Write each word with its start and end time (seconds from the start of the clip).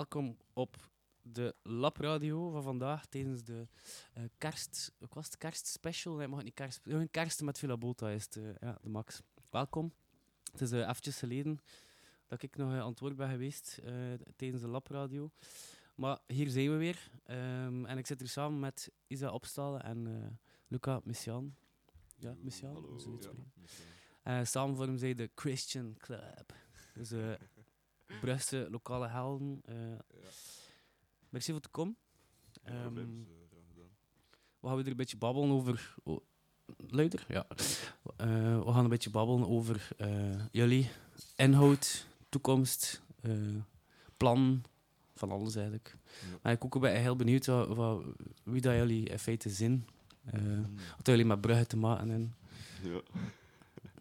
welkom 0.00 0.36
op 0.52 0.90
de 1.22 1.54
Labradio 1.62 2.50
van 2.50 2.62
vandaag 2.62 3.06
tijdens 3.06 3.44
de 3.44 3.68
eh, 4.12 4.24
kerst... 4.38 4.92
Wat 4.98 5.14
was 5.14 5.26
het? 5.26 5.38
Kerstspecial? 5.38 6.14
Nee, 6.14 6.28
mag 6.28 6.36
het 6.36 6.46
niet 6.46 6.54
kerst... 6.54 6.80
Een 6.84 7.10
kerst 7.10 7.42
met 7.42 7.58
Villa 7.58 7.76
Bota 7.76 8.10
is 8.10 8.24
het, 8.24 8.36
eh, 8.36 8.44
ja, 8.60 8.78
de 8.82 8.88
Max. 8.88 9.22
Welkom. 9.50 9.92
Het 10.52 10.60
is 10.60 10.72
uh, 10.72 10.88
eventjes 10.88 11.18
geleden 11.18 11.60
dat 12.26 12.42
ik 12.42 12.56
nog 12.56 12.72
aan 12.72 12.88
het 12.88 13.00
woord 13.00 13.16
ben 13.16 13.30
geweest 13.30 13.80
eh, 13.84 13.92
tijdens 14.36 14.62
de 14.62 14.68
Labradio. 14.68 15.30
Maar 15.94 16.18
hier 16.26 16.48
zijn 16.48 16.70
we 16.70 16.76
weer. 16.76 17.10
Ehm, 17.24 17.84
en 17.84 17.98
ik 17.98 18.06
zit 18.06 18.20
hier 18.20 18.28
samen 18.28 18.58
met 18.58 18.90
Isa 19.06 19.30
Opstal 19.30 19.80
en 19.80 20.06
eh, 20.06 20.30
Luca 20.68 21.00
Missian. 21.04 21.54
Ja, 22.18 22.34
Missian? 22.38 22.72
Hallo. 22.72 23.18
Ja. 23.20 23.30
Eh, 24.22 24.44
samen 24.44 24.76
vormen 24.76 24.98
zij 24.98 25.14
de 25.14 25.30
Christian 25.34 25.94
Club. 25.98 26.54
Dus 26.94 27.12
Brugse 28.20 28.68
lokale 28.70 29.08
helden. 29.08 29.60
eh 29.64 29.74
Ja, 29.90 30.28
merci 31.28 31.52
voor 31.52 31.60
te 31.60 31.68
komen. 31.68 31.96
ja, 32.64 32.72
gedaan. 32.72 33.26
we 34.60 34.66
gaan 34.66 34.76
weer 34.76 34.86
een 34.86 34.96
beetje 34.96 35.16
babbelen 35.16 35.50
over... 35.50 35.94
Oh, 36.02 36.20
luider? 36.88 37.24
Ja. 37.28 37.46
Eh, 38.16 38.64
we 38.64 38.72
gaan 38.72 38.84
een 38.84 38.88
beetje 38.90 39.10
babbelen 39.10 39.48
over 39.48 39.88
jullie 40.50 40.90
inhoud, 41.36 42.06
toekomst, 42.28 43.02
plan, 44.16 44.62
van 45.14 45.30
alles 45.30 45.54
eigenlijk. 45.54 45.96
Ja. 46.30 46.38
Maar 46.42 46.52
ik 46.52 46.64
ook 46.64 46.80
ben 46.80 47.00
heel 47.00 47.16
benieuwd 47.16 47.46
wat, 47.46 47.68
wat- 47.68 48.04
wie 48.42 48.60
dat 48.60 48.74
jullie 48.74 49.08
in 49.08 49.18
feite 49.18 49.48
zijn. 49.50 49.86
Wat 50.96 51.06
jullie 51.06 51.24
met 51.24 51.40
Brugge 51.40 51.66
te 51.66 51.76
maken 51.76 52.08
hebben. 52.08 52.34
Ja, 52.82 53.00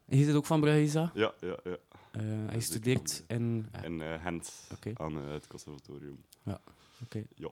En 0.06 0.18
je 0.18 0.24
zit 0.26 0.36
ook 0.36 0.46
van 0.46 0.60
Brugge, 0.60 0.82
Isa? 0.82 1.12
ja, 1.14 1.34
ja. 1.42 1.58
ja. 1.64 1.78
Eh, 2.12 2.22
hij 2.22 2.46
zeker 2.48 2.62
studeert 2.62 3.24
in... 3.28 3.68
eh, 3.72 3.84
En 3.84 4.02
eh 4.02 4.24
Gent 4.24 4.68
aan 4.94 5.18
eh, 5.18 5.32
het 5.32 5.48
conservatorium. 5.48 6.24
Oké. 7.04 7.24
Ja, 7.36 7.50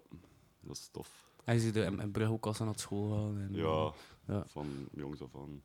dat 0.59 0.75
is 0.75 0.89
tof. 0.91 1.25
Hij 1.44 1.59
zit 1.59 1.75
in, 1.75 1.99
in 1.99 2.11
Brugge 2.11 2.31
ook 2.33 2.45
als 2.45 2.61
aan 2.61 2.67
het 2.67 2.80
school 2.80 3.09
gaan. 3.11 3.38
En, 3.41 3.53
Ja, 3.55 3.94
ja. 4.27 4.44
van 4.47 4.67
jongs 4.95 5.22
af 5.22 5.36
aan 5.36 5.61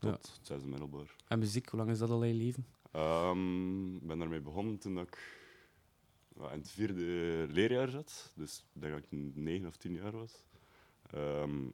Ja. 0.00 0.10
tot 0.12 0.32
het 0.36 0.46
zesde 0.46 0.66
middelbaar. 0.68 1.16
En 1.28 1.38
muziek, 1.38 1.68
hoe 1.68 1.78
lang 1.78 1.90
is 1.90 1.98
dat 1.98 2.10
al 2.10 2.22
in 2.22 2.28
je 2.28 2.34
leven? 2.44 2.66
Ehm, 2.92 3.94
Ik 3.96 4.06
ben 4.06 4.18
daarmee 4.18 4.40
begonnen 4.40 4.78
toen 4.78 4.98
ik 4.98 5.42
ja, 6.36 6.50
in 6.50 6.58
het 6.58 6.70
vierde 6.70 7.46
leerjaar 7.50 7.88
zat. 7.88 8.32
Dus 8.34 8.64
ik 8.74 8.80
denk 8.80 8.92
dat 8.94 9.02
ik 9.02 9.34
negen 9.36 9.66
of 9.66 9.76
tien 9.76 9.92
jaar 9.92 10.12
was. 10.12 10.44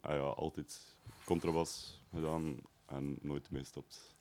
Ah 0.01 0.15
ja, 0.15 0.19
altijd 0.21 0.97
contrabas 1.25 2.03
gedaan 2.15 2.57
en 2.87 3.19
nooit 3.23 3.51
mee 3.51 3.61
gestopt. 3.63 4.17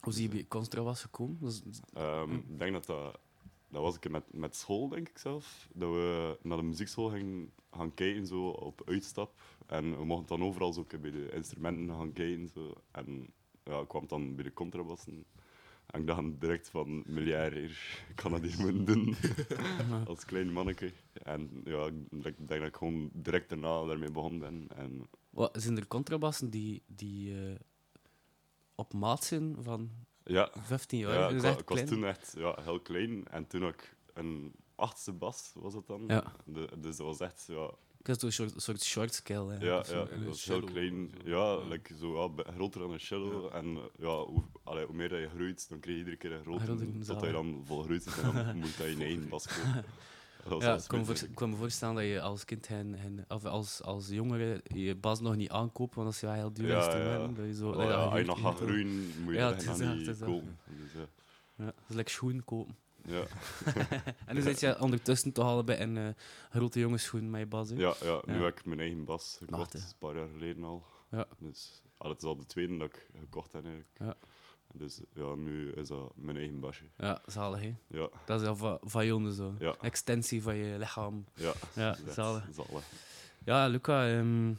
Hoe 0.00 0.12
zie 0.12 0.22
je 0.22 0.28
bij 0.28 0.44
contrabas 0.48 1.02
gekomen? 1.02 1.38
Dat 1.40 1.62
is- 1.70 1.80
Ehm, 1.92 2.32
Ik 2.34 2.58
denk 2.58 2.72
dat 2.72 2.86
dat... 2.86 3.18
Dat 3.70 3.82
was 3.82 3.96
ik 3.96 4.10
met, 4.10 4.24
met 4.32 4.56
school, 4.56 4.88
denk 4.88 5.08
ik 5.08 5.18
zelf. 5.18 5.68
Dat 5.74 5.90
we 5.90 6.38
naar 6.42 6.56
de 6.56 6.62
muziekschool 6.62 7.08
gingen 7.08 7.52
gaan 7.70 7.94
kijken 7.94 8.26
zo, 8.26 8.46
op 8.48 8.82
uitstap. 8.84 9.40
En 9.66 9.96
we 9.98 10.04
mochten 10.04 10.38
dan 10.38 10.46
overal 10.46 10.72
zo 10.72 10.80
ook 10.80 11.00
bij 11.00 11.10
de 11.10 11.30
instrumenten 11.32 11.88
gaan 11.96 12.12
kijken. 12.12 12.48
Zo. 12.48 12.72
En 12.90 13.32
ja, 13.64 13.80
ik 13.80 13.88
kwam 13.88 14.06
dan 14.06 14.34
bij 14.34 14.44
de 14.44 14.52
contrabassen. 14.52 15.24
En 15.86 16.00
ik 16.00 16.06
dacht 16.06 16.40
direct 16.40 16.68
van, 16.68 17.02
miljard 17.06 17.52
hier, 17.54 17.70
ik 18.10 18.16
kan 18.16 18.30
dat 18.30 18.40
hier 18.42 18.58
moeten 18.72 18.84
doen. 18.84 19.14
Als 20.08 20.24
klein 20.24 20.52
manneke. 20.52 20.92
En 21.12 21.60
ja, 21.64 21.86
ik 22.10 22.22
denk 22.22 22.48
dat 22.48 22.62
ik 22.62 22.76
gewoon 22.76 23.10
direct 23.12 23.48
daarna 23.48 23.84
daarmee 23.84 24.10
begonnen 24.10 24.40
ben. 24.40 24.66
En 24.76 25.08
Wat, 25.30 25.56
zijn 25.62 25.76
er 25.76 25.86
contrabassen 25.86 26.50
die, 26.50 26.82
die 26.86 27.34
eh, 27.48 27.54
op 28.78 28.92
maat 28.92 29.24
zijn 29.24 29.56
van 29.60 29.90
ja, 30.24 30.50
15 30.60 30.98
jaar? 30.98 31.12
ja 31.12 31.28
ik, 31.28 31.40
was 31.40 31.64
klein. 31.64 31.86
toen 31.86 32.04
echt 32.04 32.34
ja, 32.36 32.58
heel 32.62 32.80
klein. 32.80 33.26
En 33.28 33.46
toen 33.46 33.62
had 33.62 33.72
ik 33.72 33.96
een 34.14 34.54
achtste 34.74 35.12
bas, 35.12 35.52
was 35.54 35.74
het 35.74 35.86
dan. 35.86 36.04
Ja. 36.06 36.32
De, 36.44 36.68
dus 36.78 36.96
dat 36.96 37.06
was 37.06 37.20
echt, 37.20 37.44
ja, 37.48 37.70
Ik 37.98 38.06
had 38.06 38.20
zo'n 38.20 38.30
soort, 38.30 38.62
soort 38.62 38.82
short 38.82 39.14
scale. 39.14 39.52
hè. 39.52 39.64
Ja, 39.66 39.84
zo. 39.84 39.92
ja 39.94 40.00
dat 40.00 40.10
een 40.10 40.26
was 40.26 40.44
heel 40.44 40.60
klein. 40.64 41.10
Ja, 41.24 41.30
Ja. 41.52 41.56
like 41.68 41.96
zo, 41.96 42.32
ja, 42.36 42.52
groter 42.52 42.80
dan 42.80 42.90
een 42.92 43.00
cello. 43.00 43.48
En 43.48 43.78
ja, 43.98 44.22
hoe, 44.24 44.42
allee, 44.64 44.86
hoe 44.86 44.94
meer 44.96 45.08
dat 45.08 45.18
je 45.20 45.28
groeit, 45.28 45.68
dan 45.68 45.80
krijg 45.80 45.96
je 45.96 46.02
iedere 46.04 46.16
keer 46.16 46.32
een 46.32 46.42
groter. 46.42 46.66
Tot 46.66 47.06
zalig. 47.06 47.22
hij 47.22 47.32
dan 47.32 47.62
volgroeid 47.64 48.06
is 48.06 48.16
en 48.18 48.34
dan 48.34 48.56
moet 48.60 48.74
je 48.74 48.96
je 48.96 49.04
eigen 49.04 49.28
bas 49.28 49.46
kopen. 49.46 49.84
Dat 50.58 50.62
was 50.62 50.64
Ja, 50.64 50.74
ik 50.82 50.88
kan, 50.88 50.98
me 50.98 51.04
voor, 51.04 51.14
spijtig. 51.14 51.28
ik 51.28 51.34
kan 51.40 51.50
me 51.50 51.56
voorstellen 51.56 51.94
dat 51.94 52.04
je 52.04 52.20
als 52.20 52.44
kind 52.44 52.68
hen, 52.68 52.94
hen- 52.94 53.24
of 53.28 53.44
als, 53.44 53.82
als 53.82 54.08
jongere 54.08 54.60
je 54.64 54.94
bas 54.94 55.20
nog 55.20 55.36
niet 55.36 55.50
aankoopt, 55.50 55.94
want 55.94 56.06
dat 56.06 56.14
is 56.16 56.20
wel 56.22 56.32
heel 56.32 56.52
duur 56.52 56.68
Ja, 56.68 56.76
instrument. 56.76 57.36
ja. 57.36 57.42
Dat 57.42 57.46
je 57.46 57.54
zo, 57.54 57.68
Oh, 57.68 57.76
dat 57.76 57.82
ja, 57.82 57.88
dat 57.96 58.10
als 58.10 58.18
je 58.18 58.24
nog 58.26 58.40
gaat 58.40 58.56
groeien, 58.56 59.12
moet 59.22 59.32
je 59.32 59.38
Ja, 59.38 59.48
dat 59.48 59.62
het 59.64 59.70
is 59.72 59.78
dat, 59.86 59.94
niet 59.96 60.06
is 60.08 60.18
dat. 60.18 60.28
kopen. 60.28 60.58
Dus, 60.82 60.92
ja. 60.92 61.06
Ja, 61.56 61.64
dat 61.64 61.74
is 61.88 61.94
lekker 61.94 62.14
schoen 62.14 62.44
kopen. 62.44 62.76
Ja. 63.04 63.22
En 64.26 64.34
dan 64.34 64.42
zit 64.42 64.60
je 64.60 64.80
ondertussen 64.80 65.32
toch 65.32 65.44
allebei 65.46 65.78
in 65.78 65.96
eh, 65.96 66.08
grote 66.50 66.78
jongensschoen 66.80 67.30
met 67.30 67.40
je 67.40 67.46
bas. 67.46 67.68
hè? 67.70 67.76
Ja, 67.76 67.94
ja, 68.02 68.20
nu 68.26 68.34
Ja. 68.38 68.44
heb 68.44 68.58
ik 68.58 68.64
mijn 68.64 68.80
eigen 68.80 69.04
bas 69.04 69.36
gekocht, 69.38 69.74
een 69.74 69.80
paar 69.98 70.16
jaar 70.16 70.28
geleden 70.32 70.64
al. 70.64 70.84
Ja. 71.10 71.26
Dus, 71.38 71.82
ah, 71.96 72.08
het 72.08 72.18
is 72.18 72.24
al 72.28 72.36
de 72.36 72.46
tweede 72.46 72.76
dat 72.76 72.88
ik 72.88 73.08
gekocht 73.18 73.52
heb 73.52 73.64
eigenlijk. 73.64 73.90
Ja. 73.98 74.14
Dus 74.74 75.00
ja, 75.14 75.34
nu 75.34 75.72
is 75.72 75.88
dat 75.88 76.12
mijn 76.16 76.36
eigen 76.36 76.60
basje. 76.60 76.84
Ja, 76.96 77.22
zalig 77.26 77.60
hè. 77.60 77.74
Ja, 77.86 78.08
Dat 78.26 78.40
is 78.40 78.46
al 78.46 78.56
van, 78.56 78.78
van 78.82 79.06
jongen 79.06 79.32
zo. 79.32 79.54
Ja. 79.58 79.76
Extensie 79.80 80.42
van 80.42 80.56
je 80.56 80.78
lichaam. 80.78 81.24
ja. 81.34 81.52
Ja, 81.74 81.96
zalig. 82.08 82.48
zalig. 82.52 82.84
Ja, 83.44 83.66
Luca, 83.66 84.08
ehm, 84.08 84.54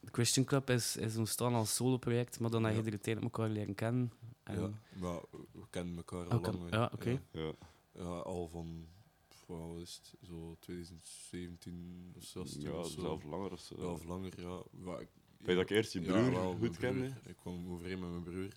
de 0.00 0.10
Christian 0.12 0.46
Club 0.46 0.70
is, 0.70 0.96
is 0.96 1.16
ontstaan 1.16 1.54
als 1.54 1.74
solo-project, 1.74 2.40
maar 2.40 2.50
dan 2.50 2.64
heb 2.64 2.76
je 2.76 2.84
Ja. 2.84 2.90
de 2.90 3.00
tijd 3.00 3.22
elkaar 3.22 3.48
leren 3.48 3.74
kennen. 3.74 4.12
En, 4.42 4.60
Ja, 4.60 4.70
maar 5.00 5.20
we 5.52 5.66
kennen 5.70 5.96
elkaar 5.96 6.26
al 6.28 6.38
Oké, 6.38 6.50
lang. 6.50 6.70
ja, 6.72 6.90
oké. 6.94 7.10
Ja, 7.10 7.18
Ja. 7.42 7.52
ja, 7.92 8.02
al 8.18 8.48
van, 8.48 8.86
wat 9.46 9.80
is 9.80 9.94
het, 10.02 10.14
zo 10.28 10.56
2017 10.60 12.12
of 12.16 12.22
16 12.22 12.60
Ja, 12.62 12.70
of 12.72 12.88
zo. 12.90 13.00
zelf 13.00 13.24
langer 13.24 13.52
of 13.52 13.60
zo. 13.60 13.74
Ja, 13.78 13.86
of 13.86 14.04
langer, 14.04 14.40
ja. 14.40 14.62
Maar 14.70 15.00
ik, 15.00 15.08
Weet 15.38 15.48
je 15.48 15.54
dat 15.54 15.62
ik 15.70 15.76
eerst 15.76 15.92
je 15.92 16.00
Ja, 16.02 16.28
broer 16.30 16.56
goed 16.56 16.76
kende? 16.76 17.12
Ik 17.26 17.36
kwam 17.36 17.72
overeen 17.72 17.98
met 17.98 18.10
mijn 18.10 18.22
broer. 18.22 18.48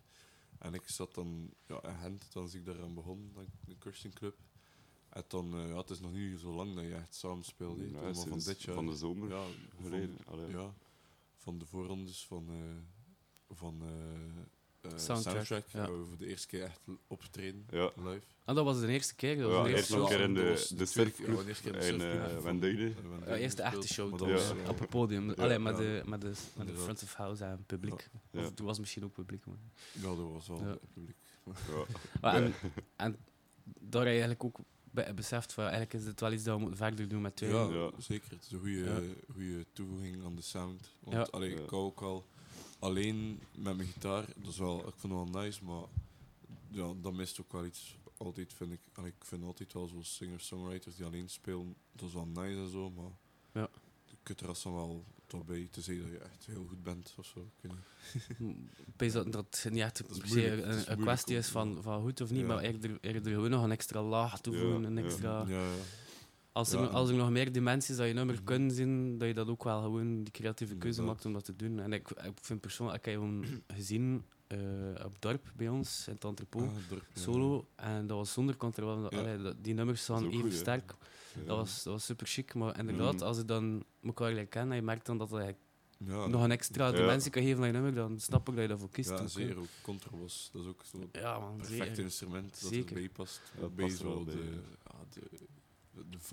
En 0.61 0.73
ik 0.73 0.89
zat 0.89 1.13
dan 1.13 1.53
ja, 1.67 1.83
in 1.83 1.95
Gent, 1.95 2.33
is 2.33 2.53
ik 2.53 2.65
daaraan 2.65 2.95
dan 2.95 3.33
de 3.65 3.75
Christian 3.79 4.13
Club. 4.13 4.35
En 5.09 5.23
dan, 5.27 5.53
eh, 5.53 5.67
ja, 5.67 5.77
het 5.77 5.89
is 5.89 5.99
nog 5.99 6.11
niet 6.11 6.39
zo 6.39 6.53
lang 6.53 6.75
dat 6.75 6.83
je 6.83 6.93
echt 6.93 7.15
samen 7.15 7.43
speelde. 7.43 7.91
Ja, 7.91 8.01
maar 8.01 8.15
van 8.15 8.39
dit 8.39 8.61
jaar. 8.61 8.75
van 8.75 8.85
de 8.85 8.95
zomer 8.95 9.29
ja, 9.29 9.45
geleden. 9.81 10.17
Van, 10.23 10.49
ja, 10.49 10.73
van 11.35 11.57
de 11.57 11.65
voorrondes 11.65 12.25
van, 12.25 12.49
eh, 12.49 13.55
van 13.55 13.81
eh, 13.81 14.43
Soundtrack, 14.81 15.23
Soundtrack. 15.45 15.63
ja. 15.71 15.79
hebben 15.79 15.99
we 16.01 16.05
voor 16.07 16.17
de 16.17 16.27
eerste 16.27 16.47
keer 16.47 16.63
echt 16.63 16.79
optreden, 17.07 17.65
Ja. 17.69 17.91
live. 17.95 18.21
Ah, 18.45 18.55
dat 18.55 18.65
was 18.65 18.79
de 18.79 18.87
eerste 18.87 19.15
keer. 19.15 19.37
Dat 19.37 19.45
was 19.45 19.55
Ja, 19.57 19.63
de 19.63 19.69
eerst 19.69 19.91
eerste 19.91 20.07
keer 20.07 20.19
in 20.19 20.33
de- 20.33 20.49
was 20.49 20.67
de 20.67 20.75
de 20.75 20.81
eerste 20.81 21.61
keer 21.61 21.73
in 21.75 21.79
de 21.79 21.87
in, 21.87 21.99
surfclub 21.99 22.25
eh, 22.27 22.33
van- 22.33 22.43
Wendijden. 22.43 22.93
van 22.93 23.09
Wendijden 23.09 23.35
Ja, 23.35 23.41
eerst 23.41 23.57
de 23.57 23.63
echte 23.63 23.81
gespeeld, 23.81 24.19
show, 24.19 24.69
op 24.69 24.79
het 24.79 24.89
podium. 24.89 25.27
Ja, 25.29 25.33
Allee, 25.35 25.59
met, 25.59 25.73
ja. 25.77 25.79
de, 25.81 26.01
met, 26.05 26.21
de, 26.21 26.33
met 26.57 26.67
de 26.67 26.73
front 26.73 27.03
of 27.03 27.13
house 27.13 27.43
en 27.43 27.63
publiek. 27.65 28.09
Ja. 28.31 28.41
Of 28.41 28.51
toen 28.53 28.65
was 28.65 28.79
misschien 28.79 29.03
ook 29.03 29.13
publiek. 29.13 29.45
Maar. 29.45 29.55
Ja, 29.91 30.01
dat 30.01 30.31
was 30.31 30.47
wel 30.47 30.79
publiek. 30.93 31.15
Ja. 31.45 31.53
Maar 32.21 32.35
en, 32.35 32.53
en 32.95 33.15
daar 33.63 34.01
heb 34.01 34.13
je 34.13 34.19
eigenlijk 34.21 34.43
ook 34.43 34.57
be- 34.83 35.11
beseft 35.15 35.53
van 35.53 35.63
eigenlijk 35.63 35.93
is 35.93 36.05
het 36.05 36.19
wel 36.19 36.31
iets 36.31 36.43
dat 36.43 36.53
we 36.55 36.59
moeten 36.61 36.77
verder 36.79 37.07
doen 37.07 37.21
met 37.21 37.35
twee. 37.35 37.49
Ja, 37.49 37.67
Ja. 37.69 37.89
zeker. 37.97 38.29
Het 38.31 38.41
is 38.45 38.51
een 38.51 38.59
goede, 38.59 38.77
Ja. 38.83 38.99
goede 39.33 39.65
toevoeging 39.73 40.23
aan 40.23 40.35
de 40.35 40.41
sound. 40.41 40.89
Want 40.99 41.15
Ja. 41.15 41.21
allee, 41.31 41.49
Ja. 41.55 41.61
ik 41.61 41.69
hou 41.69 41.83
ook 41.83 42.01
al 42.01 42.25
alleen 42.81 43.39
met 43.55 43.75
mijn 43.77 43.87
gitaar. 43.89 44.25
Dat 44.35 44.51
is 44.51 44.57
wel, 44.57 44.77
ik 44.87 44.93
vind 44.97 45.13
het 45.13 45.31
wel 45.31 45.41
nice, 45.43 45.63
maar 45.63 45.83
ja, 46.69 46.93
dat 47.01 47.13
mist 47.13 47.41
ook 47.41 47.51
wel 47.51 47.65
iets. 47.65 47.97
Altijd 48.17 48.53
vind 48.53 48.71
ik, 48.71 48.79
allee, 48.93 49.09
ik 49.19 49.25
vind 49.25 49.43
altijd 49.43 49.73
wel 49.73 49.87
zo 49.87 50.01
singer-songwriters 50.01 50.95
die 50.95 51.05
alleen 51.05 51.29
spelen, 51.29 51.75
dat 51.91 52.07
is 52.07 52.13
wel 52.13 52.25
nice 52.25 52.59
en 52.59 52.69
zo, 52.69 52.89
maar 52.89 53.11
Ja. 53.53 53.69
je 54.05 54.15
kunt 54.23 54.41
er 54.41 54.47
als 54.47 54.63
dan 54.63 54.73
wel 54.73 55.03
toch 55.27 55.45
bij 55.45 55.67
te 55.71 55.81
zeggen 55.81 56.03
dat 56.03 56.13
je 56.13 56.19
echt 56.19 56.45
heel 56.45 56.65
goed 56.69 56.83
bent 56.83 57.13
of 57.17 57.25
zo. 57.25 57.49
Ik 57.61 57.71
weet 58.97 59.13
dat, 59.13 59.31
dat 59.31 59.59
het 59.63 59.73
niet 59.73 59.81
echt 59.81 59.97
Dat 60.07 60.25
moeilijk, 60.27 60.87
een, 60.87 60.97
kwestie 60.99 61.37
is 61.37 61.47
van, 61.47 61.81
van 61.81 62.01
goed 62.01 62.21
of 62.21 62.29
niet, 62.31 62.39
Ja. 62.41 62.47
maar 62.47 62.59
eerder, 62.59 62.97
eerder 63.01 63.31
gewoon 63.33 63.49
nog 63.49 63.63
een 63.63 63.71
extra 63.71 64.01
laag 64.03 64.41
toevoegen. 64.41 64.81
Ja, 64.81 64.87
een 64.87 64.97
extra, 64.97 65.45
Ja, 65.47 65.47
ja. 65.47 65.73
Als, 66.51 66.71
er, 66.71 66.87
als 66.87 67.09
er 67.09 67.15
nog 67.15 67.29
meer 67.29 67.51
dimensies 67.51 67.95
dat 67.95 68.07
je 68.07 68.13
nummer 68.13 68.35
Mhm. 68.35 68.43
kunnen 68.43 68.71
zien, 68.71 69.17
dat 69.17 69.27
je 69.27 69.33
dat 69.33 69.47
ook 69.47 69.63
wel 69.63 69.81
gewoon 69.81 70.23
die 70.23 70.31
creatieve 70.33 70.75
keuze 70.75 70.99
Inderdaad. 70.99 71.13
maakt 71.13 71.25
om 71.25 71.33
dat 71.33 71.45
te 71.45 71.55
doen. 71.55 71.79
En 71.79 71.93
ik, 71.93 72.09
ik 72.09 72.33
vind 72.41 72.61
persoonlijk, 72.61 72.97
ik 72.99 73.05
heb 73.05 73.13
gewoon 73.21 73.45
gezien 73.77 74.23
eh, 74.47 74.57
op 75.05 75.11
het 75.13 75.21
dorp 75.21 75.51
bij 75.55 75.67
ons, 75.69 76.07
in 76.07 76.13
het 76.13 76.23
entrepot, 76.23 76.61
Ah, 76.61 76.69
dorp, 76.89 77.05
ja. 77.13 77.21
solo, 77.21 77.67
en 77.75 78.07
dat 78.07 78.17
was 78.17 78.33
zonder 78.33 78.55
contrabas. 78.57 79.11
Ja. 79.11 79.19
Allee, 79.19 79.37
dat- 79.41 79.63
die 79.63 79.73
nummers 79.73 80.01
staan 80.01 80.25
ook 80.25 80.29
even 80.31 80.41
goed, 80.41 80.53
sterk. 80.53 80.93
Ja. 81.39 81.43
Dat 81.45 81.57
was, 81.57 81.83
dat 81.83 81.93
was 81.93 82.05
super 82.05 82.27
chic, 82.27 82.53
maar 82.53 82.79
inderdaad, 82.79 83.13
Mhm. 83.15 83.23
als 83.23 83.37
je 83.37 83.45
dan 83.45 83.83
elkaar 84.03 84.33
leert 84.33 84.49
kennen 84.49 84.71
en 84.71 84.75
je 84.77 84.81
merkt 84.85 85.05
dan 85.05 85.17
dat 85.17 85.29
Ja, 86.05 86.27
nog 86.27 86.43
een 86.43 86.51
extra 86.51 86.85
Ja. 86.87 86.91
dimensie 86.91 87.31
kan 87.31 87.43
geven 87.43 87.59
aan 87.61 87.67
je 87.67 87.73
nummer, 87.73 87.93
dan 87.93 88.19
snap 88.19 88.47
ik 88.49 88.53
dat 88.53 88.61
je 88.63 88.69
daarvoor 88.69 88.89
kiest. 88.89 89.09
ja, 89.09 89.17
ook, 89.19 89.29
zeer 89.29 89.57
ook. 89.57 89.65
Contrabas, 89.81 90.49
dat 90.53 90.61
is 90.61 90.67
ook 90.67 90.81
zo'n 90.83 91.09
perfect 91.11 91.67
zeker. 91.69 91.99
instrument 92.03 92.61
dat 92.61 92.71
Zeker. 92.71 92.87
erbij 92.95 93.09
past. 93.09 93.41
Dat 93.59 93.75
past 93.75 93.99
er 93.99 94.05
wel 94.05 94.17
zo 94.17 94.23
bij, 94.23 94.33
de, 94.35 94.41
de, 95.13 95.19
de 95.37 95.45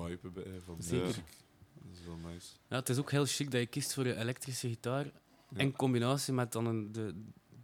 vibe 0.05 0.19
erbij 0.23 0.61
van 0.65 0.77
Zeker. 0.83 1.07
muziek. 1.07 1.25
Dat 1.75 1.93
is 1.99 2.07
wel 2.07 2.31
nice. 2.33 2.49
Ja, 2.69 2.77
het 2.77 2.89
is 2.89 2.99
ook 2.99 3.11
heel 3.11 3.27
chic 3.27 3.51
dat 3.51 3.61
je 3.61 3.67
kiest 3.67 3.95
voor 3.95 4.07
je 4.07 4.15
elektrische 4.17 4.69
gitaar 4.69 5.05
Ja. 5.05 5.13
in 5.57 5.73
combinatie 5.77 6.33
met 6.33 6.53
dan 6.53 6.67
een, 6.67 6.93
de 6.93 7.15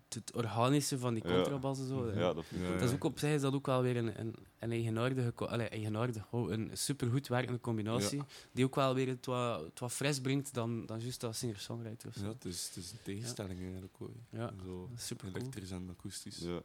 het 0.08 0.34
organische 0.34 0.98
van 0.98 1.14
die 1.14 1.26
Ja. 1.28 1.34
contrabas 1.34 1.78
en 1.78 1.86
zo. 1.88 2.10
Ja, 2.12 2.32
dat 2.32 2.44
Ja, 2.50 2.74
is 2.80 2.92
ook 2.92 3.04
op 3.04 3.18
zich 3.18 3.30
is 3.30 3.40
dat 3.40 3.54
ook 3.54 3.66
wel 3.66 3.82
weer 3.82 3.96
een, 3.96 4.20
een, 4.20 4.34
een 4.58 4.70
eigenaardige, 4.72 5.32
co- 5.34 5.44
allee, 5.44 5.68
eigenaardig, 5.68 6.26
oh, 6.30 6.50
een 6.50 6.70
supergoed 6.72 7.28
werkende 7.28 7.60
combinatie. 7.60 8.22
Die 8.52 8.64
ook 8.64 8.74
wel 8.74 8.94
weer 8.94 9.08
het 9.08 9.26
wat, 9.26 9.64
het 9.64 9.80
wat 9.80 9.92
fris 9.92 10.20
brengt 10.20 10.54
dan, 10.54 10.86
dan 10.86 11.00
juist 11.00 11.24
als 11.24 11.38
singer-songwriter. 11.38 12.08
of 12.08 12.14
zo. 12.14 12.22
Ja, 12.24 12.28
het 12.32 12.44
is, 12.44 12.66
het 12.66 12.76
is 12.76 12.90
een 12.92 12.98
tegenstelling 13.02 13.60
eigenlijk 13.60 13.94
hoor. 13.98 14.10
Ja, 14.30 14.52
Zo 14.64 14.90
super 14.96 15.30
cool. 15.30 15.40
elektrisch 15.42 15.70
en 15.70 15.88
akoestisch. 15.90 16.38
Ja. 16.38 16.62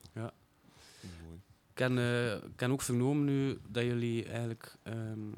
Mooi. 1.23 1.39
Ik 1.71 1.77
heb, 1.77 1.97
eh, 1.97 2.33
ik 2.35 2.59
heb 2.59 2.69
ook 2.71 2.81
vernomen 2.81 3.25
nu 3.25 3.57
dat 3.69 3.83
jullie 3.83 4.25
eigenlijk 4.25 4.75
ehm, 4.83 5.31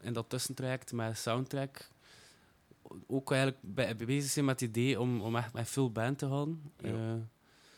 in 0.00 0.12
dat 0.12 0.28
tussentraject 0.28 0.92
met 0.92 1.18
soundtrack 1.18 1.88
ook 3.06 3.30
eigenlijk 3.30 3.60
bij, 3.62 3.96
bezig 3.96 4.30
zijn 4.30 4.44
met 4.44 4.60
het 4.60 4.68
idee 4.68 5.00
om, 5.00 5.20
om 5.20 5.36
echt 5.36 5.52
met 5.52 5.68
full 5.68 5.90
band 5.90 6.18
te 6.18 6.28
gaan. 6.28 6.72
Ja. 6.80 6.88
Eh, 6.88 7.14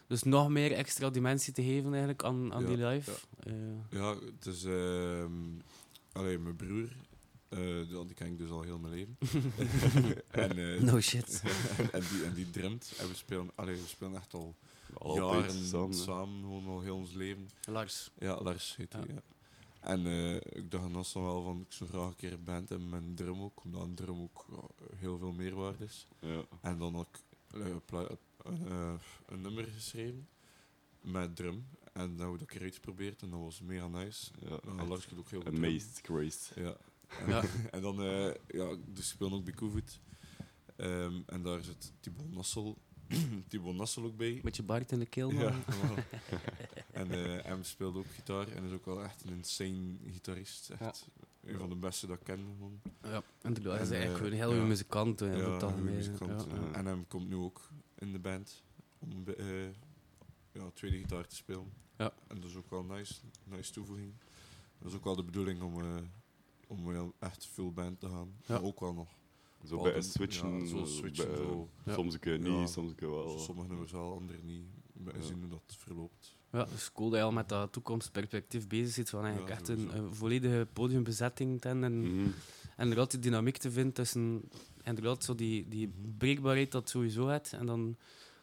dus 0.06 0.22
nog 0.22 0.48
meer 0.48 0.72
extra 0.72 1.10
dimensie 1.10 1.52
te 1.52 1.62
geven 1.62 1.90
eigenlijk 1.90 2.24
aan, 2.24 2.52
aan 2.52 2.62
Ja, 2.62 2.68
die 2.68 2.86
live. 2.86 3.12
Eh, 3.42 3.52
Ja, 3.90 4.14
het 4.36 4.46
is... 4.46 4.64
ehm 4.64 5.32
allee, 6.12 6.38
mijn 6.38 6.56
broer, 6.56 6.88
eh, 7.48 8.06
die 8.06 8.14
ken 8.14 8.26
ik 8.26 8.38
dus 8.38 8.50
al 8.50 8.62
heel 8.62 8.78
mijn 8.78 8.94
leven. 8.94 9.16
en, 10.30 10.58
eh, 10.58 10.80
no 10.80 11.00
shit. 11.00 11.42
en, 11.92 12.02
die, 12.10 12.24
en 12.24 12.34
die 12.34 12.50
drumt. 12.50 12.92
En 12.98 13.08
we 13.08 13.14
spelen, 13.14 13.50
allee, 13.54 13.74
we 13.74 13.86
spelen 13.86 14.14
echt 14.14 14.34
al 14.34 14.54
Altijd 14.98 15.52
jaren 15.72 15.94
samen, 15.94 16.40
gewoon 16.40 16.66
al 16.66 16.80
heel 16.80 16.96
ons 16.96 17.12
leven. 17.12 17.50
Lars. 17.68 18.10
Ja, 18.18 18.42
Lars 18.42 18.76
heet 18.76 18.92
hij, 18.92 19.04
Ja. 19.08 19.22
En 19.80 20.06
eh, 20.06 20.34
ik 20.34 20.70
dacht 20.70 20.92
dan 20.92 21.22
wel 21.22 21.42
van, 21.42 21.60
ik 21.60 21.72
zou 21.72 21.90
graag 21.90 22.06
een 22.08 22.16
keer 22.16 22.32
een 22.32 22.44
band 22.44 22.68
met 22.68 23.02
een 23.02 23.14
drum 23.14 23.40
ook, 23.40 23.64
omdat 23.64 23.82
een 23.82 23.94
drum 23.94 24.20
ook 24.20 24.46
heel 24.96 25.18
veel 25.18 25.32
meerwaarde 25.32 25.84
is. 25.84 26.06
Ja. 26.20 26.44
En 26.60 26.78
dan 26.78 26.94
had 26.94 27.06
ik 27.12 27.20
eh, 27.50 27.76
eh, 28.44 28.94
een 29.26 29.40
nummer 29.40 29.64
geschreven 29.64 30.28
met 31.00 31.36
drum. 31.36 31.66
En 31.92 32.16
dan 32.16 32.26
heb 32.26 32.34
ik 32.34 32.40
keer 32.46 32.62
uitgeprobeerd 32.62 33.22
en 33.22 33.30
dat 33.30 33.40
was 33.40 33.60
mega 33.60 33.88
nice. 33.88 34.30
Ja, 34.38 34.58
Dan 34.64 34.88
Lars 34.88 35.08
ook 35.18 35.30
heel 35.30 35.40
goed. 35.40 35.56
Amazed, 35.56 36.00
graced. 36.02 36.52
Ja. 36.54 36.76
En, 37.20 37.28
Ja. 37.28 37.42
en 37.70 37.82
dan, 37.82 37.96
ja, 38.46 38.76
dus 38.86 38.98
ik 38.98 39.04
speel 39.04 39.32
ook 39.32 39.44
bij. 39.44 40.00
Ehm, 40.76 41.20
en 41.26 41.42
daar 41.42 41.62
zit 41.62 41.92
Thibaut 42.00 42.32
Nassel, 42.32 42.78
Thibaut 43.48 43.74
Nassel 43.74 44.04
ook 44.04 44.16
bij. 44.16 44.40
Met 44.42 44.56
je 44.56 44.62
baard 44.62 44.92
in 44.92 44.98
de 44.98 45.06
keel, 45.06 45.30
man. 45.30 45.42
Ja, 45.42 45.54
en 46.92 47.10
eh 47.10 47.44
hem 47.44 47.62
speelt 47.64 47.96
ook 47.96 48.06
gitaar 48.10 48.48
en 48.48 48.64
is 48.64 48.72
ook 48.72 48.84
wel 48.84 49.02
echt 49.02 49.24
een 49.24 49.32
insane 49.32 49.96
gitarist. 50.06 50.70
Echt 50.78 51.08
een 51.44 51.58
van 51.58 51.68
de 51.68 51.74
beste 51.76 52.06
dat 52.06 52.16
ik 52.18 52.24
ken. 52.24 52.38
gewoon. 52.56 52.80
Ja, 53.02 53.22
inderdaad. 53.42 53.72
Hij 53.74 53.82
is 53.82 53.88
En, 53.90 53.94
eigenlijk 53.96 54.10
eh, 54.10 54.16
gewoon 54.16 54.30
een 54.32 54.38
heel 54.38 54.48
goede 54.50 54.66
muzikant. 54.66 55.20
eh, 55.20 55.38
Ja, 55.38 55.60
een 55.60 55.84
muzikant, 55.84 56.46
Ja. 56.50 56.54
ja. 56.54 56.72
En 56.72 56.86
hem 56.86 57.06
komt 57.08 57.28
nu 57.28 57.34
ook 57.36 57.68
in 57.98 58.12
de 58.12 58.18
band 58.18 58.62
om 58.98 59.24
eh, 59.38 59.64
ja, 60.52 60.70
tweede 60.74 60.96
gitaar 60.98 61.26
te 61.26 61.36
spelen. 61.36 61.72
Ja. 61.96 62.12
En 62.28 62.40
dat 62.40 62.50
is 62.50 62.56
ook 62.56 62.70
wel 62.70 62.84
nice, 62.84 63.14
nice 63.44 63.72
toevoeging. 63.72 64.12
Dat 64.78 64.90
is 64.90 64.96
ook 64.96 65.04
wel 65.04 65.16
de 65.16 65.24
bedoeling 65.24 65.62
om, 65.62 65.80
eh, 65.80 65.96
om 66.66 66.84
wel 66.86 67.14
echt 67.18 67.46
full 67.46 67.70
band 67.72 68.00
te 68.00 68.08
gaan. 68.08 68.34
Ja. 68.46 68.54
Maar 68.54 68.62
ook 68.62 68.80
wel 68.80 68.92
nog. 68.94 69.08
Zo 69.66 69.82
bij 69.82 70.00
switchen. 70.02 70.60
ja, 70.60 70.66
zo 70.66 70.84
switchen, 70.84 71.26
bij- 71.28 71.36
zo. 71.36 71.68
Ja. 71.84 71.94
Soms 71.94 72.14
een 72.14 72.20
keer 72.20 72.40
Ja. 72.42 72.58
niet, 72.60 72.68
soms 72.68 72.88
een 72.90 72.94
keer 72.96 73.10
wel. 73.10 73.38
Sommige 73.38 73.68
nummers 73.68 73.92
wel, 73.92 74.12
andere 74.14 74.38
niet. 74.42 74.64
We 74.92 75.12
Ja. 75.14 75.20
zien 75.22 75.40
hoe 75.40 75.48
dat 75.48 75.76
verloopt. 75.78 76.36
Ja, 76.52 76.58
het 76.58 76.72
is 76.72 76.92
cool 76.92 77.10
dat 77.10 77.18
je 77.18 77.24
al 77.24 77.32
met 77.32 77.48
dat 77.48 77.72
toekomstperspectief 77.72 78.66
bezig 78.66 78.92
zit. 78.94 79.10
Van 79.10 79.20
eigenlijk 79.24 79.48
Ja, 79.52 79.58
echt 79.58 79.68
een, 79.68 79.96
een 79.96 80.14
volledige 80.14 80.66
podiumbezetting 80.72 81.60
te 81.60 81.68
hebben. 81.68 81.84
En, 81.84 81.98
Mhm. 82.00 82.24
en 82.76 82.82
inderdaad 82.82 83.10
die 83.10 83.20
dynamiek 83.20 83.56
te 83.56 83.70
vinden 83.70 83.92
tussen 83.92 84.42
inderdaad 84.82 85.24
zo 85.24 85.34
die, 85.34 85.68
die 85.68 85.88
Mhm. 85.88 86.16
breekbaarheid 86.18 86.72
dat 86.72 86.88
sowieso 86.88 87.26
hebt. 87.28 87.52
En 87.52 87.66
dan 87.66 87.96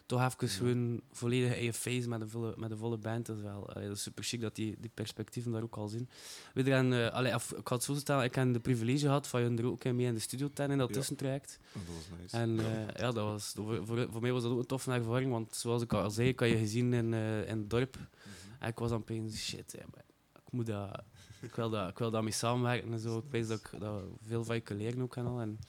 toch 0.08 0.26
even 0.26 0.50
gewoon 0.50 1.02
volledig 1.12 1.54
eigen 1.54 1.74
face 1.74 2.08
met 2.10 2.22
een 2.22 2.30
volle, 2.30 2.54
met 2.58 2.72
een 2.72 2.78
volle 2.78 2.98
band. 2.98 3.26
Dat 3.26 3.38
is 3.38 3.42
wel 3.42 3.70
allee, 3.70 3.88
dat 3.88 3.98
is 3.98 4.04
super 4.04 4.24
chic 4.24 4.42
dat 4.42 4.56
die, 4.56 4.76
die 4.80 4.92
perspectieven 4.94 5.52
daar 5.52 5.64
ook 5.64 5.76
al 5.76 5.88
zien. 5.88 6.10
We 6.54 6.62
hebben, 6.62 7.14
allee, 7.14 7.36
of, 7.36 7.54
ik 7.54 7.68
het 7.68 7.84
zo 7.84 7.96
stellen, 7.96 8.24
ik 8.24 8.36
heb 8.36 8.54
de 8.54 8.60
privilege 8.60 9.06
gehad 9.06 9.28
van 9.28 9.42
je 9.42 9.62
er 9.62 9.66
ook 9.66 9.84
mee 9.84 10.06
in 10.06 10.14
de 10.14 10.20
studio 10.20 10.50
te 10.54 10.64
in 10.64 10.78
dat 10.78 10.88
Ja. 10.88 10.94
tussentraject. 10.94 11.60
Oh, 11.76 11.82
dat 11.86 11.96
was 11.96 12.20
nice. 12.20 12.38
En 12.38 12.60
eh, 12.60 12.88
ja, 12.96 13.12
dat 13.12 13.16
was, 13.16 13.52
voor, 13.56 13.86
voor, 13.86 14.08
voor 14.12 14.22
mij 14.22 14.32
was 14.32 14.44
dat 14.44 14.52
ook 14.52 14.60
een 14.60 14.66
toffe 14.66 14.92
ervaring, 14.92 15.32
want 15.32 15.56
zoals 15.56 15.82
ik 15.82 15.94
al 15.94 16.12
zei, 16.12 16.28
ik 16.28 16.40
had 16.40 16.50
je 16.50 16.58
gezien 16.58 16.94
in, 16.94 17.14
eh, 17.14 17.50
in 17.50 17.58
het 17.58 17.70
dorp. 17.70 17.96
Mhm. 17.96 18.08
En 18.60 18.70
ik 18.70 18.80
was 18.80 18.90
dan 18.90 19.00
opeens, 19.00 19.46
shit, 19.46 19.74
ik, 19.74 20.52
moet 20.52 20.66
dat, 20.66 21.04
ik, 21.42 21.56
wil 21.56 21.70
dat, 21.70 21.90
ik 21.90 21.98
wil 21.98 22.12
daarmee 22.12 22.32
samenwerken 22.32 22.92
en 22.92 23.00
zo. 23.00 23.18
Ik 23.18 23.32
weet 23.32 23.48
dat 23.48 23.60
ik 23.60 23.80
dat 23.80 24.02
veel 24.26 24.44
van 24.44 24.56
je 24.56 24.62
kan 24.62 24.78
leren 24.78 25.02
ook 25.02 25.16
en 25.16 25.26
al. 25.26 25.40
En 25.40 25.60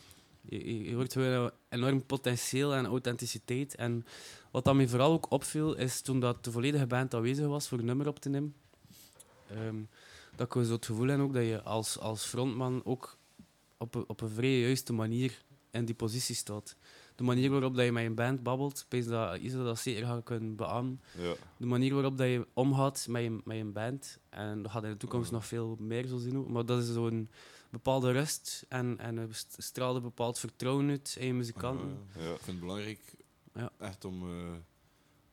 je, 0.49 0.85
je, 0.89 0.95
hoort 0.95 1.13
gewoon 1.13 1.33
een 1.45 1.51
enorm 1.69 2.07
potentieel 2.07 2.75
en 2.75 2.87
authenticiteit. 2.87 3.75
En 3.75 4.05
wat 4.51 4.65
dat 4.65 4.75
mij 4.75 4.89
vooral 4.89 5.13
ook 5.13 5.31
opviel, 5.31 5.75
is 5.77 6.01
toen 6.01 6.21
dat 6.21 6.45
de 6.45 6.51
volledige 6.53 6.87
band 6.87 7.15
aanwezig 7.15 7.47
was 7.47 7.69
voor 7.69 7.79
een 7.79 7.85
nummer 7.85 8.09
op 8.09 8.19
te 8.19 8.29
nemen, 8.29 8.55
ehm, 9.51 9.77
dat 10.37 10.57
ik 10.57 10.65
zo 10.67 10.73
het 10.73 10.87
gevoel 10.87 11.07
heb 11.09 11.21
ook 11.21 11.33
dat 11.35 11.45
je 11.45 11.63
als, 11.63 11.99
als 11.99 12.25
frontman 12.25 12.81
ook 12.85 13.17
op 13.77 13.95
een, 13.95 14.05
op 14.07 14.21
een 14.21 14.29
vrij 14.29 14.61
juiste 14.61 14.93
manier 14.93 15.43
in 15.71 15.85
die 15.85 15.95
positie 15.95 16.35
staat. 16.35 16.77
De 17.15 17.25
manier 17.25 17.51
waarop 17.51 17.75
dat 17.77 17.85
je 17.85 17.93
met 17.93 18.03
je 18.03 18.11
band 18.11 18.43
babbelt, 18.43 18.79
ik 18.79 18.87
weet 18.89 19.09
dat 19.09 19.37
Isa 19.39 19.65
dat 19.65 19.79
zeker 19.79 20.07
gaat 20.07 20.23
kunnen 20.25 20.57
beamen 20.57 21.01
Ja. 21.19 21.35
de 21.57 21.67
manier 21.67 21.95
waarop 21.95 22.19
dat 22.19 22.27
je 22.27 22.47
omgaat 22.53 23.07
met 23.09 23.23
je, 23.23 23.39
met 23.45 23.57
je 23.57 23.65
band. 23.65 24.19
En 24.29 24.63
dat 24.63 24.71
gaat 24.73 24.85
in 24.85 24.91
de 24.91 24.97
toekomst 24.97 25.31
Ja. 25.31 25.35
nog 25.37 25.47
veel 25.47 25.77
meer 25.79 26.07
zo 26.07 26.19
zien. 26.19 26.53
Maar 26.53 26.67
dat 26.67 26.83
is 26.83 26.93
zo'n 26.93 27.29
bepaalde 27.71 28.13
rust 28.13 28.65
en, 28.69 28.99
en 28.99 29.17
een 29.17 29.35
st- 29.35 29.55
straalde 29.59 30.01
bepaald 30.01 30.39
vertrouwen 30.39 30.89
uit 30.91 31.17
in 31.19 31.27
je 31.27 31.33
muzikanten. 31.35 31.99
Ah, 32.17 32.23
Ja. 32.23 32.31
Ik 32.33 32.37
vind 32.41 32.47
het 32.47 32.61
belangrijk 32.61 33.15
Ja. 33.55 33.73
echt 33.79 34.05
om 34.05 34.31
eh, 34.31 34.53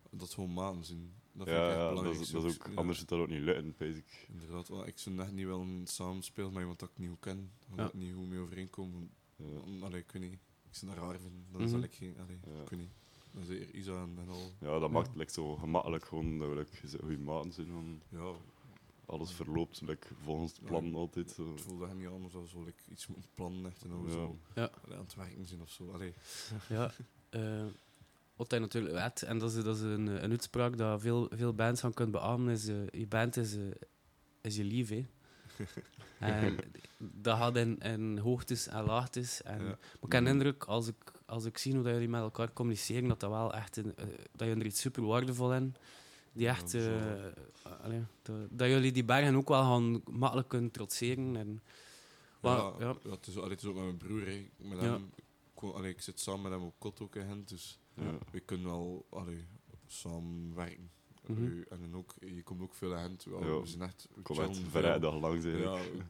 dat 0.10 0.34
gewoon 0.34 0.54
maan 0.54 0.84
zien. 0.84 1.14
Dat 1.32 1.48
vind 1.48 1.58
Ja, 1.60 1.64
ik 1.64 1.70
echt 1.70 1.78
ja, 1.78 1.84
dat, 1.86 1.90
belangrijk. 1.90 2.20
is, 2.26 2.30
dat 2.32 2.44
is 2.44 2.54
ook, 2.60 2.68
Ja, 2.68 2.74
anders 2.76 3.00
zit 3.00 3.08
dat 3.10 3.20
ook 3.20 3.28
niet 3.28 3.42
lukken, 3.42 3.76
weet 3.78 3.98
ik. 3.98 4.28
Inderdaad, 4.34 4.68
wel. 4.68 4.88
ik 4.88 4.98
zou 4.98 5.20
echt 5.20 5.32
niet 5.32 5.46
wel 5.46 5.62
een 5.62 5.82
samenspelen 5.88 6.52
met 6.52 6.60
iemand 6.62 6.80
dat 6.80 6.90
ik 6.90 6.98
niet 6.98 7.10
goed 7.10 7.20
ken. 7.20 7.52
Omdat 7.70 7.86
Ja. 7.92 8.00
ik 8.00 8.06
niet 8.06 8.14
goed 8.14 8.30
mee 8.30 8.40
overeenkom. 8.40 9.10
Ja. 9.36 9.46
Allee, 9.86 10.00
ik 10.00 10.12
weet 10.12 10.22
niet. 10.22 10.34
Ik 10.70 10.76
zou 10.82 10.92
dat 10.96 11.04
raar 11.04 11.20
vinden. 11.20 11.46
Dan 11.52 11.62
Mhm. 11.62 11.70
zal 11.70 11.80
ik 11.84 11.94
geen... 11.96 12.16
Allee, 12.20 12.40
Ja. 12.56 12.62
ik 12.62 12.70
weet 12.70 12.80
niet. 12.80 12.92
Dan 13.32 13.42
is 13.44 13.50
er 13.50 13.74
Isa 13.76 13.92
en, 14.02 14.16
en 14.20 14.30
al. 14.30 14.52
Ja, 14.60 14.80
dat 14.80 14.92
maakt 14.92 15.08
het 15.08 15.16
like, 15.16 15.32
zo 15.32 15.56
gemakkelijk 15.56 16.06
gewoon 16.06 16.40
dat 16.40 16.50
we 16.50 16.56
like, 16.56 16.98
goede 17.00 17.18
maten 17.18 17.54
zijn. 17.54 17.68
van 17.68 18.02
Ja, 18.10 18.32
alles 19.06 19.32
verloopt 19.32 19.82
like, 19.82 20.08
volgens 20.24 20.52
het 20.52 20.60
Ja, 20.62 20.68
plan 20.68 20.96
altijd. 20.96 21.32
Zo. 21.32 21.52
het 21.52 21.62
voelde 21.62 21.86
echt 21.86 21.96
niet 21.96 22.08
anders 22.08 22.36
als 22.36 22.54
ik 22.66 22.76
iets 22.92 23.08
moet 23.08 23.28
plannen 23.34 23.66
echt 23.72 23.84
en 23.84 23.90
dan 23.90 24.04
Ja. 24.06 24.12
zo 24.12 24.38
Ja. 24.56 24.70
allee, 24.84 24.98
aan 24.98 25.04
het 25.04 25.16
werken 25.16 25.46
zijn 25.46 25.62
of 25.62 25.70
zo. 25.70 25.92
Allee. 25.92 26.14
Ja. 26.70 26.92
eh, 27.30 27.66
wat 28.36 28.52
hij 28.52 28.60
natuurlijk 28.60 28.94
weet, 28.94 29.22
en 29.24 29.38
dat 29.38 29.54
is, 29.54 29.64
dat 29.64 29.76
is 29.76 29.82
een, 29.82 30.08
een 30.24 30.32
uitspraak 30.32 30.78
dat 30.78 31.02
veel, 31.02 31.30
veel 31.34 31.54
bands 31.54 31.82
gaan 31.82 31.94
kunnen 31.94 32.14
beamen, 32.20 32.54
is 32.54 32.68
eh, 32.68 32.88
je 32.92 33.08
band 33.08 33.38
is, 33.38 33.56
eh, 33.56 33.62
is 34.42 34.56
je 34.56 34.64
lief. 34.64 34.90
Hè. 34.90 35.06
en 36.20 36.58
dat 36.98 37.38
gaat 37.38 37.56
in, 37.56 37.78
in 37.78 38.18
hoogtes 38.18 38.68
en 38.68 38.84
laagtes. 38.84 39.42
En, 39.42 39.58
Ja. 39.60 39.64
Maar 39.66 39.78
ik 40.02 40.12
heb 40.12 40.24
de 40.24 40.30
indruk, 40.30 40.64
als 40.64 40.88
ik, 40.88 41.12
als 41.26 41.46
ik 41.46 41.58
zie 41.58 41.74
hoe 41.74 41.84
dat 41.84 41.92
jullie 41.94 42.10
met 42.10 42.22
elkaar 42.22 42.54
communiceren, 42.54 43.08
dat 43.08 43.20
dat 43.20 43.30
wel 43.30 43.54
echt 43.54 43.78
een, 43.78 43.94
dat 44.32 44.48
je 44.48 44.56
er 44.56 44.66
iets 44.66 44.82
super 44.82 45.04
waardevol 45.06 45.54
in. 45.54 45.76
Die 46.36 46.48
echt, 46.48 46.74
eh, 46.74 47.26
allee, 47.84 48.04
dat, 48.22 48.36
dat 48.50 48.68
jullie 48.68 48.92
die 48.92 49.04
bergen 49.06 49.36
ook 49.36 49.48
wel 49.48 49.62
gaan 49.62 50.02
makkelijk 50.12 50.48
kunnen 50.48 50.72
trotseren. 50.72 51.36
En, 51.36 51.62
maar, 52.42 52.58
ja, 52.58 52.74
ja. 52.80 52.96
ja, 53.04 53.10
het, 53.10 53.28
is, 53.28 53.38
allee, 53.38 53.50
het 53.50 53.62
is 53.62 53.68
ook 53.68 53.76
met 53.76 53.84
mijn 53.84 53.98
broer. 53.98 54.26
Hè. 54.28 54.50
Met 54.58 54.82
Ja. 54.82 54.84
hem, 54.92 55.10
allee, 55.74 55.92
ik 55.92 56.02
zit 56.02 56.20
samen 56.20 56.42
met 56.42 56.52
hem 56.52 56.62
op 56.62 56.76
kot 56.78 57.02
ook 57.02 57.16
in 57.16 57.28
Gent, 57.28 57.50
dus 57.50 57.80
Ja. 57.94 58.18
we 58.32 58.40
kunnen 58.40 58.66
wel 58.66 59.06
allee, 59.10 59.46
samen 59.88 60.56
werken. 60.56 60.90
Mhm. 61.28 61.44
Eh, 61.46 61.52
en 61.70 61.80
dan 61.82 61.96
ook, 61.96 62.14
je 62.20 62.44
komt 62.44 62.62
ook 62.62 62.74
veel 62.74 62.92
in 62.92 62.98
Gent. 63.04 63.24
Ja, 63.24 63.32
Ja, 63.46 63.60
We 63.60 63.66
zijn 63.68 63.82
echt... 63.82 64.08
We 64.16 64.22
Kom 64.22 64.40
echt 64.40 64.50
chillen 64.56 64.70
vrij 64.72 64.92
veel. 64.92 65.00
dag 65.00 65.20
lang 65.20 65.42
zijn. 65.42 65.58
Ja, 65.58 65.74
we, 65.74 66.04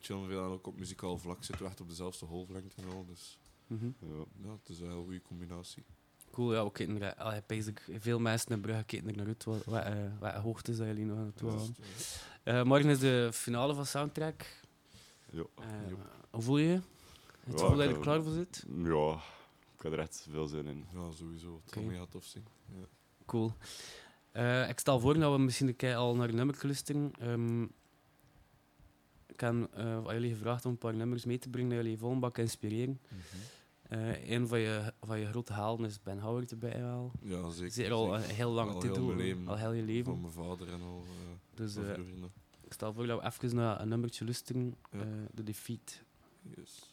chillen 0.00 0.26
veel 0.28 0.44
en 0.44 0.50
ook 0.50 0.66
op 0.66 0.78
muzikaal 0.78 1.18
vlak 1.18 1.44
zitten 1.44 1.64
we 1.64 1.70
echt 1.70 1.80
op 1.80 1.88
dezelfde 1.88 2.26
golflengte 2.26 2.82
en 2.82 2.88
al. 2.88 3.04
Dus 3.06 3.38
Mhm. 3.66 3.86
Ja. 3.98 4.24
ja, 4.42 4.50
het 4.52 4.68
is 4.68 4.80
een 4.80 4.90
heel 4.90 5.02
goede 5.02 5.22
combinatie. 5.22 5.84
Cool, 6.32 6.54
ja, 6.54 6.64
we 6.64 6.72
kijken 6.72 7.16
allee, 7.16 7.42
basic, 7.46 7.82
veel 7.98 8.18
mensen 8.18 8.50
in 8.52 8.60
Brugge 8.60 8.84
kijken 8.84 9.08
er 9.08 9.16
naar 9.16 9.26
uit. 9.26 9.44
Wat, 9.44 9.64
wat, 9.64 9.84
eh, 9.84 9.94
wat 10.20 10.32
hoogtes 10.34 10.76
dat 10.76 10.86
jullie 10.86 11.04
nog 11.04 11.18
aan 11.18 11.26
het 11.26 11.38
doen 11.38 11.74
eh, 12.42 12.62
morgen 12.62 12.90
is 12.90 12.98
de 12.98 13.28
finale 13.32 13.74
van 13.74 13.86
Soundtrack. 13.86 14.46
Ja. 15.30 15.42
Eh. 15.58 15.64
Hoe 16.30 16.42
voel 16.42 16.58
je 16.58 16.66
je? 16.68 16.72
Het 17.44 17.52
Ja, 17.52 17.58
gevoel 17.58 17.76
dat 17.76 17.88
je 17.88 17.94
er 17.94 18.00
klaar 18.00 18.22
voor 18.22 18.32
zit? 18.32 18.64
ja, 18.84 19.12
ik 19.76 19.82
heb 19.82 19.92
er 19.92 19.98
echt 19.98 20.26
veel 20.30 20.46
zin 20.46 20.66
in. 20.66 20.84
ja, 20.92 21.10
sowieso. 21.10 21.60
Het 21.64 21.72
zal 21.74 21.82
Oké. 21.82 21.90
mega 21.92 22.06
tof 22.10 22.24
zijn. 22.24 22.44
Ja. 22.74 22.84
Cool. 23.26 23.52
Eh, 24.32 24.68
ik 24.68 24.78
stel 24.78 25.00
voor 25.00 25.18
dat 25.18 25.32
we 25.32 25.38
misschien 25.38 25.68
een 25.68 25.76
keer 25.76 25.94
al 25.96 26.14
naar 26.16 26.28
een 26.28 26.34
nummer 26.34 26.58
luisteren. 26.62 27.12
Ehm, 27.18 27.62
ik 29.26 29.40
heb 29.40 29.68
eh, 29.74 29.84
aan 29.96 30.14
jullie 30.14 30.30
gevraagd 30.32 30.64
om 30.64 30.70
een 30.70 30.78
paar 30.78 30.94
nummers 30.94 31.24
mee 31.24 31.38
te 31.38 31.48
brengen 31.48 31.70
dat 31.70 31.78
jullie 31.82 31.98
vol 31.98 32.10
een 32.12 32.20
bak 32.20 32.38
inspireren. 32.38 33.00
Eh, 33.88 34.30
een 34.30 34.48
van 34.48 34.58
je, 34.58 34.92
van 35.00 35.18
je 35.18 35.26
grote 35.26 35.52
helden 35.52 35.86
is 35.86 36.02
Ben 36.02 36.18
Howard 36.18 36.50
erbij 36.50 36.80
wel. 36.80 37.12
Ja, 37.22 37.50
zeker. 37.50 37.72
Zeker 37.72 37.92
al 37.92 38.14
een 38.14 38.20
heel 38.22 38.54
heel 38.54 38.78
titel, 38.80 39.14
al 39.46 39.56
heel 39.56 39.72
je 39.72 39.82
leven. 39.82 40.04
Van 40.12 40.20
mijn 40.20 40.32
vader 40.32 40.68
en 40.68 40.80
al. 40.82 41.02
eh, 41.04 41.56
Dus 41.56 41.76
eh, 41.76 41.98
ik 42.64 42.72
stel 42.72 42.92
voor 42.92 43.06
dat 43.06 43.20
we 43.20 43.26
even 43.26 43.56
naar 43.56 43.80
een 43.80 43.88
nummertje 43.88 44.24
luisteren, 44.24 44.76
Ja. 44.90 45.04
The 45.34 45.42
Defeat. 45.42 46.02
Yes. 46.56 46.91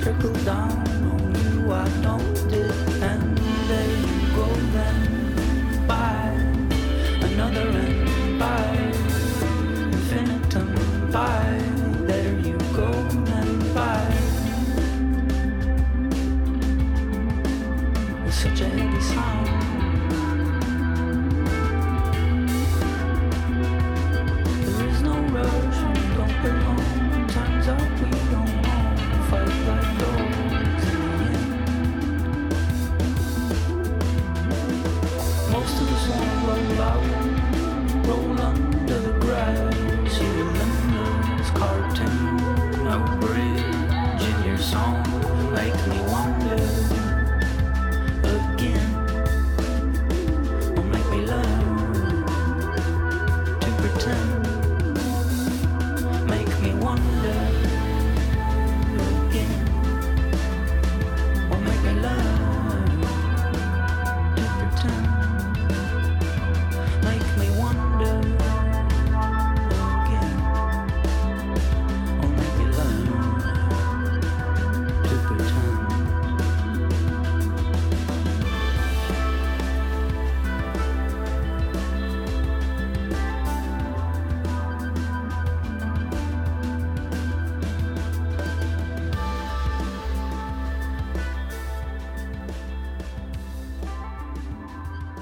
Trickle 0.00 0.32
down 0.44 0.70
on 1.10 1.34
you. 1.34 1.72
I 1.72 1.88
don't 2.02 2.34
did, 2.48 2.70
and 3.02 3.38
there 3.68 3.88
you 3.88 4.36
go 4.36 4.46
then. 4.72 5.17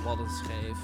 Wat 0.06 0.18
een 0.18 0.30
schijf. 0.30 0.78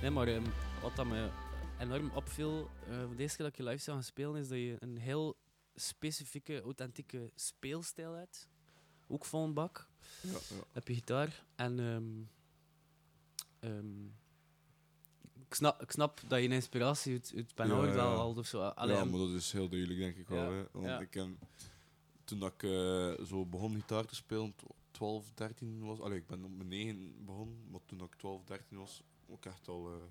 Nee, 0.00 0.10
maar 0.10 0.28
ehm, 0.28 0.44
wat 0.82 0.96
dat 0.96 1.06
me 1.06 1.30
enorm 1.78 2.10
opviel, 2.14 2.70
de 2.88 3.22
eerste 3.22 3.36
keer 3.36 3.46
dat 3.46 3.46
ik 3.46 3.56
je 3.56 3.62
live 3.62 3.82
zou 3.82 3.96
gaan 3.96 4.06
spelen, 4.06 4.36
is 4.36 4.48
dat 4.48 4.58
je 4.58 4.76
een 4.78 4.96
heel 4.96 5.36
specifieke, 5.74 6.62
authentieke 6.62 7.30
speelstijl 7.34 8.12
hebt. 8.12 8.48
Ook 9.06 9.24
van 9.24 9.42
een 9.42 9.54
bak. 9.54 9.88
Ja, 10.20 10.30
ja. 10.30 10.62
Heb 10.72 10.88
je 10.88 10.94
gitaar. 10.94 11.44
En 11.56 11.78
ehm, 11.78 12.12
ehm, 13.60 14.04
ik, 15.46 15.54
snap, 15.54 15.82
ik 15.82 15.90
snap 15.90 16.20
dat 16.26 16.38
je 16.38 16.44
een 16.44 16.52
inspiratie 16.52 17.12
uit, 17.12 17.32
uit 17.36 17.54
Ben 17.54 17.68
Ja, 17.68 17.80
wel 17.80 18.18
al 18.18 18.34
of 18.34 18.46
zo. 18.46 18.62
Allee, 18.62 18.96
ja, 18.96 19.04
maar 19.04 19.18
dat 19.18 19.30
is 19.30 19.52
heel 19.52 19.68
duidelijk, 19.68 19.98
denk 19.98 20.16
ik 20.16 20.28
wel. 20.28 20.52
Hè? 20.52 20.64
Want 20.72 21.00
ik 21.00 21.14
heb, 21.14 21.28
toen 22.24 22.38
dat 22.38 22.52
ik 22.52 22.62
eh, 22.62 23.24
zo 23.26 23.46
begon 23.46 23.74
gitaar 23.74 24.04
te 24.04 24.14
spelen, 24.14 24.54
12, 24.98 25.30
13 25.34 25.84
was. 25.84 26.00
Allee, 26.00 26.18
ik 26.18 26.26
ben 26.26 26.44
op 26.44 26.50
mijn 26.56 26.68
9 26.68 27.24
begonnen, 27.24 27.70
maar 27.70 27.80
toen 27.86 28.02
ik 28.02 28.14
12, 28.14 28.44
13 28.44 28.78
was, 28.78 29.02
ook 29.28 29.44
echt 29.44 29.68
al. 29.68 29.88
eh 29.92 30.02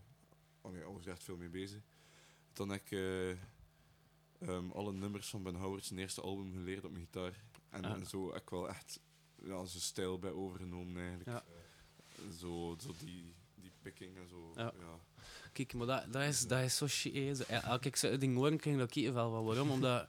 allee, 0.61 0.81
er 0.81 1.07
echt 1.09 1.23
veel 1.23 1.37
mee 1.37 1.49
bezig. 1.49 1.81
Toen 2.53 2.69
heb 2.69 2.81
ik 2.81 2.91
eh, 2.91 3.29
ehm, 4.39 4.71
alle 4.71 4.93
nummers 4.93 5.29
van 5.29 5.43
Ben 5.43 5.55
Howard 5.55 5.85
zijn 5.85 5.99
eerste 5.99 6.21
album 6.21 6.51
geleerd 6.53 6.85
op 6.85 6.91
mijn 6.91 7.03
gitaar. 7.03 7.43
En, 7.69 7.85
Ah. 7.85 7.91
en 7.91 8.05
zo 8.05 8.31
heb 8.33 8.41
ik 8.41 8.49
wel 8.49 8.69
echt 8.69 8.99
ja, 9.43 9.65
zijn 9.65 9.83
stijl 9.83 10.19
bij 10.19 10.31
overgenomen 10.31 11.01
eigenlijk. 11.01 11.29
Ja. 11.29 11.43
Zo, 12.39 12.75
zo 12.81 12.93
die, 12.99 13.33
die 13.55 13.71
picking 13.81 14.17
en 14.17 14.27
zo. 14.29 14.51
Ja. 14.55 14.73
ja. 14.79 14.99
Kijk, 15.53 15.73
maar 15.73 15.87
dat, 15.87 16.13
dat, 16.13 16.23
is, 16.23 16.47
dat 16.47 16.63
is 16.63 16.77
zo 16.77 16.87
shit. 16.87 17.47
Als 17.63 17.81
ik 17.81 17.95
zo'n 17.95 18.19
ding 18.19 18.35
hoor, 18.35 18.55
krijg 18.55 18.75
ik 18.75 18.81
dat 18.81 18.91
kiekenvel 18.91 19.31
van. 19.31 19.45
Waarom? 19.45 19.71
Omdat 19.77 20.07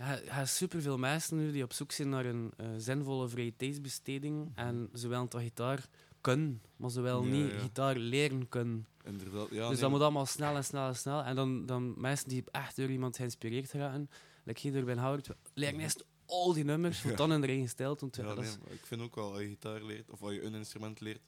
ja, 0.00 0.20
er 0.40 0.48
superveel 0.48 0.98
mensen 0.98 1.36
nu 1.36 1.52
die 1.52 1.62
op 1.62 1.72
zoek 1.72 1.92
zijn 1.92 2.08
naar 2.08 2.24
een 2.26 2.52
eh, 2.56 2.66
zinvolle 2.76 3.28
vrije 3.28 3.56
tijdsbesteding. 3.56 4.52
En 4.54 4.88
ze 4.94 5.08
willen 5.08 5.28
toch 5.28 5.40
gitaar 5.42 5.88
kunnen, 6.20 6.62
maar 6.76 6.90
ze 6.90 7.00
willen 7.00 7.24
Ja, 7.24 7.30
niet 7.42 7.50
ja. 7.52 7.58
gitaar 7.58 7.96
leren 7.96 8.48
kunnen. 8.48 8.86
Inderdaad, 9.04 9.48
ja. 9.50 9.60
dus 9.60 9.68
nee, 9.70 9.80
dat 9.80 9.90
moet 9.90 10.00
allemaal 10.00 10.26
snel 10.26 10.56
en 10.56 10.64
snel 10.64 10.86
en 10.88 10.96
snel. 10.96 11.22
En 11.22 11.34
dan, 11.36 11.66
dan 11.66 11.94
mensen 12.00 12.28
die 12.28 12.44
echt 12.50 12.76
door 12.76 12.90
iemand 12.90 13.16
geïnspireerd 13.16 13.70
geraken, 13.70 14.10
like 14.44 14.60
hier 14.60 14.72
door 14.72 14.84
Ben 14.84 14.98
Howard, 14.98 15.28
leren 15.54 15.80
eerst 15.80 16.04
al 16.26 16.52
die 16.52 16.64
nummers, 16.64 17.02
Ja. 17.02 17.16
dan 17.16 17.32
in 17.32 17.40
de 17.40 17.46
Ja, 17.46 17.94
nee, 17.94 18.34
maar 18.34 18.72
ik 18.72 18.86
vind 18.86 19.00
ook 19.00 19.14
wel, 19.14 19.32
als 19.32 19.40
je 19.40 19.48
gitaar 19.48 19.82
leert, 19.82 20.10
of 20.10 20.22
als 20.22 20.32
je 20.32 20.42
een 20.42 20.54
instrument 20.54 21.00
leert, 21.00 21.20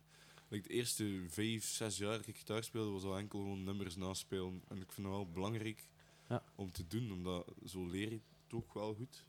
like 0.48 0.68
de 0.68 0.74
eerste 0.74 1.20
vijf, 1.28 1.64
zes 1.64 1.98
jaar 1.98 2.16
dat 2.16 2.26
ik 2.26 2.36
gitaar 2.36 2.64
speelde, 2.64 2.90
was 2.90 3.02
al 3.04 3.18
enkel 3.18 3.38
gewoon 3.38 3.64
nummers 3.64 3.96
naspelen. 3.96 4.62
En 4.68 4.76
ik 4.76 4.92
vind 4.92 5.06
het 5.06 5.16
wel 5.16 5.30
belangrijk 5.32 5.88
Ja. 6.28 6.42
om 6.54 6.72
te 6.72 6.86
doen, 6.86 7.12
omdat 7.12 7.52
zo 7.66 7.86
leer 7.86 8.10
je 8.10 8.20
ook 8.54 8.74
wel 8.74 8.94
goed. 8.94 9.24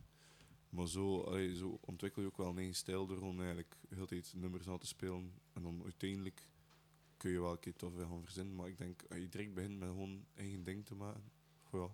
Maar 0.70 0.88
zo, 0.88 1.22
allee, 1.22 1.56
zo 1.56 1.78
ontwikkel 1.82 2.22
je 2.22 2.28
ook 2.28 2.38
wel 2.38 2.50
een 2.50 2.58
eigen 2.58 2.76
stijl 2.76 3.06
door 3.08 3.18
gewoon 3.18 3.38
eigenlijk 3.38 3.76
de 3.90 3.96
hele 3.96 4.08
tijd 4.08 4.34
nummers 4.36 4.66
na 4.66 4.78
te 4.78 4.88
spelen. 4.88 5.32
En 5.54 5.62
dan 5.62 5.82
uiteindelijk 5.84 6.50
kun 7.18 7.32
je 7.32 7.40
wel 7.42 7.52
een 7.52 7.60
keer 7.60 7.74
tof 7.76 7.94
weer 7.94 8.06
gaan 8.06 8.24
verzinnen. 8.24 8.56
Maar 8.56 8.68
ik 8.68 8.78
denk, 8.78 9.02
als 9.10 9.20
je 9.20 9.30
direct 9.30 9.54
begint 9.54 9.80
met 9.80 9.90
gewoon 9.90 10.26
eigen 10.36 10.64
ding 10.64 10.86
te 10.86 10.96
maken, 10.96 11.24
goh, 11.64 11.90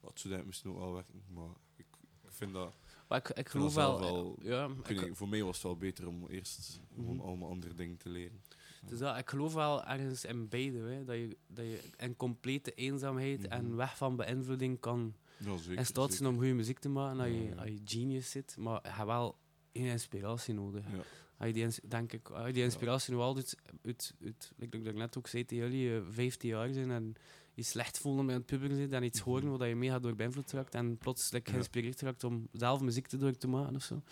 ja, 0.00 0.08
dat 0.08 0.20
zou 0.20 0.44
misschien 0.46 0.70
ook 0.70 0.78
wel 0.78 0.92
werken. 0.92 1.22
Maar 1.28 1.50
ik, 1.76 1.86
ik 2.22 2.32
vind 2.32 2.52
dat 2.52 2.74
Maar 3.08 3.18
ik, 3.18 3.28
ik 3.28 3.48
geloof 3.48 3.74
dat 3.74 3.98
wel... 3.98 4.36
ja, 4.42 4.68
ik 4.86 5.00
niet, 5.00 5.16
voor 5.16 5.28
mij 5.28 5.42
was 5.42 5.54
het 5.54 5.64
wel 5.64 5.76
beter 5.76 6.08
om 6.08 6.26
eerst 6.28 6.80
gewoon 6.94 7.16
Mhm. 7.16 7.24
allemaal 7.26 7.50
andere 7.50 7.74
dingen 7.74 7.96
te 7.96 8.08
leren. 8.08 8.42
dus 8.86 8.98
dat, 8.98 9.18
ik 9.18 9.30
geloof 9.30 9.54
wel 9.54 9.84
ergens 9.84 10.24
in 10.24 10.48
beide. 10.48 10.78
Hè, 10.78 11.04
dat, 11.04 11.16
je, 11.16 11.36
dat 11.46 11.64
je 11.64 11.80
in 11.96 12.16
complete 12.16 12.74
eenzaamheid 12.74 13.46
en 13.48 13.66
Mhm. 13.66 13.74
weg 13.76 13.96
van 13.96 14.16
beïnvloeding 14.16 14.80
kan 14.80 15.14
Ja, 15.38 15.56
zeker. 15.56 15.76
in 15.78 15.86
staat 15.86 16.12
zijn 16.12 16.28
om 16.28 16.36
goede 16.36 16.52
muziek 16.54 16.78
te 16.78 16.88
maken 16.88 17.18
als 17.20 17.28
je, 17.28 17.34
Ja, 17.42 17.48
ja. 17.50 17.54
als 17.60 17.68
je 17.68 17.80
genius 17.84 18.30
zit. 18.30 18.56
Maar 18.58 18.80
je 18.82 18.88
hebt 18.88 19.06
wel 19.06 19.36
een 19.72 19.84
inspiratie 19.84 20.54
nodig. 20.54 20.84
Ja. 20.90 20.96
Als 21.38 21.48
je 21.48 21.52
die, 21.52 21.88
denk 21.88 22.12
ik, 22.12 22.28
als 22.30 22.46
je 22.46 22.52
die 22.52 22.62
inspiratie 22.62 23.14
nu 23.14 23.20
al 23.20 23.34
doet, 23.34 23.56
uit, 23.84 24.14
uit, 24.24 24.52
like 24.56 24.78
ik 24.78 24.94
net 24.94 25.18
ook 25.18 25.26
zei 25.28 25.44
tegen 25.44 25.70
jullie, 25.70 25.96
eh, 25.96 26.02
15 26.10 26.48
jaar 26.48 26.72
zijn 26.72 26.90
en 26.90 27.14
je 27.54 27.62
slecht 27.62 27.98
voelen 27.98 28.20
aan 28.28 28.34
het 28.36 28.46
puberen 28.46 28.76
zit 28.76 28.92
en 28.92 29.02
iets 29.02 29.20
Mhm. 29.20 29.28
horen 29.28 29.58
waar 29.58 29.68
je 29.68 29.74
mega 29.76 29.98
door 29.98 30.14
beïnvloed 30.16 30.52
raakt 30.52 30.74
en 30.74 30.96
plots 30.98 31.30
like, 31.30 31.44
Ja. 31.46 31.52
geïnspireerd 31.52 32.00
raakt 32.00 32.24
om 32.24 32.48
zelf 32.52 32.80
muziek 32.80 33.06
te 33.06 33.16
door 33.16 33.36
te 33.36 33.48
maken 33.48 33.74
of 33.74 33.82
zo. 33.82 34.02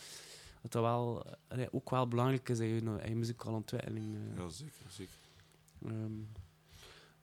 Dat 0.62 0.72
dat 0.72 0.82
wel, 0.82 1.24
eh, 1.48 1.66
ook 1.70 1.90
wel 1.90 2.08
belangrijk 2.08 2.48
is 2.48 2.58
in 2.58 2.66
je, 2.66 2.80
in 2.80 3.08
je 3.08 3.14
muzikale 3.16 3.56
ontwikkeling. 3.56 4.14
eh. 4.14 4.36
ja, 4.36 4.48
zeker. 4.48 4.72
zeker. 4.88 5.14
Ehm, 5.84 6.12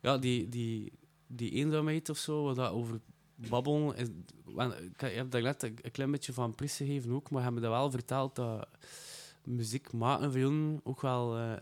ja, 0.01 0.17
die, 0.17 0.49
die, 0.49 0.91
die 1.27 1.51
eenzaamheid 1.51 2.09
of 2.09 2.17
zo, 2.17 2.43
wat 2.43 2.55
dat 2.55 2.71
over 2.71 2.99
babbelen. 3.49 3.95
Is, 3.95 4.07
ik 4.91 4.99
heb- 4.99 5.31
daar 5.31 5.41
net 5.41 5.63
een, 5.63 5.91
klein 5.91 6.11
beetje 6.11 6.33
van 6.33 6.55
prijs 6.55 6.75
gegeven 6.75 7.11
ook, 7.11 7.29
maar 7.29 7.43
hebben 7.43 7.61
me 7.61 7.69
wel 7.69 7.91
verteld 7.91 8.35
dat 8.35 8.67
muziek 9.43 9.93
maken 9.93 10.31
voor 10.31 10.39
jullie 10.39 10.79
ook 10.83 11.01
wel 11.01 11.37
eh 11.37 11.53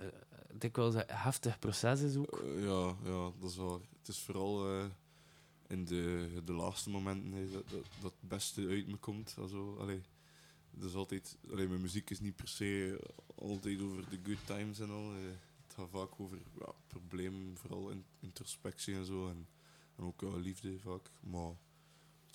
dikwijls 0.58 0.96
een 0.96 1.04
heftig 1.08 1.60
proces 1.60 2.02
is 2.02 2.16
ook. 2.16 2.40
Eh, 2.42 2.64
ja, 2.64 2.96
ja, 3.04 3.32
dat 3.40 3.50
is 3.50 3.56
waar. 3.56 3.80
Het 4.00 4.08
is 4.08 4.20
vooral 4.20 4.70
eh, 4.70 4.86
in 5.68 5.86
de, 5.86 6.30
de 6.46 6.54
laatste 6.54 6.90
momenten 6.90 7.52
dat, 7.52 7.70
dat, 7.70 7.84
dat 8.02 8.12
het 8.20 8.30
beste 8.30 8.68
uit 8.68 8.88
me 8.88 8.98
komt. 8.98 9.36
Also, 9.40 9.78
allee, 9.80 10.02
dat 10.72 10.90
is 10.90 10.96
altijd, 10.96 11.38
allee, 11.52 11.68
mijn 11.68 11.82
muziek 11.82 12.10
is 12.10 12.20
niet 12.20 12.36
per 12.36 12.48
se 12.48 13.00
altijd 13.36 13.82
over 13.82 14.10
de 14.10 14.20
good 14.24 14.46
times 14.46 14.80
en 14.80 14.90
al. 14.90 15.14
het 15.14 15.74
gaat 15.76 15.90
vaak 15.92 16.20
over 16.20 16.38
problemen, 16.88 17.58
vooral 17.58 17.90
in, 17.90 18.06
introspectie 18.20 18.96
en 18.96 19.06
zo. 19.06 19.28
En, 19.28 19.48
en 19.96 20.04
ook 20.04 20.22
liefde 20.22 20.80
vaak. 20.80 21.10
Maar 21.20 21.52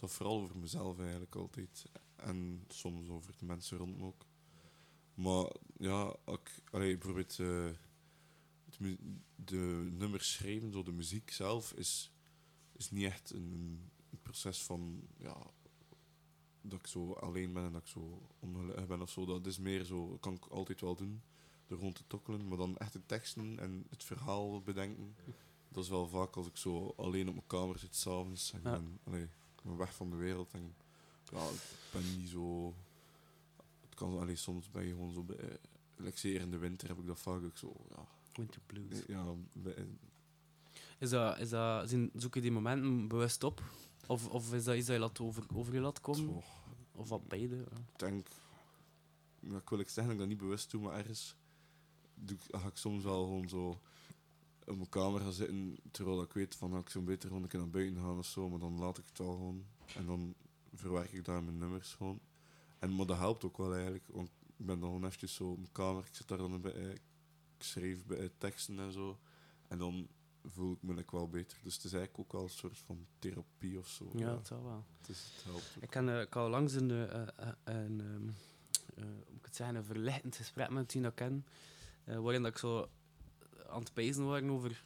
het 0.00 0.08
gaat 0.10 0.18
vooral 0.18 0.40
over 0.40 0.58
mezelf 0.58 0.98
eigenlijk 0.98 1.34
altijd. 1.34 1.84
En 2.16 2.64
soms 2.68 3.08
over 3.08 3.32
de 3.38 3.44
mensen 3.44 3.78
rond 3.78 3.96
me 3.96 4.04
ook. 4.04 4.26
Maar 5.14 5.52
ja, 5.76 6.16
ik, 6.26 6.62
allee, 6.70 6.98
bijvoorbeeld 6.98 7.38
eh, 7.38 7.70
het 8.64 8.98
de 9.34 9.88
nummers 9.92 10.32
schrijven, 10.32 10.72
zo 10.72 10.82
de 10.82 10.92
muziek 10.92 11.30
zelf, 11.30 11.72
is, 11.72 12.12
is 12.72 12.90
niet 12.90 13.04
echt 13.04 13.30
een, 13.30 13.80
een 14.10 14.20
proces 14.22 14.62
van 14.62 15.08
ja, 15.16 15.36
dat 16.60 16.78
ik 16.78 16.86
zo 16.86 17.12
alleen 17.12 17.52
ben 17.52 17.64
en 17.64 17.72
dat 17.72 17.80
ik 17.82 17.88
zo 17.88 18.28
ongelukkig 18.38 18.86
ben 18.86 19.00
of 19.02 19.10
zo. 19.10 19.24
Dat 19.24 19.46
is 19.46 19.58
meer 19.58 19.84
zo, 19.84 20.10
dat 20.10 20.20
kan 20.20 20.34
ik 20.34 20.46
altijd 20.46 20.80
wel 20.80 20.94
doen, 20.94 21.22
door 21.66 21.78
rond 21.78 21.94
te 21.94 22.06
tokkelen. 22.06 22.48
Maar 22.48 22.58
dan 22.58 22.76
echt 22.76 22.92
de 22.92 23.06
teksten 23.06 23.58
en 23.58 23.86
het 23.90 24.04
verhaal 24.04 24.62
bedenken, 24.62 25.16
dat 25.68 25.84
is 25.84 25.90
wel 25.90 26.08
vaak 26.08 26.36
als 26.36 26.46
ik 26.46 26.56
zo 26.56 26.94
alleen 26.96 27.28
op 27.28 27.34
mijn 27.34 27.46
kamer 27.46 27.78
zit 27.78 27.96
s'avonds 27.96 28.52
en 28.52 28.60
Ja. 28.64 28.70
ben, 28.70 28.98
allee, 29.04 29.28
ben 29.62 29.77
weg 29.77 29.94
van 29.94 30.11
de 30.11 30.16
wereld. 30.16 30.53
En, 30.53 30.75
ja, 31.33 31.49
ik 31.49 31.61
ben 31.92 32.03
niet 32.18 32.29
zo... 32.29 32.75
Het 33.81 33.94
kan, 33.94 34.18
allee, 34.18 34.37
soms 34.37 34.70
ben 34.70 34.85
je 34.87 34.90
gewoon 34.92 35.12
zo... 35.12 35.23
Bij, 35.23 35.59
zeker 36.14 36.40
in 36.40 36.51
de 36.51 36.59
winter 36.59 36.88
heb 36.88 36.99
ik 36.99 37.07
dat 37.07 37.18
vaak 37.20 37.42
ook 37.42 37.59
zo... 37.59 37.73
Ja, 37.88 38.07
Winter 38.35 38.61
blues. 38.66 39.03
ja, 39.07 39.25
bij- 39.53 39.87
Is 40.99 41.11
dat, 41.11 41.38
is 41.38 41.49
dat, 41.49 41.88
zijn, 41.88 42.11
zoek 42.14 42.35
je 42.35 42.40
die 42.40 42.51
momenten 42.53 43.09
bewust 43.09 43.42
op? 43.44 43.62
Of, 44.07 44.29
of 44.29 44.53
is 44.55 44.64
dat 44.64 44.77
iets 44.77 44.87
dat 44.87 44.96
je 44.96 45.03
laat 45.03 45.20
over, 45.20 45.44
over 45.55 45.75
je 45.75 45.81
laat 45.81 46.01
komen? 46.01 46.42
Of 46.92 47.09
wat 47.09 47.29
beide? 47.29 47.57
ja. 47.57 47.62
ik 47.92 47.99
denk... 47.99 48.29
Ik 49.40 49.68
wil 49.68 49.79
ik 49.79 49.88
zeggen 49.88 50.05
dat 50.05 50.12
ik 50.12 50.18
dat 50.18 50.29
niet 50.29 50.38
bewust 50.38 50.70
doe, 50.70 50.81
maar 50.83 50.94
ergens 50.96 51.37
doe 52.14 52.37
ik, 52.37 52.61
ga 52.61 52.66
ik 52.66 52.77
soms 52.77 53.03
wel 53.05 53.25
gewoon 53.25 53.49
zo 53.49 53.81
op 54.70 54.76
mijn 54.76 54.88
kamer 54.88 55.20
gaan 55.20 55.33
zitten, 55.33 55.76
terwijl 55.90 56.22
ik 56.22 56.33
weet 56.33 56.54
van, 56.54 56.70
nou, 56.70 56.83
ik 56.83 56.88
zou 56.88 57.04
beter 57.04 57.28
gewoon 57.28 57.42
een 57.42 57.48
keer 57.48 57.59
naar 57.59 57.70
buiten 57.70 58.02
gaan 58.02 58.18
of 58.18 58.26
zo, 58.26 58.48
maar 58.48 58.59
dan 58.59 58.78
laat 58.78 58.98
ik 58.98 59.04
het 59.09 59.18
wel 59.18 59.33
gewoon. 59.33 59.64
En 59.94 60.06
dan 60.06 60.35
verwerk 60.74 61.12
ik 61.12 61.24
daar 61.24 61.42
mijn 61.42 61.59
nummers 61.59 61.94
gewoon. 61.94 62.20
En, 62.78 62.94
maar 62.94 63.06
dat 63.06 63.18
helpt 63.18 63.44
ook 63.44 63.56
wel 63.56 63.74
eigenlijk, 63.74 64.04
want 64.06 64.28
ik 64.56 64.66
ben 64.66 64.80
dan 64.80 64.88
gewoon 64.88 65.04
eventjes 65.04 65.35
zo 65.35 65.50
op 65.50 65.56
mijn 65.56 65.72
kamer, 65.72 66.04
ik 66.04 66.14
zit 66.14 66.28
daar 66.28 66.38
dan 66.38 66.61
bij, 66.61 66.72
ik 66.72 67.02
schreef 67.59 68.04
bij 68.06 68.18
eh, 68.18 68.28
teksten 68.38 68.78
en 68.78 68.92
zo, 68.92 69.18
en 69.68 69.78
dan 69.78 70.09
voel 70.44 70.72
ik 70.72 70.83
me 70.83 70.94
like 70.94 71.16
wel 71.16 71.28
beter. 71.28 71.59
Dus 71.62 71.74
het 71.74 71.85
is 71.85 71.92
eigenlijk 71.92 72.24
ook 72.24 72.33
wel 72.33 72.42
een 72.42 72.48
soort 72.48 72.78
van 72.78 73.06
therapie 73.18 73.78
of 73.78 73.88
zo. 73.88 74.11
Ja, 74.14 74.30
dat 74.30 74.46
zou 74.46 74.64
wel. 74.64 74.85
Het, 74.98 75.09
is, 75.09 75.33
het 75.35 75.44
helpt 75.44 75.72
ook. 75.76 75.83
Ik, 75.83 75.94
eh, 75.94 76.20
ik 76.20 76.33
had 76.33 76.50
langs 76.50 76.74
een, 76.74 76.90
eh, 76.90 77.20
eh, 77.20 77.28
een, 77.64 78.00
ehm, 78.00 78.28
eh, 78.94 79.04
moet 79.04 79.38
ik 79.38 79.44
het 79.44 79.56
zeggen, 79.56 79.76
een 79.76 79.85
verlichtend 79.85 80.37
gesprek 80.37 80.70
met 80.70 80.92
dat 80.92 81.04
ik 81.04 81.14
ken, 81.14 81.46
eh, 82.04 82.18
waarin 82.18 82.42
dat 82.42 82.52
ik 82.52 82.59
zo 82.59 82.88
aan 83.70 83.80
het 83.80 83.92
pijzen 83.92 84.26
waren 84.26 84.50
over 84.50 84.85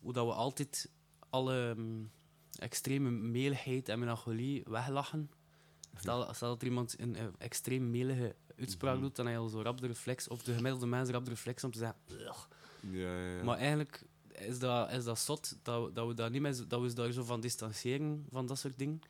hoe 0.00 0.12
dat 0.12 0.26
we 0.26 0.32
altijd 0.32 0.90
alle 1.28 1.68
ehm, 1.76 2.02
extreme 2.58 3.10
meligheid 3.10 3.88
en 3.88 3.98
melancholie 3.98 4.62
weglachen. 4.66 5.30
Stel, 5.96 6.34
stel 6.34 6.48
dat 6.48 6.60
er 6.62 6.66
iemand 6.68 6.94
een 7.00 7.16
eh, 7.16 7.24
extreem 7.38 7.90
melige 7.90 8.34
uitspraak 8.58 8.94
Mhm. 8.94 9.02
doet, 9.02 9.16
dan 9.16 9.26
heb 9.26 9.34
je 9.34 9.40
al 9.40 9.48
zo 9.48 9.62
rap 9.62 9.80
de 9.80 9.86
reflex, 9.86 10.28
of 10.28 10.42
de 10.42 10.54
gemiddelde 10.54 10.86
mens 10.86 11.10
rap 11.10 11.24
de 11.24 11.30
reflex 11.30 11.64
om 11.64 11.70
te 11.70 11.78
zeggen. 11.78 11.98
Ja, 12.06 12.34
ja, 12.90 13.28
ja. 13.36 13.42
Maar 13.44 13.56
eigenlijk 13.58 14.04
is 14.32 14.58
dat, 14.58 14.90
is 14.92 15.04
dat 15.04 15.18
zot 15.18 15.56
dat, 15.62 15.84
we- 15.86 15.92
dat 15.92 16.06
we 16.06 16.14
daar 16.14 16.30
niet 16.30 16.40
mee, 16.42 16.66
dat 16.66 16.80
we 16.80 16.92
daar 16.92 17.12
zo 17.12 17.22
van 17.24 17.40
distancieren 17.40 18.26
van 18.30 18.46
dat 18.46 18.58
soort 18.58 18.78
dingen. 18.78 19.00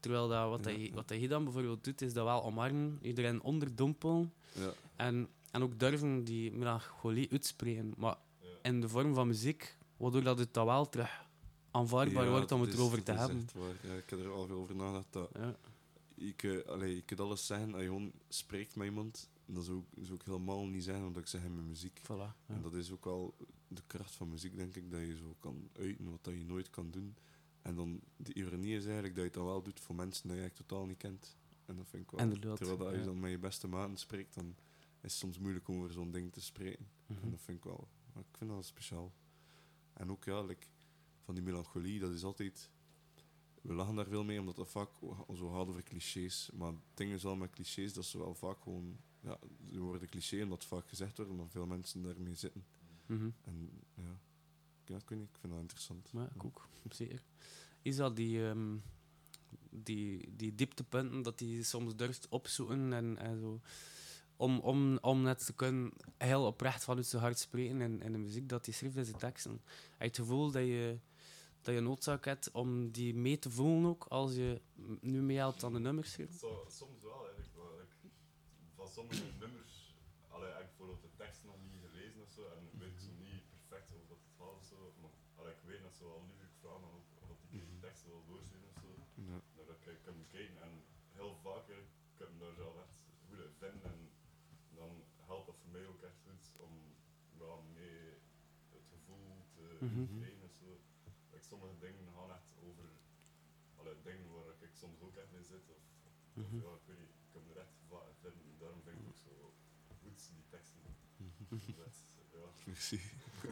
Terwijl 0.00 0.28
dat, 0.28 0.48
wat, 0.48 0.64
hij, 0.64 0.90
wat 0.94 1.08
hij 1.08 1.26
dan 1.26 1.44
bijvoorbeeld 1.44 1.84
doet, 1.84 2.02
is 2.02 2.12
dat 2.12 2.24
wel 2.24 2.42
omarmen, 2.44 2.98
iedereen 3.02 3.42
onderdompelen 3.42 4.32
ja. 4.52 4.70
en, 4.96 5.28
en 5.50 5.62
ook 5.62 5.78
durven 5.78 6.24
die 6.24 6.52
melancholie 6.52 7.30
uitspreken. 7.30 7.94
Maar 7.96 8.16
in 8.62 8.80
de 8.80 8.88
vorm 8.88 9.14
van 9.14 9.26
muziek, 9.26 9.76
waardoor 9.96 10.22
dat 10.22 10.38
het 10.38 10.54
dan 10.54 10.66
wel 10.66 10.88
terug 10.88 11.28
aanvaardbaar 11.70 12.24
Ja, 12.24 12.30
wordt 12.30 12.52
om 12.52 12.60
het 12.60 12.70
is- 12.72 12.74
erover 12.78 13.02
te 13.02 13.12
hebben. 13.12 13.48
Ja, 13.82 13.94
ik 13.94 14.10
heb 14.10 14.18
er 14.18 14.30
al 14.30 14.46
veel 14.46 14.56
over 14.60 14.74
nagedacht. 14.76 15.12
Dat 15.12 15.30
Ja. 15.34 15.56
je, 16.14 16.32
kunt- 16.32 16.66
allee, 16.66 16.94
je 16.94 17.02
kunt 17.02 17.20
alles 17.20 17.46
zeggen, 17.46 17.72
als 17.72 17.82
je 17.82 17.88
gewoon 17.88 18.12
spreekt 18.28 18.76
met 18.76 18.86
iemand, 18.86 19.28
dat 19.46 19.64
zou, 19.64 19.78
ik- 19.78 20.04
zou 20.04 20.14
ik 20.18 20.22
helemaal 20.24 20.66
niet 20.66 20.84
zijn, 20.84 21.04
omdat 21.04 21.22
ik 21.22 21.28
zeg 21.28 21.44
in 21.44 21.54
mijn 21.54 21.66
muziek. 21.66 22.00
Voilà. 22.02 22.46
En 22.46 22.62
dat 22.62 22.74
is 22.74 22.90
ook 22.90 23.04
wel 23.04 23.34
de 23.68 23.82
kracht 23.86 24.14
van 24.14 24.28
muziek, 24.28 24.56
denk 24.56 24.76
ik, 24.76 24.90
dat 24.90 25.00
je 25.00 25.16
zo 25.16 25.36
kan 25.40 25.68
uiten 25.78 26.10
wat 26.10 26.24
dat 26.24 26.34
je 26.34 26.44
nooit 26.44 26.70
kan 26.70 26.90
doen. 26.90 27.16
En 27.62 27.74
dan, 27.74 28.00
de 28.16 28.34
ironie 28.34 28.76
is 28.76 28.84
eigenlijk 28.84 29.14
dat 29.14 29.24
je 29.24 29.30
het 29.30 29.34
dan 29.38 29.44
wel 29.46 29.62
doet 29.62 29.80
voor 29.80 29.94
mensen 29.94 30.22
die 30.22 30.32
je 30.36 30.40
eigenlijk 30.40 30.68
totaal 30.68 30.86
niet 30.86 30.96
kent. 30.96 31.36
En 31.64 31.76
dat 31.76 31.86
vind 31.88 32.02
ik 32.02 32.10
wel. 32.10 32.20
Inderdaad, 32.20 32.56
Terwijl 32.56 32.78
dat 32.78 32.86
als 32.88 32.96
je 32.96 33.04
dan 33.04 33.20
met 33.20 33.30
je 33.30 33.38
beste 33.38 33.68
maten 33.68 33.96
spreekt, 33.96 34.34
dan 34.34 34.54
is 35.00 35.10
het 35.10 35.12
soms 35.12 35.38
moeilijk 35.38 35.68
om 35.68 35.76
over 35.76 35.92
zo'n 35.92 36.10
ding 36.10 36.32
te 36.32 36.40
spreken. 36.40 36.86
Mhm. 37.06 37.22
En 37.22 37.30
dat 37.30 37.40
vind 37.40 37.58
ik 37.58 37.64
wel, 37.64 37.88
ik 38.16 38.36
vind 38.36 38.50
dat 38.50 38.64
speciaal. 38.64 39.12
En 39.92 40.10
ook 40.10 40.24
ja, 40.24 40.42
like, 40.42 40.66
van 41.20 41.34
die 41.34 41.44
melancholie, 41.44 42.00
dat 42.00 42.12
is 42.12 42.24
altijd. 42.24 42.70
We 43.62 43.72
lachen 43.72 43.94
daar 43.94 44.06
veel 44.06 44.24
mee, 44.24 44.40
omdat 44.40 44.56
dat 44.56 44.68
vaak 44.68 44.90
zo 45.36 45.50
gaat 45.50 45.66
over 45.68 45.82
clichés. 45.82 46.50
Maar 46.54 46.72
het 46.72 46.80
ding 46.94 47.12
is 47.12 47.22
wel 47.22 47.36
met 47.36 47.50
clichés, 47.50 47.92
dat 47.92 48.04
ze 48.04 48.18
wel 48.18 48.34
vaak 48.34 48.60
gewoon. 48.62 48.96
Ja, 49.20 49.38
ze 49.72 49.80
worden 49.80 50.08
cliché 50.08 50.42
omdat 50.42 50.58
het 50.58 50.66
vaak 50.66 50.88
gezegd 50.88 51.16
wordt, 51.16 51.30
omdat 51.30 51.50
veel 51.50 51.66
mensen 51.66 52.02
daarmee 52.02 52.34
zitten. 52.34 52.64
Mhm. 53.06 53.30
En 53.44 53.70
ja, 53.94 54.18
ja 54.84 54.96
ik 54.96 55.08
weet 55.08 55.18
niet, 55.18 55.28
ik 55.28 55.38
vind 55.40 55.52
dat 55.52 55.62
interessant. 55.62 56.10
Ja, 56.12 56.30
ik 56.34 56.44
ook, 56.44 56.68
zeker. 56.88 57.22
Is 57.82 57.96
dat 57.96 58.16
die, 58.16 58.48
ehm, 58.48 58.76
die, 59.70 60.36
die 60.36 60.54
dieptepunten 60.54 61.22
dat 61.22 61.40
hij 61.40 61.62
soms 61.62 61.96
durft 61.96 62.28
opzoeken 62.28 62.92
en, 62.92 63.18
en 63.18 63.40
zo. 63.40 63.60
Om, 64.40 64.58
om, 64.60 64.98
om 65.00 65.22
net 65.22 65.44
te 65.46 65.52
kunnen 65.52 65.92
heel 66.18 66.46
oprecht 66.46 66.84
vanuit 66.84 67.06
zijn 67.06 67.22
hart 67.22 67.38
spreken 67.38 67.80
in, 67.80 68.02
in 68.02 68.12
de 68.12 68.18
muziek 68.18 68.48
dat 68.48 68.64
hij 68.66 68.74
schrijft 68.74 68.96
in 68.96 69.04
zijn 69.04 69.18
teksten. 69.18 69.52
Heb 69.90 69.98
je 70.00 70.04
het 70.06 70.16
gevoel 70.16 70.50
dat 70.50 70.62
je, 70.62 70.98
dat 71.60 71.74
je 71.74 71.80
noodzaak 71.80 72.24
hebt 72.24 72.50
om 72.50 72.90
die 72.90 73.14
mee 73.14 73.38
te 73.38 73.50
voelen 73.50 73.90
ook 73.90 74.04
als 74.08 74.34
je 74.34 74.60
nu 75.00 75.22
meehelpt 75.22 75.64
aan 75.64 75.72
de 75.72 75.78
nummers 75.80 76.12
schrijven? 76.12 76.38
Zo, 76.38 76.64
soms 76.68 77.02
wel 77.02 77.20
eigenlijk. 77.26 77.54
wel. 77.54 77.80
Ik- 77.80 78.10
van 78.74 78.88
sommige 78.88 79.24
nummers, 79.42 79.74
allee, 80.28 80.50
heb 80.52 80.60
ik 80.60 80.66
bijvoorbeeld 80.66 81.02
de 81.02 81.14
tekst 81.22 81.40
nog 81.44 81.56
niet 81.64 81.80
gelezen 81.86 82.20
of 82.22 82.30
zo, 82.30 82.42
en 82.56 82.62
weet 82.80 82.92
ik 82.96 83.00
zo 83.06 83.12
niet 83.28 83.42
perfect 83.54 83.88
over 83.94 84.08
wat 84.08 84.18
het 84.26 84.34
gaat 84.38 84.56
of 84.60 84.64
zo. 84.72 84.78
Maar 85.00 85.14
allee, 85.38 85.52
ik 85.58 85.62
weet 85.70 85.82
dat 85.86 85.94
ze 85.98 86.02
wel 86.04 86.22
liever 86.30 86.50
vragen 86.60 86.90
of, 87.00 87.04
of 87.32 87.38
die 87.50 87.62
Mhm. 87.62 87.80
tekst 87.86 88.02
wil 88.08 88.20
doorsturen 88.30 88.68
of 88.72 88.78
zo. 88.84 88.90
Ja. 89.30 89.38
Dat 89.56 89.68
ik 89.94 89.98
kan 90.06 90.16
bekijken. 90.24 90.58
En 90.66 90.72
heel 91.18 91.34
vaak, 91.46 91.66
ik 91.68 91.84
ik 92.14 92.26
heb 92.26 92.34
me 92.38 92.44
daar 92.44 92.54
zelf 92.64 92.74
echt 92.84 92.96
vinden. 93.62 93.82
En 93.92 94.00
dan 94.80 94.90
helpt 95.30 95.46
dat 95.46 95.59
voor 95.70 95.78
mij 95.80 95.88
ook 95.88 96.02
echt 96.02 96.20
goed 96.26 96.56
om 96.56 96.72
ja, 97.38 97.54
mee 97.74 97.98
het 98.70 98.86
gevoel 98.92 99.46
te 99.54 99.84
Mhm. 99.84 100.06
creëren 100.18 100.42
of 100.42 100.54
zo. 100.62 100.80
Like, 101.30 101.44
sommige 101.44 101.78
dingen 101.78 102.12
gaan 102.14 102.30
echt 102.30 102.52
over 102.62 102.88
alle 103.76 103.96
dingen 104.02 104.30
waar 104.32 104.54
ik 104.60 104.74
soms 104.74 105.00
ook 105.00 105.16
echt 105.16 105.30
mee 105.32 105.42
zit. 105.42 105.68
Of, 105.68 105.82
of 106.04 106.12
Mhm. 106.34 106.56
ja, 106.56 106.70
ik 106.74 106.86
weet 106.86 106.98
niet, 106.98 107.08
ik 107.28 107.32
heb 107.32 107.50
er 107.50 107.60
echt 107.62 107.74
vinden. 108.20 108.58
Daarom 108.58 108.82
vind 108.82 108.98
ik 109.00 109.06
ook 109.08 109.16
zo 109.16 109.54
goed, 110.02 110.30
die 110.34 110.44
teksten. 110.48 110.80
Dat, 111.48 111.60
ja. 112.32 112.46
Merci. 112.66 113.00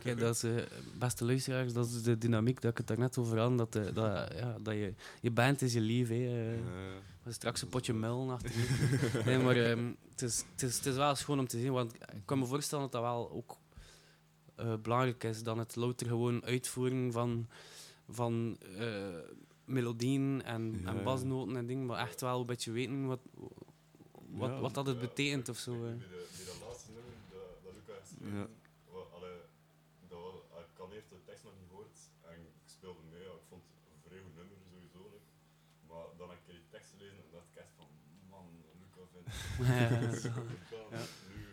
Kijk, 0.00 0.18
dat 0.18 0.34
is, 0.34 0.42
eh, 0.42 0.54
beste 0.98 1.24
luisteraars, 1.24 1.72
dat 1.72 1.86
is 1.86 2.02
de 2.02 2.18
dynamiek 2.18 2.60
dat 2.60 2.70
ik 2.70 2.78
het 2.78 2.86
daarnet 2.86 3.18
over 3.18 3.38
had. 3.38 3.58
Dat, 3.58 3.76
eh, 3.76 3.84
dat, 3.94 4.32
ja, 4.34 4.56
dat 4.60 4.74
je, 4.74 4.94
je 5.20 5.30
band 5.30 5.62
is 5.62 5.72
je 5.72 5.80
lief. 5.80 6.08
Hè. 6.08 6.54
eh. 6.54 6.58
Maar 7.22 7.32
straks 7.32 7.62
een 7.62 7.68
potje 7.68 7.92
melon 7.94 8.30
achter 8.30 8.50
je. 8.50 9.22
Nee, 9.24 9.38
maar 9.38 9.56
ehm, 9.56 9.92
het, 10.10 10.22
is, 10.22 10.44
het, 10.52 10.62
is, 10.62 10.76
het 10.76 10.86
is 10.86 10.94
wel 10.96 11.14
schoon 11.14 11.38
om 11.38 11.46
te 11.46 11.58
zien. 11.58 11.72
Want 11.72 11.94
ik 11.94 12.22
kan 12.24 12.38
me 12.38 12.46
voorstellen 12.46 12.84
dat 12.84 12.92
dat 12.92 13.02
wel 13.02 13.30
ook 13.30 13.56
eh, 14.54 14.74
belangrijk 14.82 15.24
is. 15.24 15.42
Dan 15.42 15.58
het 15.58 15.76
louter 15.76 16.06
gewoon 16.06 16.44
uitvoeren 16.44 17.12
van, 17.12 17.48
van 18.08 18.58
eh, 18.78 19.18
melodieën 19.64 20.42
en, 20.44 20.80
Ja, 20.82 20.88
en 20.94 21.04
basnoten 21.04 21.56
en 21.56 21.66
dingen. 21.66 21.86
Maar 21.86 21.98
echt 22.08 22.20
wel 22.20 22.40
een 22.40 22.46
beetje 22.46 22.72
weten 22.72 23.06
wat, 23.06 23.20
wat, 24.40 24.50
Ja. 24.50 24.60
wat 24.60 24.74
dat 24.74 24.86
het 24.86 25.00
betekent 25.00 25.48
of 25.48 25.58
zo. 25.58 25.72
Bij, 25.72 25.80
bij, 25.80 25.96
de, 25.98 26.26
bij 26.36 26.44
dat 26.46 26.58
laatste 26.68 26.90
nummer, 26.92 27.14
dat, 27.30 27.48
dat 27.64 27.74
Ja. 27.74 27.94
geschreven, 28.00 28.48
wa- 28.94 29.08
allee, 29.16 29.38
dat, 30.08 30.18
wa- 30.52 30.58
ik 30.72 30.76
had 30.82 30.90
eerst 30.92 31.10
de 31.10 31.20
tekst 31.28 31.44
nog 31.44 31.54
niet 31.60 31.68
gehoord 31.70 31.96
en 32.30 32.38
ik 32.50 32.56
speelde 32.76 33.02
mee. 33.12 33.22
Ja, 33.28 33.34
ik 33.42 33.46
vond 33.52 33.62
het 33.68 33.72
een 33.92 34.00
vrij 34.06 34.20
goed 34.24 34.34
nummer 34.40 34.56
sowieso. 34.72 35.00
like. 35.14 35.30
Maar 35.88 36.04
dan 36.20 36.28
heb 36.32 36.38
ik 36.42 36.46
die 36.54 36.68
tekst 36.74 36.90
gelezen 36.94 37.20
en 37.24 37.30
dacht 37.38 37.48
ik 37.52 37.56
echt 37.64 37.72
van, 37.80 37.88
man, 38.32 38.44
Luca 39.58 39.88
vindt 39.88 40.12
het 40.12 40.20
zo 40.22 40.30
gedaan. 40.30 40.46
Ja. 40.90 40.98
Nu 41.28 41.44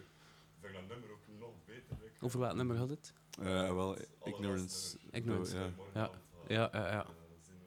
vind 0.61 0.73
ik 0.73 0.73
dat 0.73 0.87
nummer 0.87 1.11
ook 1.11 1.19
nog 1.39 1.49
beter. 1.65 1.95
like. 2.03 2.25
Over 2.25 2.39
welk 2.39 2.55
nummer 2.55 2.77
had 2.77 2.89
het? 2.89 3.13
eh, 3.39 3.73
wel, 3.73 3.97
Ignorance. 4.23 4.97
Ignorance. 5.11 5.55
Ja. 5.93 6.09
Ja, 6.47 6.69
ja, 6.73 6.87
ja. 6.91 7.05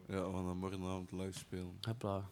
Ja, 0.09 0.27
we 0.31 0.33
gaan 0.35 0.47
dat 0.47 0.55
morgenavond 0.55 1.13
live 1.13 1.39
spelen. 1.39 1.79
Hopla. 1.81 2.31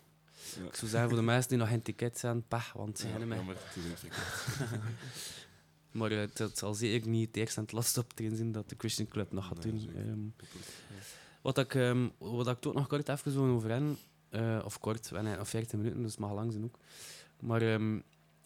Ja. 0.59 0.65
Ik 0.67 0.75
zou 0.75 0.91
zeggen 0.91 1.09
voor 1.09 1.19
de 1.19 1.25
mensen 1.25 1.49
die 1.49 1.59
nog 1.59 1.69
geen 1.69 1.83
ticket 1.83 2.19
zijn, 2.19 2.47
pech, 2.49 2.73
want 2.73 2.99
ze 2.99 3.09
gaan 3.09 3.29
mee. 3.29 3.37
jammer, 3.39 3.57
het. 3.57 4.05
Maar 5.91 6.11
eh, 6.11 6.19
het, 6.19 6.39
het 6.39 6.59
zal 6.59 6.75
zeker 6.75 7.09
niet 7.09 7.27
het 7.27 7.37
eerste 7.37 7.57
en 7.57 7.63
het 7.63 7.73
laatste 7.73 8.01
optreden 8.01 8.37
zijn 8.37 8.53
dat 8.53 8.69
de 8.69 8.75
Christian 8.79 9.09
Club 9.09 9.33
nog 9.33 9.47
gaat 9.47 9.65
Nee, 9.65 9.73
doen. 9.73 9.95
Ehm, 9.97 10.47
wat, 11.43 11.59
ik, 11.59 11.75
ehm, 11.75 12.09
wat 12.19 12.49
ik 12.49 12.61
toch 12.61 12.75
nog 12.75 12.87
kort 12.87 13.09
even 13.09 13.33
wil 13.33 13.45
over 13.55 13.71
hen, 13.71 13.97
eh, 14.29 14.63
of 14.65 14.81
kort, 14.81 15.09
we 15.09 15.15
hebben 15.17 15.37
nog 15.37 15.49
14 15.49 15.79
minuten, 15.79 16.03
dus 16.03 16.11
het 16.11 16.21
mag 16.21 16.33
lang 16.33 16.53
zijn 16.53 16.65
ook. 16.65 16.79
Maar 17.41 17.63
ehm, 17.63 18.01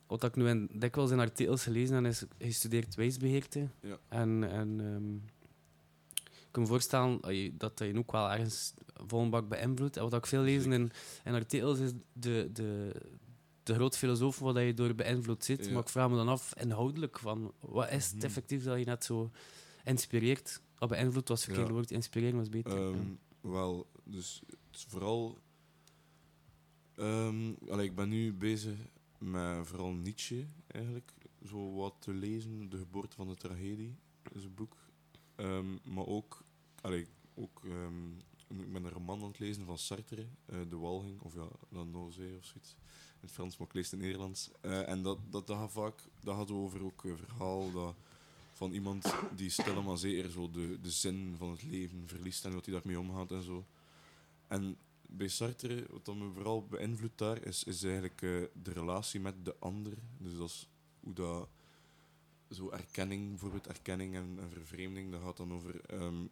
wat 0.07 0.25
ik 0.25 0.35
nu 0.37 0.49
in, 0.49 0.69
dikwijls 0.73 1.11
in 1.11 1.19
artikels 1.19 1.63
gelezen 1.63 2.05
heb, 2.05 2.13
is 2.13 2.25
gestudeerd 2.39 2.95
wijsbeheerte. 2.95 3.69
Ja. 3.81 3.99
En, 4.09 4.51
en 4.51 4.81
ehm, 4.81 5.15
ik 6.25 6.57
kan 6.57 6.63
me 6.63 6.69
voorstellen 6.69 7.21
dat 7.59 7.79
je, 7.79 7.93
ook 7.99 8.13
wel 8.13 8.31
ergens 8.31 8.75
vol 9.07 9.21
een 9.23 9.31
bak 9.31 9.49
beïnvloedt. 9.49 9.97
En 9.97 10.03
wat 10.03 10.15
ik 10.15 10.27
veel 10.27 10.43
lees 10.43 10.65
in, 10.65 10.91
in 11.25 11.35
artikels 11.35 11.79
is 11.79 11.93
de, 12.13 12.51
de, 12.53 12.93
de 13.63 13.75
grote 13.75 13.99
filosoof 13.99 14.39
waar 14.39 14.63
je 14.63 14.75
door 14.75 14.95
beïnvloed 14.95 15.45
zit. 15.45 15.65
Ja. 15.67 15.73
Maar 15.73 15.83
ik 15.83 15.89
vraag 15.89 16.11
me 16.11 16.17
dan 16.17 16.29
af, 16.29 16.55
inhoudelijk, 16.61 17.19
van, 17.19 17.53
wat 17.61 17.91
is 17.91 18.07
het 18.07 18.15
Mhm. 18.17 18.25
effectief 18.25 18.65
dat 18.65 18.79
je 18.79 18.85
net 18.85 19.05
zo 19.05 19.31
inspireert? 19.85 20.61
Of 20.79 20.89
beïnvloed 20.89 21.29
was 21.29 21.45
Ja. 21.45 21.67
woord, 21.69 21.91
inspireren 21.91 22.37
was 22.39 22.49
beter. 22.49 22.73
Ehm, 22.77 22.95
ja. 22.97 23.01
Wel, 23.51 23.87
dus 24.05 24.43
het 24.47 24.57
is 24.73 24.87
vooral. 24.89 25.39
Ehm, 27.01 27.81
ik 27.81 27.95
ben 27.95 28.09
nu 28.09 28.33
bezig 28.33 28.79
met 29.19 29.67
vooral 29.67 29.93
Nietzsche 29.93 30.47
eigenlijk. 30.67 31.13
Zo 31.47 31.75
wat 31.75 31.95
te 31.99 32.13
lezen. 32.13 32.71
De 32.71 32.79
geboorte 32.79 33.17
van 33.17 33.29
de 33.29 33.35
tragedie 33.35 33.95
is 34.33 34.45
een 34.45 34.55
boek. 34.55 34.77
Ehm, 35.35 35.95
maar 35.95 36.07
ook. 36.07 36.45
Allee, 36.81 37.07
ook 37.35 37.61
ehm, 37.65 38.11
ik 38.61 38.73
ben 38.73 38.85
een 38.85 38.91
roman 38.91 39.23
aan 39.23 39.29
het 39.29 39.39
lezen 39.39 39.65
van 39.65 39.79
Sartre, 39.79 40.27
eh, 40.47 40.59
De 40.69 40.77
Walging, 40.77 41.21
of 41.21 41.35
ja, 41.35 41.49
La 41.69 41.83
Nausée 41.83 42.37
of 42.37 42.45
zoiets. 42.45 42.77
In 43.13 43.27
het 43.27 43.31
Frans, 43.31 43.57
maar 43.57 43.67
ik 43.67 43.75
lees 43.75 43.85
het 43.85 43.93
in 43.93 43.99
het 43.99 44.07
Nederlands. 44.07 44.51
Eh, 44.61 44.89
en 44.89 45.03
dat, 45.03 45.19
dat, 45.31 45.47
dat 45.47 45.57
gaat 45.57 45.73
vaak 45.73 46.09
dat 46.21 46.37
gaat 46.37 46.51
over 46.51 46.85
ook 46.85 47.01
verhaal 47.17 47.73
dat, 47.73 47.95
van 48.53 48.73
iemand 48.73 49.15
die 49.37 49.51
stil 49.51 49.83
maar 49.83 49.99
zeker 49.99 50.31
zo 50.31 50.51
de, 50.51 50.79
de 50.81 50.91
zin 50.91 51.35
van 51.39 51.51
het 51.51 51.63
leven 51.63 52.03
verliest 52.07 52.45
en 52.45 52.55
wat 52.55 52.65
hij 52.65 52.75
daarmee 52.75 52.99
omgaat 52.99 53.31
en 53.31 53.43
zo. 53.43 53.65
En 54.47 54.77
bij 55.13 55.29
Sartre, 55.29 55.87
wat 55.91 56.15
me 56.17 56.31
vooral 56.33 56.67
beïnvloedt 56.67 57.19
daar, 57.19 57.45
is, 57.47 57.65
is 57.65 57.83
eigenlijk 57.83 58.23
eh, 58.23 58.43
de 58.63 58.73
relatie 58.73 59.21
met 59.21 59.45
de 59.45 59.57
ander. 59.59 59.93
Dus 60.19 60.37
dat 60.37 60.49
is 60.49 60.69
hoe 61.01 61.13
dat... 61.15 61.49
Zo 62.51 62.71
erkenning, 62.71 63.29
bijvoorbeeld 63.29 63.67
erkenning 63.67 64.15
en, 64.15 64.37
en 64.41 64.51
vervreemding, 64.51 65.11
dat 65.13 65.23
gaat 65.23 65.37
dan 65.37 65.53
over... 65.53 65.81
ehm, 65.81 66.27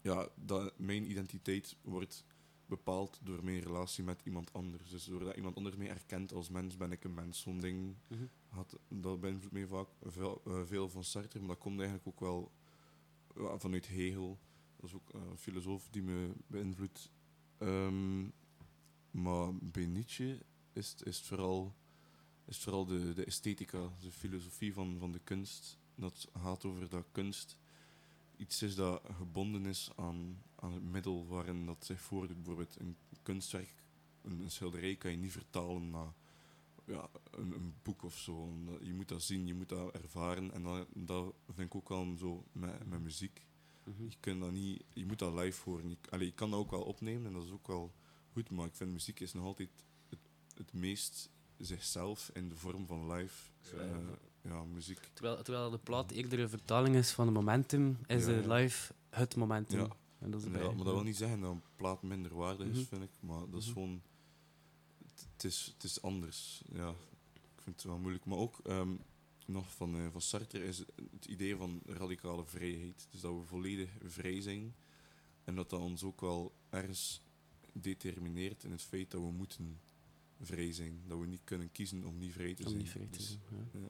ja, 0.00 0.28
dat 0.34 0.78
mijn 0.78 1.10
identiteit 1.10 1.76
wordt 1.82 2.24
bepaald 2.66 3.20
door 3.22 3.44
mijn 3.44 3.60
relatie 3.60 4.04
met 4.04 4.20
iemand 4.24 4.52
anders. 4.52 4.90
Dus 4.90 5.04
doordat 5.04 5.36
iemand 5.36 5.56
anders 5.56 5.76
mij 5.76 5.88
erkent 5.88 6.32
als 6.32 6.48
mens, 6.48 6.76
ben 6.76 6.92
ik 6.92 7.04
een 7.04 7.14
mens. 7.14 7.40
Zo'n 7.40 7.60
ding 7.60 7.96
Mhm. 8.08 8.24
had, 8.48 8.78
dat 8.88 9.20
beïnvloedt 9.20 9.52
mij 9.52 9.66
vaak 9.66 9.88
veel, 10.02 10.42
eh, 10.46 10.62
veel 10.64 10.88
van 10.88 11.04
Sartre, 11.04 11.38
maar 11.38 11.48
dat 11.48 11.58
komt 11.58 11.78
eigenlijk 11.78 12.08
ook 12.08 12.20
wel 12.20 12.52
vanuit 13.58 13.88
Hegel. 13.88 14.38
Dat 14.76 14.84
is 14.84 14.94
ook 14.94 15.10
eh, 15.14 15.20
een 15.30 15.38
filosoof 15.38 15.88
die 15.90 16.02
me 16.02 16.32
beïnvloedt. 16.46 17.10
Ehm, 17.58 18.22
maar 19.10 19.54
bij 19.54 19.86
Nietzsche 19.86 20.44
is 20.72 20.90
het, 20.90 21.06
is 21.06 21.20
vooral, 21.20 21.74
is 22.44 22.58
vooral 22.58 22.84
de, 22.84 23.12
de 23.12 23.24
esthetica, 23.24 23.90
de 24.00 24.10
filosofie 24.10 24.72
van, 24.72 24.96
van 24.98 25.12
de 25.12 25.20
kunst. 25.24 25.78
Dat 25.94 26.28
gaat 26.32 26.64
over 26.64 26.88
dat 26.88 27.06
kunst 27.12 27.56
iets 28.36 28.62
is 28.62 28.74
dat 28.74 29.02
gebonden 29.16 29.66
is 29.66 29.90
aan, 29.96 30.42
aan 30.54 30.72
het 30.72 30.82
middel 30.82 31.26
waarin 31.26 31.66
dat 31.66 31.84
zich 31.84 32.00
voordoet. 32.00 32.36
Bijvoorbeeld 32.36 32.80
een 32.80 32.96
kunstwerk, 33.22 33.74
een, 34.22 34.40
een 34.40 34.50
schilderij 34.50 34.96
kan 34.96 35.10
je 35.10 35.16
niet 35.16 35.32
vertalen 35.32 35.90
naar 35.90 36.12
ja, 36.84 37.08
een, 37.30 37.52
een 37.52 37.74
boek 37.82 38.02
of 38.02 38.18
zo. 38.18 38.52
Je 38.80 38.94
moet 38.94 39.08
dat 39.08 39.22
zien, 39.22 39.46
je 39.46 39.54
moet 39.54 39.68
dat 39.68 39.94
ervaren. 39.94 40.52
En 40.52 40.62
dat, 40.62 40.86
dat 40.92 41.34
vind 41.46 41.66
ik 41.66 41.74
ook 41.74 41.88
wel 41.88 42.16
zo 42.18 42.44
met, 42.52 42.86
met 42.86 43.00
muziek. 43.00 43.46
Mhm. 43.84 44.04
Je, 44.08 44.16
kunt 44.20 44.40
dat 44.40 44.52
niet, 44.52 44.84
je 44.92 45.06
moet 45.06 45.18
dat 45.18 45.34
live 45.34 45.62
horen. 45.70 45.88
Je, 45.90 45.96
allee, 46.10 46.26
je 46.26 46.32
kan 46.32 46.50
dat 46.50 46.58
ook 46.60 46.70
wel 46.70 46.82
opnemen 46.82 47.26
en 47.26 47.32
dat 47.32 47.44
is 47.44 47.50
ook 47.50 47.66
wel 47.66 47.92
goed. 48.32 48.50
Maar 48.50 48.66
ik 48.66 48.74
vind 48.74 48.92
muziek 48.92 49.20
is 49.20 49.32
nog 49.32 49.44
altijd 49.44 49.70
het, 50.08 50.18
het 50.56 50.72
meest 50.72 51.30
zichzelf 51.58 52.30
in 52.34 52.48
de 52.48 52.56
vorm 52.56 52.86
van 52.86 53.12
live. 53.12 53.50
Ja. 53.72 53.78
Eh, 53.78 53.96
ja, 54.42 54.64
muziek. 54.64 55.10
Terwijl, 55.12 55.42
terwijl 55.42 55.70
de 55.70 55.78
plaat 55.78 56.10
eerder 56.10 56.38
een 56.40 56.48
vertaling 56.48 56.96
is 56.96 57.10
van 57.12 57.26
het 57.26 57.34
momentum, 57.34 57.98
is 58.06 58.20
Ja, 58.26 58.26
de 58.32 58.42
ja. 58.48 58.54
live 58.54 58.92
het 59.10 59.36
momentum. 59.36 59.78
Ja. 59.80 59.88
En 60.18 60.30
dat 60.30 60.40
is 60.40 60.46
Inderdaad, 60.46 60.68
bij- 60.68 60.76
maar 60.76 60.84
dat 60.86 60.94
wil 60.94 61.04
niet 61.04 61.16
zeggen 61.16 61.40
dat 61.40 61.50
een 61.50 61.62
plaat 61.76 62.02
minder 62.02 62.34
waarde 62.34 62.64
is, 62.64 62.76
Mhm. 62.76 62.86
vind 62.86 63.02
ik. 63.02 63.10
Maar 63.20 63.50
dat 63.50 63.60
is 63.60 63.64
Mhm. 63.66 63.72
gewoon... 63.74 64.02
Het, 65.32 65.44
is, 65.44 65.70
het 65.74 65.84
is 65.84 66.02
anders, 66.02 66.62
ja. 66.72 66.88
Ik 67.32 67.60
vind 67.62 67.76
het 67.76 67.84
wel 67.84 67.98
moeilijk. 67.98 68.24
Maar 68.24 68.38
ook 68.38 68.58
ehm, 68.64 68.94
nog 69.44 69.74
van, 69.74 69.96
eh, 69.96 70.06
van 70.12 70.20
Sartre 70.20 70.64
is 70.64 70.78
het 71.10 71.24
idee 71.26 71.56
van 71.56 71.80
radicale 71.86 72.44
vrijheid. 72.44 73.06
Dus 73.10 73.20
dat 73.20 73.34
we 73.34 73.42
volledig 73.44 73.90
vrij 74.04 74.40
zijn. 74.40 74.74
En 75.44 75.54
dat 75.54 75.70
dat 75.70 75.80
ons 75.80 76.02
ook 76.02 76.20
wel 76.20 76.54
ergens 76.68 77.22
determineert 77.72 78.64
in 78.64 78.70
het 78.70 78.82
feit 78.82 79.10
dat 79.10 79.20
we 79.20 79.30
moeten 79.30 79.80
vrij 80.40 80.72
zijn. 80.72 81.02
Dat 81.06 81.18
we 81.18 81.26
niet 81.26 81.44
kunnen 81.44 81.72
kiezen 81.72 82.04
om 82.04 82.18
niet 82.18 82.32
vrij 82.32 82.54
te 82.54 82.62
Om 82.62 82.68
zijn. 82.68 82.80
niet 82.82 82.90
vrij 82.90 83.06
te 83.06 83.18
Dus, 83.18 83.26
zijn, 83.26 83.40
ja. 83.72 83.80
ja. 83.80 83.88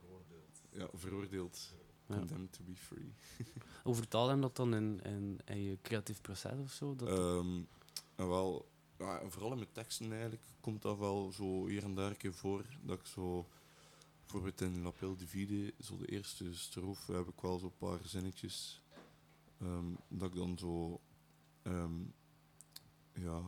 Ja, 0.81 0.89
veroordeeld. 0.93 1.75
Ja. 2.09 2.17
Condemned 2.17 2.53
to 2.53 2.65
be 2.65 2.77
free. 2.77 3.13
Hoe 3.83 3.95
vertaal 3.95 4.31
je 4.35 4.39
dat 4.41 4.57
dan 4.57 4.75
in, 4.75 5.01
in, 5.03 5.39
in 5.45 5.63
je 5.63 5.79
creatief 5.83 6.21
proces 6.21 6.59
of 6.59 6.73
zo? 6.73 6.97
Dat, 6.97 7.09
Ehm, 7.09 7.63
wel, 8.17 8.69
ja, 8.99 9.29
vooral 9.29 9.51
in 9.51 9.59
mijn 9.59 9.73
teksten 9.73 10.13
eigenlijk 10.13 10.43
komt 10.61 10.83
dat 10.83 10.99
wel 10.99 11.33
zo 11.33 11.67
hier 11.67 11.83
en 11.85 11.95
daar 11.95 12.11
een 12.11 12.17
keer 12.17 12.35
voor. 12.35 12.65
Dat 12.83 12.99
ik 12.99 13.07
zo, 13.07 13.49
bijvoorbeeld 14.35 14.75
in 14.75 14.83
La 14.83 14.91
Pelle 14.91 15.17
de 15.17 15.27
Vide, 15.27 15.75
zo 15.81 15.97
de 15.97 16.07
eerste 16.07 16.55
strofe, 16.55 17.13
heb 17.13 17.29
ik 17.29 17.41
wel 17.41 17.59
zo'n 17.59 17.77
paar 17.79 17.99
zinnetjes. 18.03 18.83
ehm, 19.59 19.87
dat 20.09 20.29
ik 20.29 20.37
dan 20.37 20.59
zo, 20.59 21.01
ehm, 21.63 22.03
ja, 23.13 23.43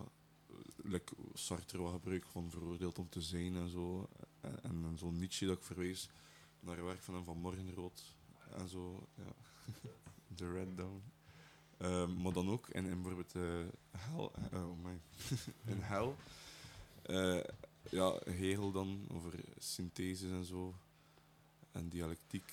like 0.76 1.14
Sartre 1.34 1.78
wat 1.78 1.92
gebruik 1.92 2.26
van 2.26 2.50
veroordeeld 2.50 2.98
om 2.98 3.08
te 3.08 3.22
zijn 3.22 3.56
en 3.56 3.68
zo. 3.68 4.08
En, 4.40 4.62
en, 4.62 4.98
zo'n 4.98 5.18
Nietzsche 5.18 5.46
dat 5.46 5.56
ik 5.56 5.62
verwees 5.62 6.08
naar 6.60 6.84
werk 6.84 7.02
van 7.02 7.14
hem 7.14 7.24
van 7.24 7.38
Morgenrood 7.38 8.14
en 8.50 8.68
zo, 8.68 9.08
ja. 9.14 9.32
The 10.36 10.52
Red 10.52 10.76
Dawn. 10.76 11.02
Ehm, 11.76 12.22
maar 12.22 12.32
dan 12.32 12.50
ook, 12.50 12.68
en 12.68 12.84
bijvoorbeeld 12.84 13.34
eh, 13.34 14.18
oh 14.52 14.82
my. 14.82 15.00
in 15.72 15.80
Hel, 15.80 16.16
eh, 17.02 17.40
ja, 17.90 18.18
Hegel 18.24 18.70
dan, 18.72 19.06
over 19.12 19.32
syntheses 19.58 20.30
en 20.30 20.44
zo, 20.44 20.74
en 21.72 21.88
dialectiek, 21.88 22.52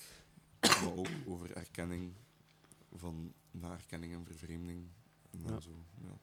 maar 0.60 0.92
ook 0.96 1.08
over 1.26 1.56
erkenning, 1.56 2.12
van 2.94 3.32
na 3.50 3.72
erkenning 3.72 4.12
en 4.12 4.24
vervreemding, 4.24 4.86
en 5.30 5.42
dan 5.42 5.52
Ja. 5.52 5.60
zo, 5.60 5.70
ja. 6.02 6.18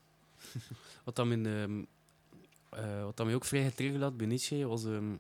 Wat 1.06 1.16
dan 1.16 1.32
in, 1.32 1.46
ehm, 1.46 1.84
eh, 2.70 3.04
wat 3.04 3.18
dat 3.18 3.26
mij 3.26 3.36
ook 3.36 3.46
vrij 3.46 3.64
getriggerd 3.64 4.02
had 4.02 4.18
bij 4.18 4.28
Nietzsche 4.28 4.68
was 4.68 4.86
ehm, 4.86 5.12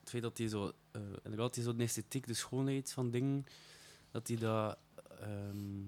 het 0.00 0.08
feit 0.08 0.22
dat 0.22 0.38
hij 0.38 0.48
zo, 0.48 0.72
eh, 0.90 1.00
inderdaad, 1.22 1.54
die 1.54 1.62
zo 1.64 1.76
de 1.76 1.82
esthetiek, 1.82 2.26
de 2.26 2.34
schoonheid 2.34 2.92
van 2.92 3.10
dingen, 3.10 3.46
dat 4.10 4.28
hij 4.28 4.36
dat, 4.36 4.78
ehm, 5.20 5.82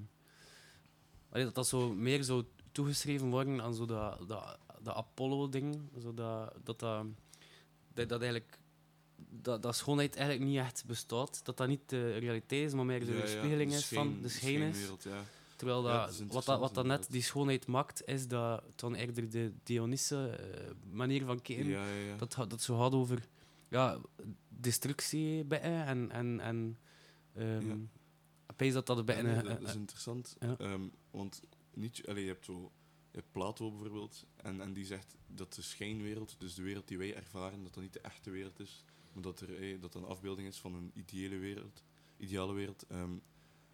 allee, 1.29 1.45
dat 1.45 1.55
dat 1.55 1.69
zo 1.69 1.93
meer 1.95 2.25
zou 2.25 2.45
toegeschreven 2.73 3.31
worden 3.31 3.61
aan 3.63 3.75
zo 3.75 3.87
dat, 3.87 4.29
dat, 4.29 4.59
dat 4.83 4.95
Apollo-ding, 4.95 5.79
dat, 5.93 6.17
dat, 6.17 6.55
dat, 6.65 6.79
dat, 7.95 8.09
dat 8.09 8.21
eigenlijk 8.23 8.59
dat, 9.31 9.63
dat 9.63 9.77
schoonheid 9.77 10.17
eigenlijk 10.17 10.51
niet 10.51 10.59
echt 10.59 10.85
bestaat, 10.87 11.45
dat 11.45 11.57
dat 11.57 11.69
niet 11.69 11.89
de 11.89 12.13
realiteit 12.19 12.65
is, 12.67 12.75
maar 12.75 12.85
meer 12.87 13.01
de 13.01 13.07
Ja, 13.07 13.13
ja, 13.13 13.19
weerspiegeling 13.19 13.71
de 13.71 13.77
is 13.77 13.87
van 13.87 14.21
de 14.23 14.29
schijn 14.29 14.75
ja. 15.05 15.25
Terwijl 15.57 15.83
dat, 15.83 15.93
dat 16.19 16.33
wat, 16.33 16.45
dat, 16.45 16.61
wat 16.61 16.75
dat 16.75 16.87
net 16.87 17.07
die 17.11 17.23
schoonheid 17.23 17.67
maakt, 17.67 18.05
is 18.07 18.29
dat 18.29 18.63
dan 18.75 18.95
eerder 18.95 19.31
de 19.31 19.53
Dionysische 19.63 20.29
eh, 20.29 20.71
manier 20.91 21.25
van 21.25 21.41
ja. 22.07 22.17
Dat, 22.17 22.35
dat 22.49 22.61
zo 22.63 22.79
gaat 22.79 22.93
over 22.93 23.29
ja, 23.69 23.99
destructie 24.49 25.45
bij 25.45 25.61
en. 25.61 26.11
en, 26.11 26.41
en 26.41 26.79
Ja. 27.35 27.59
ik 28.49 28.57
pees 28.57 28.73
dat 28.73 28.87
dat 28.87 28.97
nee, 29.07 29.43
dat 29.43 29.61
is 29.69 29.75
een- 29.75 29.81
interessant. 29.81 30.37
Ehm, 30.59 30.81
want 31.11 31.41
niet, 31.75 32.03
allee, 32.09 32.23
je 32.25 32.29
hebt 32.31 32.45
zo 32.45 32.73
Plato 33.31 33.71
bijvoorbeeld, 33.71 34.27
en, 34.37 34.61
en 34.61 34.73
die 34.73 34.85
zegt 34.85 35.17
dat 35.27 35.55
de 35.55 35.63
schijnwereld, 35.63 36.35
dus 36.39 36.55
de 36.55 36.63
wereld 36.63 36.89
die 36.89 36.99
wij 36.99 37.15
ervaren, 37.15 37.63
dat 37.63 37.75
dat 37.75 37.83
niet 37.83 37.93
de 37.93 38.01
echte 38.01 38.31
wereld 38.31 38.61
is, 38.61 38.85
maar 39.13 39.23
dat 39.23 39.41
er 39.41 39.55
eh, 39.63 39.81
dat 39.81 39.95
een 39.95 40.05
afbeelding 40.05 40.49
is 40.49 40.59
van 40.59 40.75
een 40.75 40.91
ideale 40.95 41.39
wereld. 41.39 41.83
Ideale 42.17 42.53
wereld. 42.53 42.87
Ehm, 42.89 43.13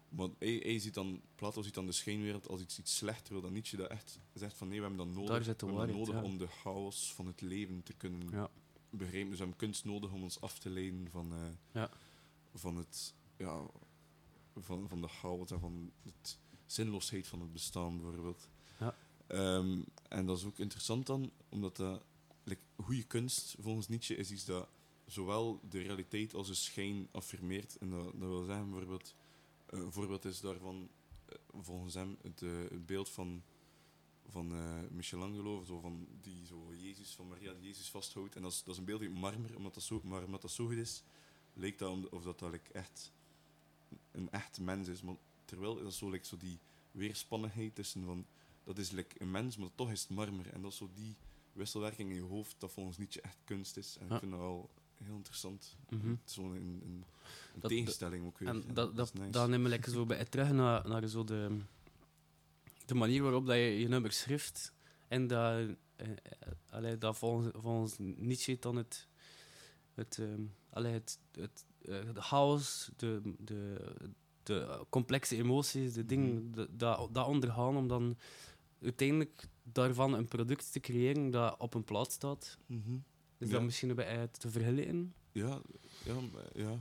maar 0.09 0.27
hij, 0.39 0.59
hij 0.63 0.79
ziet 0.79 0.93
dan, 0.93 1.21
Plato 1.35 1.61
ziet 1.61 1.73
dan 1.73 1.85
de 1.85 1.91
schijnwereld 1.91 2.47
als 2.47 2.61
iets, 2.61 2.79
iets 2.79 2.95
slecht, 2.97 3.23
terwijl 3.23 3.45
dan 3.45 3.53
Nietzsche 3.53 3.77
dat 3.77 3.89
echt 3.89 4.19
zegt 4.33 4.57
van 4.57 4.67
nee, 4.67 4.77
we 4.81 4.85
hebben 4.87 5.05
dat 5.05 5.15
nodig, 5.15 5.29
Daar 5.29 5.43
zit 5.43 5.59
de 5.59 5.65
we 5.65 5.71
hebben 5.71 5.97
dat 5.97 6.07
nodig 6.07 6.21
ja. 6.21 6.27
om 6.29 6.37
de 6.37 6.47
chaos 6.47 7.13
van 7.13 7.27
het 7.27 7.41
leven 7.41 7.83
te 7.83 7.93
kunnen 7.93 8.29
Ja. 8.31 8.49
begrijpen. 8.89 9.29
Dus 9.29 9.37
we 9.39 9.43
hebben 9.45 9.57
kunst 9.57 9.85
nodig 9.85 10.11
om 10.11 10.23
ons 10.23 10.41
af 10.41 10.59
te 10.59 10.69
leiden 10.69 11.09
van, 11.09 11.33
eh, 11.33 11.47
Ja. 11.73 11.89
van 12.53 12.75
het, 12.75 13.13
ja, 13.37 13.65
van, 14.57 14.87
van 14.89 15.01
de 15.01 15.07
chaos 15.07 15.51
en 15.51 15.59
van 15.59 15.91
het 16.03 16.37
zinloosheid 16.65 17.27
van 17.27 17.39
het 17.41 17.53
bestaan, 17.53 17.99
bijvoorbeeld. 18.01 18.49
Ehm, 19.29 19.81
en 20.07 20.25
dat 20.25 20.37
is 20.37 20.43
ook 20.43 20.59
interessant 20.59 21.05
dan, 21.05 21.31
omdat 21.49 21.75
dat, 21.75 22.01
like, 22.43 22.61
goede 22.75 23.03
kunst, 23.03 23.55
volgens 23.59 23.87
Nietzsche, 23.87 24.15
is 24.15 24.31
iets 24.31 24.45
dat 24.45 24.69
zowel 25.05 25.59
de 25.69 25.81
realiteit 25.81 26.33
als 26.33 26.47
de 26.47 26.53
schijn 26.53 27.07
affirmeert. 27.11 27.77
En 27.77 27.89
dat, 27.89 28.13
wil 28.13 28.43
zeggen, 28.43 28.69
bijvoorbeeld, 28.69 29.15
een 29.65 29.91
voorbeeld 29.91 30.25
is 30.25 30.39
daarvan, 30.39 30.89
eh, 31.25 31.35
volgens 31.61 31.93
hem, 31.93 32.17
het, 32.21 32.41
eh, 32.41 32.49
het 32.69 32.85
beeld 32.85 33.09
van, 33.09 33.43
van 34.27 34.53
eh, 34.53 34.79
Michelangelo, 34.89 35.63
zo 35.63 35.79
van, 35.79 36.07
die 36.21 36.45
zo 36.45 36.73
Jezus, 36.77 37.15
van 37.15 37.27
Maria 37.27 37.53
die 37.53 37.67
Jezus 37.67 37.89
vasthoudt. 37.89 38.35
En 38.35 38.41
dat 38.41 38.51
is, 38.51 38.63
dat 38.63 38.73
is 38.73 38.79
een 38.79 38.85
beeld 38.85 39.01
uit 39.01 39.13
marmer, 39.13 39.55
omdat 39.55 39.73
dat 39.73 39.83
zo, 39.83 40.01
maar 40.03 40.23
omdat 40.23 40.41
dat 40.41 40.51
zo 40.51 40.65
goed 40.65 40.77
is, 40.77 41.03
leek 41.53 41.77
dat 41.77 42.09
of 42.09 42.23
dat, 42.23 42.39
dat 42.39 42.59
echt 42.71 43.11
een 44.11 44.31
echt 44.31 44.59
mens 44.59 44.87
is. 44.87 45.01
Maar 45.01 45.15
terwijl 45.45 45.83
dat 45.83 45.93
zo, 45.93 46.09
like, 46.09 46.25
zo 46.25 46.37
die 46.37 46.59
weerspannigheid 46.91 47.75
tussen 47.75 48.05
van, 48.05 48.25
dat 48.63 48.77
is 48.77 48.91
like, 48.91 49.21
een 49.21 49.31
mens, 49.31 49.57
maar 49.57 49.69
toch 49.75 49.91
is 49.91 50.01
het 50.01 50.09
marmer. 50.09 50.53
En 50.53 50.61
dat 50.61 50.71
is 50.71 50.77
zo 50.77 50.89
die 50.93 51.15
wisselwerking 51.53 52.09
in 52.09 52.15
je 52.15 52.21
hoofd, 52.21 52.55
dat 52.59 52.71
volgens 52.71 52.97
Nietzsche 52.97 53.21
echt 53.21 53.37
kunst 53.43 53.77
is. 53.77 53.97
En 53.99 54.07
Ja. 54.07 54.13
ik 54.13 54.19
vind 54.19 54.31
dat 54.31 54.39
wel 54.39 54.69
heel 55.03 55.15
interessant. 55.15 55.75
Mhm. 55.89 56.09
Het 56.09 56.31
Zo'n 56.31 56.45
een, 56.51 56.55
een, 56.55 56.81
een 57.53 57.59
Dat- 57.59 57.69
tegenstelling 57.69 58.25
ook 58.25 58.37
weer. 58.37 58.49
En 58.49 58.63
Ja, 58.67 58.73
dat, 58.73 58.95
dat, 58.95 59.13
nice. 59.13 59.29
dan 59.29 59.49
neem 59.49 59.65
ik 59.65 59.85
zo 59.85 60.05
bij 60.05 60.25
terug 60.25 60.51
naar, 60.51 60.87
naar 60.87 61.07
zo 61.07 61.23
de, 61.23 61.59
de 62.85 62.93
manier 62.95 63.21
waarop 63.21 63.45
dat 63.45 63.55
je 63.55 63.79
je 63.79 63.87
nummer 63.87 64.11
schrift. 64.11 64.73
En 65.07 65.27
dat, 65.27 65.69
eh, 66.69 66.91
dat 66.99 67.17
volgens, 67.17 67.51
volgens 67.57 67.95
Nietzsche 67.97 68.57
dan 68.59 68.75
het, 68.75 69.07
het, 69.93 70.17
ehm, 70.19 70.41
allee, 70.69 70.93
het, 70.93 71.19
het, 71.31 71.65
eh, 71.81 72.13
de 72.13 72.21
chaos, 72.21 72.89
de, 72.95 73.33
de, 73.37 73.91
de 74.57 74.85
complexe 74.89 75.35
emoties, 75.35 75.93
de 75.93 76.05
dingen, 76.05 76.43
Mhm. 76.43 76.51
de- 76.51 76.67
dat, 76.77 77.09
dat 77.11 77.27
ondergaan 77.27 77.77
om 77.77 77.87
dan 77.87 78.17
uiteindelijk 78.81 79.47
daarvan 79.63 80.13
een 80.13 80.27
product 80.27 80.71
te 80.71 80.79
creëren 80.79 81.29
dat 81.31 81.55
op 81.59 81.73
een 81.73 81.83
plaat 81.83 82.11
staat. 82.11 82.57
Mhm. 82.65 82.93
Is 83.37 83.47
Ja. 83.47 83.53
dat 83.53 83.61
misschien 83.63 83.89
een 83.89 83.95
beetje 83.95 84.29
te 84.31 84.49
vergelijken? 84.49 85.13
Ja, 85.31 85.61
ja, 86.05 86.15
ja. 86.53 86.79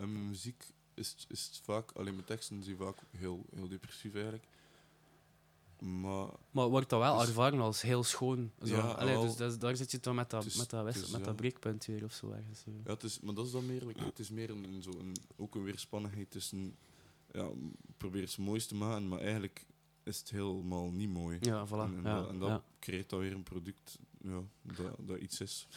En 0.00 0.12
mijn 0.12 0.26
muziek 0.28 0.64
is, 0.94 1.14
is 1.28 1.46
het 1.46 1.60
vaak, 1.64 1.90
alleen 1.92 2.14
mijn 2.14 2.26
teksten 2.26 2.62
zijn 2.62 2.76
vaak 2.76 2.96
heel, 3.10 3.44
heel 3.54 3.68
depressief 3.68 4.12
eigenlijk. 4.14 4.44
Maar 5.78 6.28
Maar 6.50 6.68
wordt 6.68 6.88
dat 6.88 7.00
wel 7.00 7.18
Dus- 7.18 7.28
ervaren 7.28 7.60
als 7.60 7.82
heel 7.82 8.04
schoon. 8.04 8.50
Zo. 8.64 8.74
Ja, 8.76 8.80
Allee, 8.90 9.12
wel. 9.12 9.22
dus 9.22 9.36
dat 9.36 9.60
daar 9.60 9.76
zit 9.76 9.90
je 9.90 10.00
dan 10.00 10.14
met 10.14 10.30
dat, 10.30 10.44
is- 10.44 10.56
met 10.56 10.70
dat, 10.70 10.86
is, 10.96 11.10
met 11.10 11.20
ja. 11.20 11.26
dat 11.26 11.36
breekpunt 11.36 11.84
weer 11.86 12.04
of 12.04 12.12
zo 12.12 12.30
ergens. 12.30 12.60
zo. 12.60 12.70
Ja, 12.84 12.92
het 12.92 13.02
is, 13.02 13.20
maar 13.20 13.34
dat 13.34 13.46
is 13.46 13.52
dan 13.52 13.66
meer, 13.66 13.84
like, 13.86 14.04
het 14.04 14.18
is 14.18 14.30
meer 14.30 14.50
een, 14.50 14.64
een 14.64 14.82
zo 14.82 14.90
een, 14.90 15.16
ook 15.36 15.54
een 15.54 15.62
weerspannigheid 15.64 16.30
tussen, 16.30 16.76
ja, 17.32 17.50
probeer 17.96 18.22
het 18.22 18.38
moois 18.38 18.66
te 18.66 18.74
maken, 18.74 19.08
maar 19.08 19.18
eigenlijk 19.20 19.66
is 20.02 20.18
het 20.18 20.30
helemaal 20.30 20.90
niet 20.90 21.08
mooi. 21.10 21.38
Ja, 21.40 21.66
voilà. 21.66 21.70
En, 21.70 21.96
en 21.96 22.02
ja, 22.02 22.20
dat, 22.20 22.28
en 22.28 22.38
dat 22.38 22.48
ja. 22.48 22.64
creëert 22.78 23.10
dan 23.10 23.20
weer 23.20 23.32
een 23.32 23.42
product 23.42 23.98
ja, 24.20 24.42
dat, 24.62 24.96
dat 24.98 25.18
iets 25.18 25.40
is. 25.40 25.68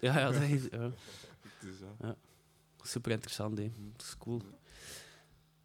ja, 0.00 0.18
ja, 0.18 0.30
dat 0.30 0.42
is 0.42 0.62
ja, 0.70 0.90
Dus, 1.60 1.74
ja. 2.00 2.16
super 2.82 3.12
interessant. 3.12 3.58
hè. 3.58 3.72
Dat 3.92 4.02
is 4.02 4.16
cool. 4.18 4.42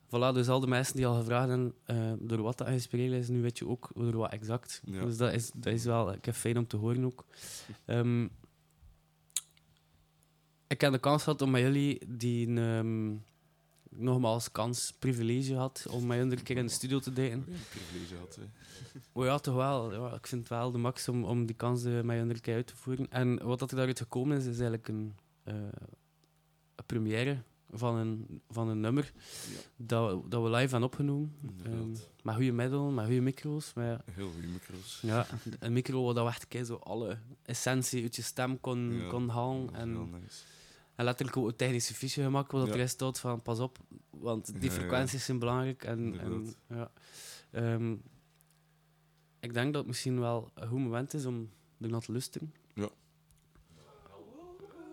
Voilà, 0.06 0.34
dus 0.34 0.50
al 0.50 0.60
de 0.60 0.68
mensen 0.68 0.96
die 0.96 1.08
al 1.08 1.16
gevraagd 1.16 1.50
hebben 1.50 1.74
eh, 1.86 2.14
door 2.20 2.42
wat 2.42 2.58
dat 2.58 2.68
geïnspireerd 2.68 3.14
is, 3.14 3.28
nu 3.28 3.42
weet 3.42 3.58
je 3.58 3.68
ook 3.68 3.92
door 3.94 4.16
wat 4.16 4.32
exact. 4.32 4.82
Dus 4.86 5.18
dat 5.18 5.34
is, 5.34 5.52
dat 5.56 5.74
is 5.74 5.84
wel 5.84 6.14
ik 6.14 6.26
heb 6.26 6.36
fijn 6.36 6.58
om 6.58 6.68
te 6.68 6.78
horen 6.78 7.06
ook. 7.06 7.26
Ehm, 7.86 8.24
ik 10.68 10.82
heb 10.82 10.92
de 10.92 11.00
kans 11.00 11.24
gehad 11.24 11.42
om 11.42 11.52
met 11.52 11.62
jullie 11.62 12.02
die 12.08 12.60
ehm, 12.60 13.16
nogmaals 13.90 14.52
kans, 14.52 14.94
privilege 15.00 15.56
had 15.56 15.86
om 15.90 16.08
jullie 16.18 16.32
een 16.38 16.44
keer 16.44 16.58
in 16.58 16.66
de 16.66 16.72
studio 16.72 17.00
te 17.00 17.14
daten. 17.14 17.46
Privilege 17.70 18.16
had. 18.20 18.36
Hè. 18.36 18.44
Oh 19.14 19.26
ja, 19.26 19.38
toch 19.38 19.56
wel. 19.56 19.94
Ja, 19.94 20.14
ik 20.16 20.28
vind 20.28 20.42
het 20.42 20.50
wel 20.50 20.72
de 20.72 20.78
max 20.78 21.08
om, 21.10 21.24
om 21.24 21.46
die 21.46 21.56
kans 21.56 21.84
eh, 21.84 21.92
je 22.02 22.22
een 22.22 22.42
keer 22.42 22.56
uit 22.56 22.68
te 22.68 22.76
voeren. 22.76 23.12
En 23.12 23.44
wat 23.46 23.60
dat 23.60 23.70
er 23.72 23.78
daaruit 23.78 24.00
gekomen 24.00 24.38
is, 24.38 24.44
is 24.44 24.50
eigenlijk 24.60 24.88
een, 24.88 25.14
eh, 25.44 25.54
een 26.76 26.86
première 26.86 27.38
van 27.72 27.96
een, 27.96 28.42
van 28.50 28.70
een 28.70 28.80
nummer 28.80 29.12
Ja. 29.52 29.58
dat, 29.76 30.12
we- 30.24 30.30
dat 30.30 30.42
we 30.44 30.50
live 30.50 30.60
hebben 30.72 30.84
opgenomen. 30.84 31.36
Ehm, 31.66 31.90
met 32.24 32.36
goede 32.36 32.52
middelen, 32.52 32.94
met 32.94 33.06
goede 33.06 33.22
micro's. 33.22 33.74
Met, 33.74 34.02
Heel 34.12 34.32
goede 34.32 34.48
micro's. 34.48 35.00
ja, 35.02 35.26
een 35.60 35.74
micro 35.74 36.04
waar 36.06 36.14
dat 36.14 36.24
we 36.26 36.30
echt 36.30 36.68
zo 36.68 36.76
alle 36.76 37.18
essentie 37.44 38.04
uit 38.04 38.16
je 38.16 38.22
stem 38.22 38.60
kon, 38.60 38.94
Ja, 38.94 39.08
kon 39.08 39.30
halen. 39.30 39.74
En, 39.76 39.92
nice. 40.12 40.44
En 41.00 41.06
letterlijk 41.06 41.38
ook 41.38 41.52
technische 41.52 41.94
fiche 41.94 42.22
gemaakt, 42.24 42.52
dat 42.52 42.74
Ja. 42.74 42.88
staat 42.88 43.20
van 43.20 43.42
pas 43.42 43.60
op, 43.60 43.78
want 44.10 44.62
die 44.62 44.72
frequenties 44.72 45.26
zijn 45.26 45.40
belangrijk. 45.40 45.84
En, 45.84 46.20
en, 46.20 46.54
ja. 46.68 46.92
Ehm, 47.52 47.96
ik 49.40 49.54
denk 49.54 49.66
dat 49.74 49.76
het 49.76 49.86
misschien 49.88 50.20
wel 50.20 50.52
een 50.54 50.68
goed 50.68 50.80
moment 50.80 51.14
is 51.14 51.26
om 51.26 51.50
ernaar 51.82 52.02
te 52.02 52.12
luisteren. 52.12 52.54
Ja. 52.74 52.90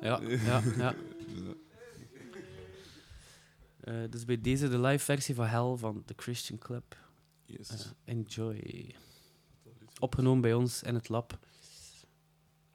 Ja, 0.01 0.21
ja, 0.21 0.37
ja. 0.37 0.63
Ja. 0.77 0.95
Eh, 3.81 3.95
dus 4.11 4.25
bij 4.25 4.41
deze 4.41 4.69
de 4.69 4.79
live 4.81 5.05
versie 5.05 5.35
van 5.35 5.47
Hell 5.47 5.77
van 5.77 6.03
The 6.05 6.13
Christian 6.17 6.59
Club. 6.59 6.97
Yes. 7.45 7.69
Eh, 7.71 7.79
enjoy. 8.05 8.95
Opgenomen 9.99 10.41
bij 10.41 10.55
ons 10.55 10.83
in 10.83 10.95
het 10.95 11.09
lab. 11.09 11.39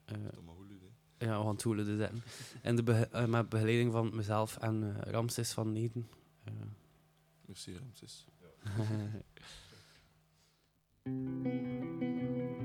Eh, 0.04 0.14
Dat 0.34 0.42
mag 0.44 0.54
goed, 0.54 0.68
hè. 0.68 0.76
Ja, 1.22 1.38
we 1.38 1.44
gaan 1.44 1.76
dus 1.76 1.86
zetten. 1.86 2.22
En 2.62 2.76
de 2.76 2.92
eh, 2.92 3.26
met 3.26 3.48
begeleiding 3.48 3.92
van 3.92 4.16
mezelf 4.16 4.56
en 4.56 4.82
eh, 4.82 5.12
Ramses 5.12 5.52
van 5.52 5.72
Neden. 5.72 6.08
Eh, 6.44 6.52
Merci, 7.46 7.78
Ramses. 7.78 8.26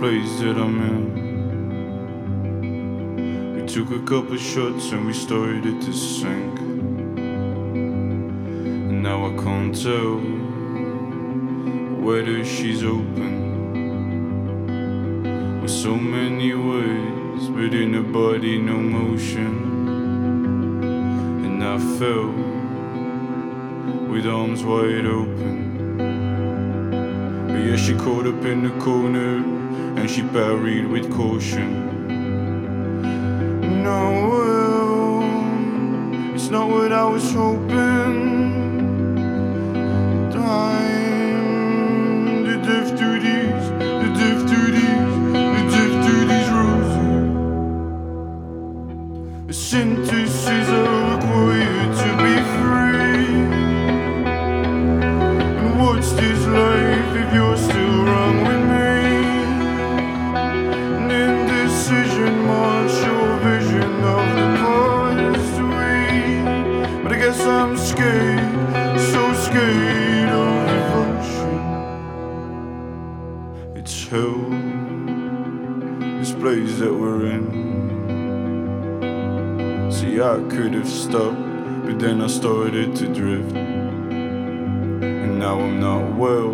place 0.03 0.35
that 0.41 0.57
I'm 0.57 0.77
in. 0.91 1.05
We 3.55 3.61
took 3.65 3.89
a 3.91 3.99
couple 4.01 4.35
shots 4.35 4.91
and 4.91 5.05
we 5.05 5.13
started 5.13 5.79
to 5.81 5.93
sink. 5.93 6.59
And 8.89 9.01
now 9.01 9.27
I 9.27 9.33
can't 9.41 9.73
tell 9.73 10.17
whether 12.05 12.43
she's 12.43 12.83
open. 12.83 13.31
With 15.61 15.71
so 15.71 15.95
many 15.95 16.53
words, 16.53 17.47
but 17.47 17.73
in 17.73 17.93
her 17.93 18.03
body, 18.03 18.57
no 18.59 18.75
motion. 18.75 19.53
And 21.45 21.63
and 21.63 21.63
I 21.63 21.77
fell 21.97 22.29
with 24.11 24.25
arms 24.25 24.65
wide 24.65 25.05
open. 25.05 25.55
But 27.47 27.59
yeah, 27.67 27.77
she 27.77 27.93
caught 27.95 28.27
up 28.27 28.43
in 28.43 28.63
the 28.63 28.73
corner 28.83 29.53
and 30.03 30.11
she 30.11 30.21
parried 30.21 30.85
with 30.85 31.09
caution. 31.13 31.69
No, 33.83 34.01
well, 34.27 35.23
it's 36.35 36.49
not 36.49 36.69
what 36.69 36.91
I 36.91 37.05
was 37.05 37.31
hoping. 37.31 37.71
Time, 40.33 41.23
the 42.43 42.57
to 42.99 43.09
these, 43.23 43.67
the 44.01 44.09
to 44.19 44.59
these, 44.75 45.13
the 45.71 45.87
to 46.05 46.13
these 46.27 46.49
sentences 49.55 50.92
could 80.55 80.73
have 80.75 80.87
stopped, 80.87 81.41
but 81.83 81.97
then 81.97 82.21
I 82.21 82.27
started 82.27 82.95
to 82.97 83.07
drift. 83.07 83.55
And 83.55 85.39
now 85.39 85.59
I'm 85.59 85.79
not 85.79 86.13
well, 86.15 86.51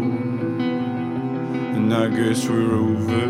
and 1.75 1.93
I 1.93 2.07
guess 2.07 2.47
we're 2.47 2.73
over. 2.73 3.27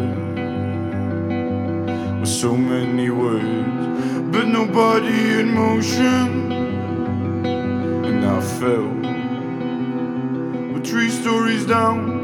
With 2.20 2.30
so 2.30 2.56
many 2.56 3.10
words, 3.10 3.88
but 4.32 4.48
nobody 4.48 5.40
in 5.40 5.56
motion. 5.56 6.52
And 8.06 8.24
I 8.24 8.40
fell, 8.60 8.90
with 10.72 10.86
three 10.86 11.10
stories 11.10 11.66
down. 11.66 12.18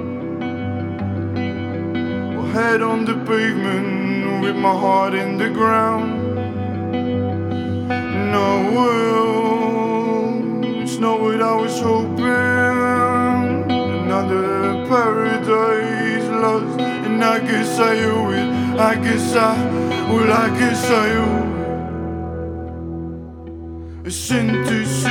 Head 2.53 2.81
on 2.81 3.03
the 3.03 3.15
pavement, 3.15 4.41
with 4.41 4.55
my 4.55 4.71
heart 4.71 5.13
in 5.13 5.37
the 5.37 5.49
ground. 5.49 6.14
It's 10.95 10.97
not 10.99 11.19
what 11.19 11.41
I 11.41 11.55
was 11.55 11.79
hoping. 11.79 12.25
Another 13.69 14.85
paradise 14.87 16.27
lost, 16.29 16.79
and 16.79 17.23
I 17.23 17.39
guess 17.39 17.79
I 17.79 17.99
owe 18.05 18.31
it. 18.31 18.79
I 18.79 18.95
guess 18.95 19.35
I, 19.35 19.55
well, 20.09 20.31
I 20.31 20.49
guess 20.59 20.85
I 20.85 21.09
owe 21.23 21.43
it. 24.03 24.07
A 24.07 24.11
sentence 24.11 25.03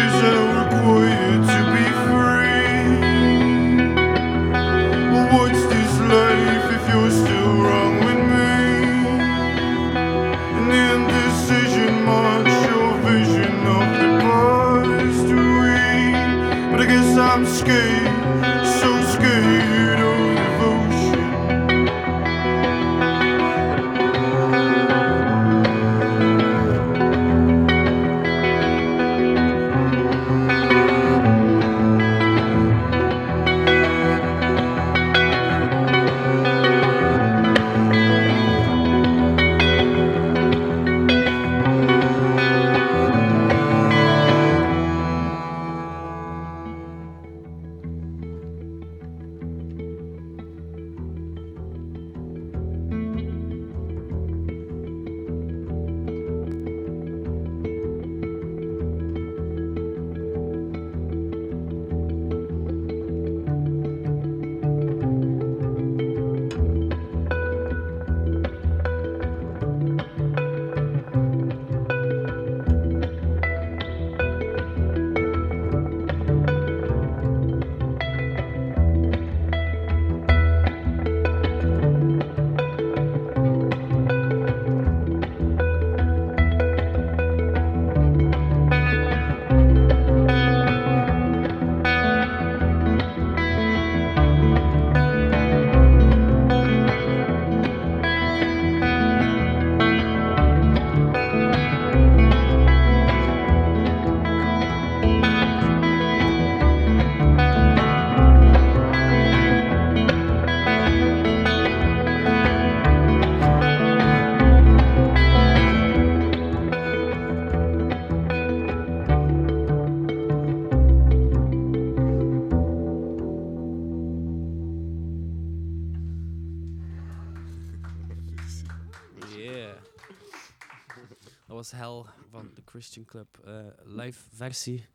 Club. 133.05 133.39
eh, 133.45 133.67
live 133.85 134.21
versie. 134.33 134.87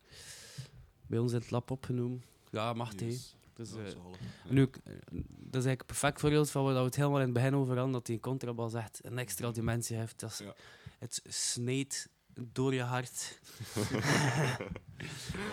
Bij 1.08 1.20
ons 1.20 1.32
in 1.34 1.40
het 1.40 1.52
lab 1.52 1.72
opgenomen. 1.72 2.24
Ja, 2.52 2.74
mag 2.74 2.94
hij. 3.00 3.08
Yes. 3.08 3.36
Dus, 3.54 3.70
Ja, 3.72 3.78
eh, 3.84 3.88
zalig. 3.90 4.20
nu, 4.50 4.62
eh, 4.62 4.94
dat 5.12 5.62
is 5.62 5.66
eigenlijk 5.66 5.80
een 5.80 5.86
perfect 5.86 6.20
voorbeeld 6.20 6.50
van 6.52 6.64
wat 6.64 6.76
we 6.76 6.80
het 6.80 6.96
helemaal 6.96 7.18
in 7.20 7.24
het 7.24 7.34
begin 7.34 7.56
over 7.56 7.76
hadden. 7.76 7.94
Dat 7.94 8.06
die 8.06 8.20
contrabas 8.20 8.74
echt 8.74 9.00
een 9.04 9.18
extra 9.18 9.52
dimensie 9.52 9.98
heeft. 9.98 10.20
Dat 10.20 10.32
is, 10.32 10.38
Ja. 10.38 10.56
Het 11.00 11.22
snijdt 11.28 12.10
door 12.34 12.74
je 12.74 12.82
hart. 12.82 13.40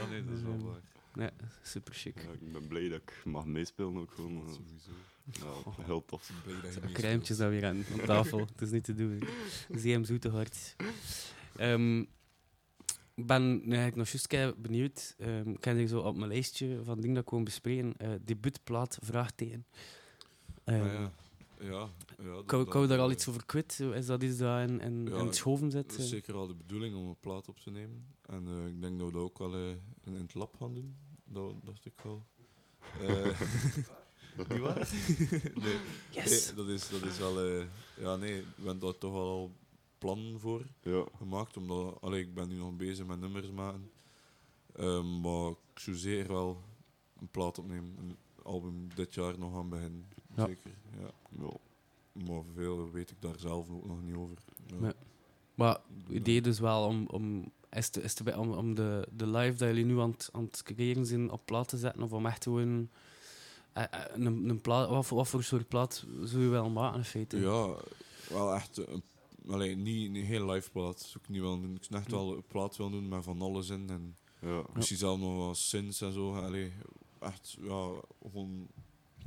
Ja, 0.01 0.07
nee, 0.11 0.25
dat 0.25 0.37
is 0.37 0.43
wel 0.43 0.59
waar. 0.59 0.81
Ja, 1.15 1.31
super 1.63 1.95
chic. 1.95 2.23
Ja, 2.23 2.31
ik 2.31 2.53
ben 2.53 2.67
blij 2.69 2.89
dat 2.89 3.01
ik 3.01 3.21
mag 3.25 3.45
meespelen 3.47 3.97
ook 3.97 4.11
gewoon. 4.11 4.35
Dat 4.35 4.47
eh, 4.47 4.53
sowieso. 4.55 4.91
Ja, 5.77 5.85
heel 5.85 6.05
tof. 6.05 6.31
Dat. 6.63 6.93
Kruimpjes 6.93 7.37
dat 7.37 7.51
weer 7.51 7.65
aan, 7.67 7.85
aan 7.93 8.07
tafel. 8.07 8.39
Het 8.39 8.61
is 8.61 8.71
niet 8.71 8.85
te 8.85 8.95
doen. 8.95 9.23
Zeem 9.75 10.05
zoete 10.05 10.29
hart. 10.29 10.77
Ehm, 11.57 12.05
ik 13.17 13.27
ben 13.27 13.53
nu 13.53 13.77
eigenlijk 13.77 13.97
nog 13.97 14.09
juist 14.31 14.63
benieuwd. 14.63 15.15
Ehm, 15.19 15.51
ik 15.51 15.65
heb 15.65 15.77
hier 15.77 15.87
zo 15.87 16.01
op 16.01 16.17
mijn 16.17 16.31
lijstje 16.31 16.81
van 16.85 16.97
dingen 17.01 17.15
dat 17.15 17.23
ik 17.23 17.29
gewoon 17.29 17.45
bespreken. 17.45 17.95
eh 17.97 18.11
debuutplaat, 18.25 18.99
vraagteken. 19.03 19.67
Ehm, 20.65 20.81
Ah, 20.81 20.93
ja. 20.93 21.11
Ja, 21.61 21.89
ja, 22.19 22.43
Kan 22.47 22.59
dat- 22.59 22.69
kan 22.69 22.81
we 22.81 22.87
daar 22.87 22.97
dat, 22.97 23.07
al 23.07 23.13
iets 23.13 23.29
over 23.29 23.47
kwijt? 23.47 23.81
Is 23.95 24.07
dat 24.07 24.23
iets 24.23 24.37
dat 24.37 24.69
in, 24.69 24.81
in, 24.81 25.07
Ja, 25.07 25.19
in 25.19 25.27
het 25.27 25.37
schoven 25.37 25.71
zit? 25.71 25.91
Het 25.91 25.99
is 25.99 26.05
eh? 26.05 26.11
zeker 26.11 26.35
al 26.35 26.47
de 26.47 26.55
bedoeling 26.55 26.97
om 26.97 27.07
een 27.09 27.17
plaat 27.21 27.49
op 27.49 27.61
te 27.61 27.71
nemen. 27.71 28.07
En 28.27 28.47
eh, 28.47 28.67
ik 28.67 28.81
denk 28.81 28.99
dat 28.99 29.07
we 29.07 29.13
dat 29.13 29.23
ook 29.23 29.39
wel 29.39 29.55
in, 29.57 29.79
in 30.05 30.15
het 30.15 30.35
lab 30.35 30.57
gaan 30.59 30.75
doen. 30.75 30.97
Dat 31.25 31.55
dacht 31.65 31.85
ik 31.87 31.93
wel. 32.03 32.23
Eh 33.03 33.41
niet 34.49 34.59
waar? 34.59 34.89
nee, 35.65 35.77
Yes! 36.11 36.47
nee, 36.47 36.55
dat, 36.55 36.69
is, 36.69 36.89
dat 36.89 37.03
is 37.03 37.19
wel... 37.19 37.41
eh, 37.41 37.65
ja, 38.01 38.17
nee, 38.17 38.41
we 38.41 38.47
hebben 38.57 38.79
daar 38.79 38.99
toch 38.99 39.13
wel 39.13 39.29
al 39.29 39.53
plannen 40.07 40.41
voor 40.41 40.67
Ja. 40.83 41.05
gemaakt. 41.17 41.57
Omdat, 41.57 42.01
allee, 42.01 42.21
ik 42.23 42.35
ben 42.35 42.49
nu 42.49 42.55
nog 42.57 42.77
bezig 42.77 43.07
met 43.07 43.21
nummers 43.21 43.51
maken. 43.51 43.91
Ehm, 44.77 45.21
maar 45.21 45.51
ik 45.51 45.79
zou 45.79 45.97
zeker 45.97 46.33
wel 46.33 46.61
een 47.21 47.29
plaat 47.29 47.59
opnemen. 47.59 47.95
Een 47.99 48.17
album 48.43 48.89
dit 48.95 49.15
jaar 49.15 49.39
nog 49.39 49.55
aan 49.57 49.69
beginnen. 49.69 50.05
Ja. 50.37 50.47
Zeker, 50.47 50.71
ja. 51.01 51.11
Ja. 51.43 51.51
Maar 52.27 52.43
veel 52.55 52.91
weet 52.91 53.11
ik 53.11 53.17
daar 53.23 53.39
zelf 53.39 53.71
ook 53.71 53.87
nog 53.87 54.03
niet 54.03 54.15
over. 54.17 54.37
Ja. 54.67 54.77
Nee. 54.79 54.93
Maar 55.55 55.79
het 56.05 56.13
idee 56.13 56.41
dus 56.43 56.59
wel 56.59 56.87
om, 56.87 57.07
om, 57.07 57.51
is 57.71 57.89
te, 57.89 58.03
is 58.03 58.15
te, 58.15 58.39
om, 58.39 58.53
om 58.53 58.75
de, 58.75 59.09
de 59.17 59.27
live 59.27 59.57
dat 59.57 59.69
jullie 59.69 59.85
nu 59.85 60.01
aan 60.01 60.11
het, 60.11 60.29
aan 60.33 60.45
het 60.45 60.63
creëren 60.63 61.07
zijn 61.07 61.31
op 61.31 61.41
plaat 61.45 61.69
te 61.69 61.77
zetten, 61.79 62.03
of 62.03 62.13
om 62.13 62.27
echt 62.27 62.43
gewoon 62.43 62.89
eh, 63.73 63.83
eh, 63.83 64.01
een, 64.15 64.27
een 64.49 64.61
plaat, 64.61 64.89
wat, 64.89 65.07
voor- 65.07 65.17
wat 65.17 65.29
voor 65.29 65.43
soort 65.43 65.69
plaat 65.69 66.05
zou 66.23 66.43
je 66.43 66.49
wel 66.49 66.71
maken 66.71 66.99
in 66.99 67.05
feite? 67.05 67.39
Ja, 67.41 67.75
wel 68.29 68.55
echt 68.55 68.77
een, 68.77 69.03
allee, 69.49 69.77
niet 69.77 70.09
een 70.09 70.25
heel 70.25 70.51
live 70.51 70.71
plaat. 70.71 71.01
Zou 71.01 71.19
ik 71.25 71.29
niet 71.29 71.41
wel 71.41 71.61
doen. 71.61 71.75
Ik 71.75 71.85
zou 71.85 72.01
echt 72.01 72.11
wel 72.11 72.37
een 72.37 72.45
plaat 72.47 72.77
wil 72.77 72.91
doen 72.91 73.09
met 73.09 73.25
van 73.25 73.43
alles 73.43 73.69
in. 73.69 73.91
En 73.91 74.17
Ja. 74.41 74.63
misschien 74.75 74.97
zelf 74.99 75.19
nog 75.19 75.47
wat 75.47 75.57
synths 75.57 76.01
en 76.01 76.13
zo. 76.13 76.35
Allee, 76.35 76.73
echt, 77.21 77.57
ja, 77.61 77.91
gewoon 78.23 78.67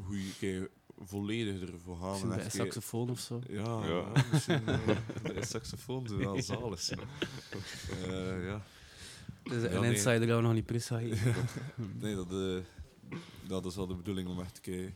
hoe 0.05 0.25
je 0.25 0.31
kei 0.39 0.67
volledig 1.01 1.69
ervoor 1.69 1.97
gaan. 1.97 2.09
Misschien 2.09 2.31
en 2.31 2.35
bij 2.35 2.45
een 2.45 2.51
saxofoon 2.51 3.09
of 3.09 3.19
zo. 3.19 3.41
Ja, 3.49 3.63
Ja. 3.63 3.85
ja. 3.87 4.23
misschien 4.31 4.67
eh, 4.67 4.87
de 5.23 5.45
saxofoon 5.45 6.07
zou 6.07 6.19
wel 6.19 6.41
zalig 6.41 6.79
zijn. 6.81 6.99
Eh, 8.03 8.45
ja. 8.45 8.63
Dus 9.43 9.61
Ja, 9.63 9.69
een 9.69 9.81
nee. 9.81 9.91
insider 9.91 10.27
dat 10.27 10.37
we 10.37 10.43
nog 10.43 10.53
niet 10.53 10.65
precies 10.65 11.19
Nee, 12.01 12.15
dat, 12.15 12.31
eh, 12.31 12.57
dat 13.47 13.65
is 13.65 13.75
wel 13.75 13.87
de 13.87 13.95
bedoeling 13.95 14.27
om 14.27 14.39
echt 14.39 14.61
kei- 14.61 14.93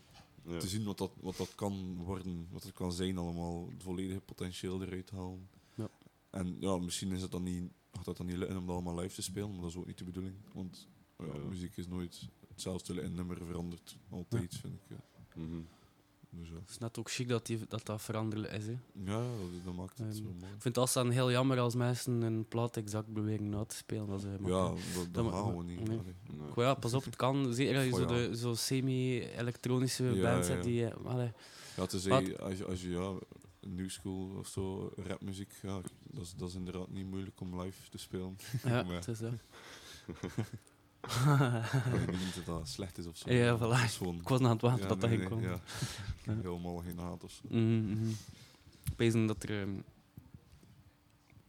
Ja. 0.47 0.59
te 0.59 0.67
zien 0.67 0.83
wat 0.83 0.97
dat, 0.97 1.11
wat 1.21 1.37
dat 1.37 1.55
kan 1.55 1.95
worden, 2.03 2.47
wat 2.51 2.63
het 2.63 2.73
kan 2.73 2.91
zijn 2.93 3.17
allemaal, 3.17 3.67
het 3.69 3.83
volledige 3.83 4.19
potentieel 4.21 4.81
eruit 4.83 5.09
halen. 5.09 5.49
Ja. 5.75 5.89
En 6.29 6.57
ja, 6.59 6.77
misschien 6.77 7.11
is 7.11 7.21
het 7.21 7.31
dan 7.31 7.43
niet, 7.43 7.71
gaat 7.91 8.05
dat 8.05 8.17
dan 8.17 8.25
niet 8.25 8.37
lukken 8.37 8.57
om 8.57 8.65
dat 8.65 8.75
allemaal 8.75 8.95
live 8.99 9.15
te 9.15 9.21
spelen, 9.21 9.51
maar 9.51 9.61
dat 9.61 9.69
is 9.69 9.75
ook 9.75 9.85
niet 9.87 9.97
de 9.97 10.03
bedoeling. 10.03 10.35
Want 10.53 10.87
ja, 11.17 11.25
Ja. 11.25 11.37
muziek 11.49 11.77
is 11.77 11.87
nooit 11.87 12.27
hetzelfde 12.47 13.01
in 13.01 13.13
nummer 13.15 13.37
verandert 13.45 13.97
altijd, 14.09 14.55
vind 14.55 14.73
ik. 14.73 14.81
ja. 14.87 15.03
Mhm. 15.41 15.61
Dus 16.35 16.47
ja, 16.49 16.55
Het 16.55 16.69
is 16.69 16.77
net 16.77 16.97
ook 16.99 17.11
chic 17.11 17.27
dat 17.27 17.45
die, 17.45 17.59
dat, 17.67 17.85
dat 17.85 18.01
veranderen 18.01 18.51
is. 18.51 18.65
Hè. 18.65 18.71
ja 19.05 19.17
dat, 19.17 19.63
dat 19.65 19.73
maakt 19.73 19.97
het 19.97 20.07
Ehm, 20.07 20.15
zo 20.15 20.23
mooi. 20.23 20.35
Ik 20.55 20.61
vind 20.61 20.75
het 20.75 20.93
dan 20.93 21.09
heel 21.09 21.31
jammer 21.31 21.59
als 21.59 21.75
mensen 21.75 22.21
een 22.21 22.45
plaat 22.47 22.77
exact 22.77 23.07
beweren 23.13 23.49
na 23.49 23.63
te 23.65 23.75
spelen. 23.75 24.07
Dat 24.07 24.23
eh, 24.23 24.29
Ja, 24.45 24.67
dat, 24.69 24.77
Dat 24.95 25.13
dat 25.13 25.33
gaan 25.33 25.57
we 25.57 25.63
niet. 25.63 25.87
nee. 25.87 25.99
ja, 26.55 26.73
pas 26.73 26.93
op, 26.93 27.03
het 27.05 27.15
kan. 27.15 27.53
Zeker 27.53 27.75
als 27.75 27.85
je 27.85 27.91
zo, 27.91 28.05
de- 28.05 28.37
zo 28.37 28.53
semi-elektronische 28.53 30.03
Ja, 30.03 30.21
bands 30.31 30.47
hebt 30.47 30.63
die... 30.63 30.85
eh, 30.87 31.05
allee, 31.05 31.31
Ja, 31.75 31.81
het 31.81 31.93
is 31.93 32.05
Wat? 32.05 32.39
als 32.39 32.57
je, 32.57 32.65
als 32.65 32.81
je 32.81 32.89
ja, 32.89 33.13
new 33.59 33.89
school 33.89 34.29
of 34.37 34.47
zo, 34.47 34.91
rapmuziek, 34.95 35.51
ja, 35.61 35.81
dat 36.03 36.23
is, 36.23 36.33
dat 36.35 36.49
is 36.49 36.55
inderdaad 36.55 36.89
niet 36.89 37.05
moeilijk 37.05 37.39
om 37.41 37.61
live 37.61 37.89
te 37.89 37.97
spelen. 37.97 38.37
ja, 38.63 38.83
Maar- 38.83 38.95
het 38.95 39.07
is 39.07 39.19
dat. 39.19 39.31
Ik 41.93 42.05
denk 42.05 42.11
niet 42.11 42.35
dat 42.35 42.45
dat 42.45 42.67
slecht 42.67 42.97
is 42.97 43.05
of 43.07 43.17
zo. 43.17 43.31
Ja, 43.33 43.57
voilà. 43.57 43.91
gewoon- 43.91 44.15
Ik 44.19 44.27
was 44.27 44.39
aan 44.41 44.49
het 44.49 44.61
wachten 44.61 44.81
Ja, 44.81 44.87
dat 44.87 45.01
dat 45.01 45.09
nee, 45.09 45.19
ging 45.19 45.29
nee, 45.31 45.39
komen. 45.39 45.61
ja. 46.25 46.33
Ja. 46.33 46.41
Helemaal 46.41 46.77
geen 46.77 46.97
haat 46.97 47.23
of 47.23 47.31
zo. 47.31 47.41
Mhm, 47.47 47.85
mhm. 47.91 48.09
Ik 48.83 48.93
weet 48.97 49.27
dat 49.27 49.43
er... 49.43 49.61
ehm, 49.61 49.75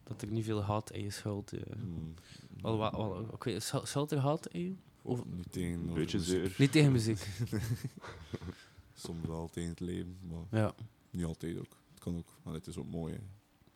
dat 0.03 0.21
er 0.21 0.27
niet 0.31 0.43
veel 0.45 0.63
haat 0.63 0.91
in 0.91 1.03
je 1.03 1.09
schuilt. 1.09 1.53
eh. 1.53 1.61
Hmm. 1.71 2.13
Wel, 2.61 2.77
wel, 2.77 2.91
wel, 2.91 3.33
ik 3.33 3.43
weet, 3.43 3.63
schuil- 3.63 3.85
schuilt 3.85 4.11
er 4.11 4.17
haat 4.17 4.47
in 4.47 4.61
je? 4.61 4.75
Of 5.01 5.25
niet 5.25 5.51
tegen 5.51 5.73
Een 5.73 5.89
over 5.89 5.93
beetje. 5.93 6.51
Niet 6.57 6.71
tegen 6.71 6.91
muziek. 6.91 7.27
Soms 8.93 9.25
wel 9.27 9.49
tegen 9.49 9.69
het 9.69 9.79
leven, 9.79 10.17
maar 10.21 10.59
Ja. 10.61 10.75
niet 11.09 11.25
altijd 11.25 11.57
ook. 11.59 11.77
Het 11.93 11.99
kan 11.99 12.17
ook, 12.17 12.27
maar 12.43 12.53
het 12.53 12.67
is 12.67 12.77
ook 12.77 12.87
mooi. 12.89 13.13
Hè. 13.13 13.19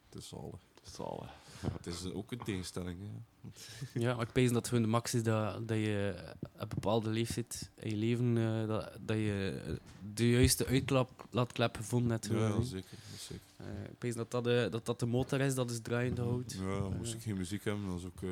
Het 0.09 0.15
is 0.21 0.27
zalig. 0.27 0.61
Zalig. 0.83 1.37
Het 1.71 1.85
is 1.85 2.05
eh, 2.05 2.17
ook 2.17 2.31
een 2.31 2.43
tegenstelling. 2.43 2.99
Hè. 3.01 3.09
ja, 4.01 4.15
maar 4.15 4.27
ik 4.27 4.33
weet 4.33 4.53
dat 4.53 4.67
gewoon 4.67 4.83
de 4.83 4.89
max 4.89 5.13
is 5.13 5.23
dat, 5.23 5.67
dat 5.67 5.77
je 5.77 6.15
een 6.55 6.67
bepaalde 6.67 7.09
leeftijd 7.09 7.69
in 7.75 7.89
je 7.89 7.95
leven... 7.95 8.37
eh, 8.37 8.67
dat, 8.67 8.91
dat 8.99 9.17
je 9.17 9.61
eh, 9.65 9.73
de 10.13 10.29
juiste 10.29 10.65
uitlaatklep 10.65 11.75
gevonden 11.75 12.11
hebt. 12.11 12.25
Ja, 12.25 12.61
zeker. 12.61 12.89
Dat 12.89 13.15
is 13.15 13.25
zeker. 13.25 13.43
Eh, 13.57 13.83
ik 13.91 13.95
weet 13.99 14.15
dat 14.15 14.31
dat, 14.31 14.43
de, 14.43 14.67
dat 14.71 14.85
dat 14.85 14.99
de 14.99 15.05
motor 15.05 15.41
is 15.41 15.55
dat 15.55 15.71
is 15.71 15.79
draaiende 15.81 16.21
houdt. 16.21 16.53
Ja, 16.53 16.79
moest 16.97 17.13
ik 17.13 17.21
geen 17.21 17.37
muziek 17.37 17.63
hebben, 17.63 17.85
dan 17.87 17.99
zou 17.99 18.11
ik 18.15 18.21
eh, 18.21 18.29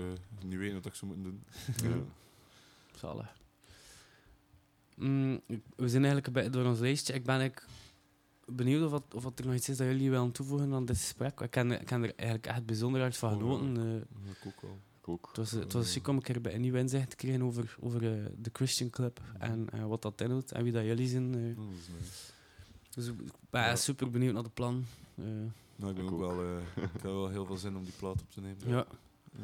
niet 0.48 0.58
weten 0.58 0.76
wat 0.76 0.86
ik 0.86 0.94
zou 0.94 1.12
moeten 1.14 1.32
doen. 1.32 1.44
Ja. 1.90 1.98
Zalig. 3.00 3.36
Mm, 4.96 5.42
we 5.76 5.90
zijn 5.90 6.04
eigenlijk 6.04 6.28
een 6.28 6.34
beetje 6.34 6.50
door 6.50 6.66
ons 6.66 6.80
lijstje. 6.80 7.14
Ik 7.14 7.24
ben 7.24 7.40
eigenlijk 7.40 7.68
benieuwd 8.52 8.84
of, 8.86 8.92
wat, 8.92 9.14
of 9.14 9.24
wat 9.24 9.40
er 9.40 9.46
nog 9.46 9.56
iets 9.56 9.70
is 9.70 9.78
dat 9.78 9.88
jullie 9.88 10.10
willen 10.10 10.32
toevoegen 10.32 10.74
aan 10.74 10.86
dit 10.86 10.98
gesprek. 10.98 11.40
Ik 11.42 11.54
heb 11.54 11.66
er 11.72 12.16
eigenlijk 12.16 12.46
echt 12.46 12.66
bijzonder 12.66 13.02
hard 13.02 13.18
van 13.18 13.34
Oh, 13.34 13.52
ja. 13.52 13.58
genoten. 13.58 13.78
eh. 13.78 14.26
Dat 14.28 14.36
ik 14.36 14.46
ook 14.48 14.62
wel. 14.62 14.78
Ook. 15.10 15.28
het 15.28 15.38
was, 15.38 15.52
het 15.52 15.74
was 15.74 15.92
chic 15.94 16.08
om 16.08 16.16
een 16.16 16.22
keer 16.22 16.42
bij 16.42 16.54
een 16.56 16.62
nieuw 16.62 16.76
inzicht 16.76 17.10
te 17.10 17.16
krijgen 17.16 17.42
over, 17.44 17.78
over 17.80 18.04
eh, 18.14 18.26
de 18.38 18.50
Christian 18.54 18.90
Club 18.90 19.22
en 19.40 19.68
eh, 19.72 19.86
wat 19.86 20.02
dat 20.02 20.22
inhoudt 20.22 20.52
en 20.52 20.64
wie 20.64 20.72
dat 20.72 20.84
jullie 20.84 21.08
zijn. 21.08 21.34
eh. 21.36 21.56
Dat 21.56 21.66
is 21.80 21.88
nice. 22.00 22.32
Dus 22.94 23.08
ik 23.08 23.32
ben 23.50 23.62
Ja. 23.62 23.76
super 23.76 24.10
benieuwd 24.10 24.34
naar 24.34 24.44
de 24.44 24.50
plan. 24.50 24.86
Nou, 25.16 25.92
ik, 25.92 25.96
ben 25.96 26.06
Ik 26.06 26.12
ook 26.12 26.22
ook. 26.22 26.36
wel, 26.36 26.44
eh, 26.44 26.58
ik 26.84 26.90
heb 26.92 27.02
wel 27.02 27.30
heel 27.30 27.46
veel 27.46 27.58
zin 27.58 27.76
om 27.78 27.84
die 27.84 27.94
plaat 27.98 28.22
op 28.22 28.32
te 28.32 28.42
nemen. 28.42 28.68
ja. 28.68 28.86
Eh, 29.34 29.42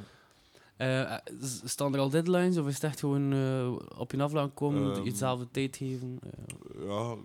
eh, 0.84 1.18
s- 1.42 1.62
staan 1.66 1.94
er 1.94 2.00
al 2.00 2.10
deadlines 2.10 2.58
of 2.58 2.68
is 2.68 2.74
het 2.74 2.84
echt 2.84 3.00
gewoon 3.00 3.34
eh, 3.34 3.76
op 4.00 4.12
je 4.12 4.24
af 4.24 4.32
laten 4.32 4.54
komen, 4.54 4.94
Ehm, 4.96 5.04
jezelf 5.04 5.46
tijd 5.52 5.76
geven? 5.78 6.20
Eh, 6.24 6.86
Ja, 6.86 7.16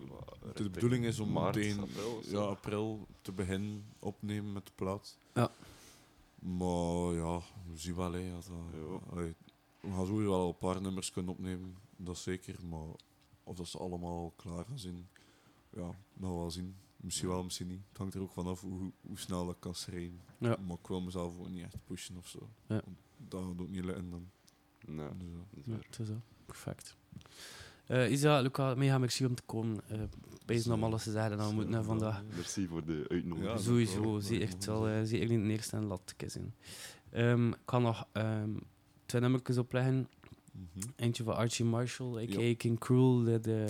de 0.55 0.71
bedoeling 0.71 1.05
is 1.05 1.19
om 1.21 1.33
Maart, 1.33 1.55
meteen 1.57 1.81
april 1.81 2.21
ja, 2.25 2.39
april 2.39 3.07
te 3.23 3.33
beginnen 3.33 3.85
opnemen 3.99 4.53
met 4.53 4.67
de 4.67 4.73
plaat. 4.75 5.19
Ja. 5.35 5.51
Maar 6.39 7.15
ja, 7.15 7.39
we 7.71 7.77
zien 7.77 7.95
wel. 7.95 8.13
Hè, 8.13 8.33
als 8.35 8.47
dat, 8.47 8.57
allee, 9.11 9.35
we 9.81 9.89
gaan 9.91 10.07
sowieso 10.07 10.31
wel 10.31 10.49
een 10.49 10.59
paar 10.59 10.81
nummers 10.81 11.11
kunnen 11.13 11.33
opnemen, 11.33 11.77
dat 11.97 12.19
zeker. 12.19 12.55
Maar 12.69 12.89
of 13.45 13.57
dat 13.57 13.69
ze 13.69 13.79
allemaal 13.79 14.33
klaar 14.37 14.65
gaan 14.65 14.79
zijn, 14.79 15.09
ja, 15.71 15.91
nog 16.15 16.31
wel 16.31 16.51
zien. 16.51 16.77
Misschien 16.97 17.29
wel, 17.29 17.43
misschien 17.45 17.67
niet. 17.67 17.83
Het 17.89 17.99
hangt 17.99 18.15
er 18.15 18.21
ook 18.21 18.33
vanaf 18.33 18.61
hoe, 18.61 18.93
hoe 19.01 19.19
snel 19.19 19.47
dat 19.47 19.57
kan 19.59 19.75
schrijven. 19.75 20.21
Ja. 20.39 20.57
Maar 20.67 20.77
ik 20.81 20.87
wil 20.87 21.01
mezelf 21.01 21.39
ook 21.39 21.49
niet 21.49 21.63
echt 21.63 21.77
pushen 21.85 22.17
of 22.17 22.29
zo. 22.29 22.49
Ja. 22.67 22.83
Dat 23.19 23.43
gaat 23.45 23.61
ook 23.61 23.69
niet 23.69 23.85
lukken 23.85 24.11
dan. 24.11 24.31
Nee, 24.87 25.09
Dus, 25.19 25.29
ja. 25.29 25.37
dat 25.51 25.59
is 25.61 25.67
waar. 25.67 25.85
het 25.91 25.99
is 26.01 26.07
zo. 26.07 26.21
Perfect. 26.47 26.97
Eh 27.87 28.11
Isa, 28.13 28.41
Luca, 28.41 28.75
mega 28.75 28.99
merci 28.99 29.25
om 29.27 29.35
te 29.35 29.43
komen. 29.47 29.81
Uh, 29.93 30.03
Bezig 30.47 30.73
om 30.73 30.85
alles 30.85 31.03
te 31.03 31.11
zeggen 31.11 31.37
dat 31.39 31.49
we 31.49 31.55
moeten 31.55 31.85
vandaag. 31.85 32.23
Merci 32.35 32.67
voor 32.67 32.85
de 32.85 33.05
uitnodiging. 33.09 33.61
Sowieso, 33.61 34.03
wel. 34.03 34.21
zie 34.21 34.39
Dat 34.39 34.43
echt 34.49 34.55
moet 34.57 34.65
wel, 34.65 34.83
zijn. 34.83 35.03
eh, 35.03 35.09
zeker 35.09 35.29
niet 35.29 35.47
de 35.47 35.51
eerste 35.53 35.77
en 35.77 35.85
lat 35.85 36.15
zijn. 36.27 36.55
Ehm, 37.11 37.49
ik 37.49 37.59
kan 37.65 37.83
nog 37.83 38.07
ehm, 38.13 38.51
twee 39.07 39.21
nummertjes 39.21 39.59
opleggen. 39.59 40.09
Mhm. 40.75 40.89
Eentje 40.97 41.23
van 41.25 41.37
Archie 41.37 41.65
Marshall, 41.65 42.23
a.k.a. 42.23 42.41
Ja. 42.41 42.55
King 42.57 42.79
Cruel. 42.79 43.23
De, 43.25 43.41
de, 43.41 43.65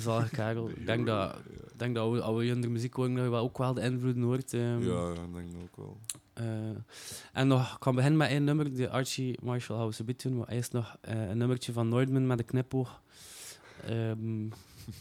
Zalig. 0.00 0.30
De 0.30 0.72
Ik 0.76 0.86
denk 0.86 1.06
dat, 1.06 1.34
ik 1.72 1.78
denk 1.78 1.94
dat 1.94 2.20
als 2.22 2.36
we 2.36 2.44
in 2.46 2.60
de 2.60 2.68
muziek 2.68 2.94
horen, 2.94 3.14
dat 3.14 3.24
je 3.24 3.30
wel 3.30 3.42
ook 3.42 3.58
wel 3.58 3.74
de 3.74 3.80
invloeden 3.80 4.22
hoort. 4.22 4.52
ehm. 4.54 4.82
Ja, 4.82 5.12
ja, 5.12 5.22
ik 5.22 5.34
denk 5.34 5.52
dat 5.52 5.62
ook 5.62 5.76
wel. 5.76 5.98
Eh, 6.32 6.44
en 7.32 7.48
nog, 7.48 7.72
ik 7.72 7.80
kan 7.80 7.94
beginnen 7.94 8.18
met 8.18 8.28
één 8.28 8.44
nummer, 8.44 8.74
die 8.74 8.88
Archie 8.88 9.38
Marshall 9.42 9.76
houden 9.78 9.96
ze 9.96 10.14
doen, 10.22 10.36
maar 10.36 10.48
eerst 10.48 10.72
nog 10.72 10.96
eh, 11.00 11.28
een 11.28 11.38
nummertje 11.38 11.72
van 11.72 11.88
Noordman 11.88 12.26
met 12.26 12.38
een 12.38 12.44
knipoog. 12.44 13.02
Ehm, 13.86 14.48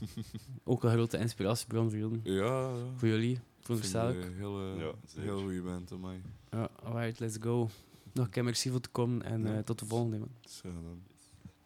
ook 0.63 0.83
een 0.83 0.91
grote 0.91 1.17
inspiratiebron 1.17 1.89
voor 1.89 1.99
jullie, 1.99 2.19
Ja, 2.23 2.33
ja. 2.45 2.69
voor 2.95 3.07
jullie 3.07 3.31
Ik 3.61 3.67
ik. 3.67 4.13
vind, 4.15 4.25
eh, 4.31 4.37
heel, 4.37 4.59
eh, 4.61 4.79
Ja, 4.79 5.21
heel 5.21 5.39
goede 5.39 5.61
band 5.61 5.91
aan 5.91 5.99
mij. 5.99 6.21
Ja, 6.51 6.69
alright, 6.83 7.19
let's 7.19 7.37
go. 7.39 7.69
Nog 8.13 8.25
een 8.25 8.31
keer 8.31 8.43
merci 8.43 8.69
voor 8.69 8.79
te 8.79 8.89
komen 8.89 9.23
en 9.25 9.41
Ja. 9.43 9.57
eh, 9.57 9.63
tot 9.63 9.79
de 9.79 9.85
volgende. 9.85 10.17
Man. 10.17 10.29
Dan, 10.61 11.01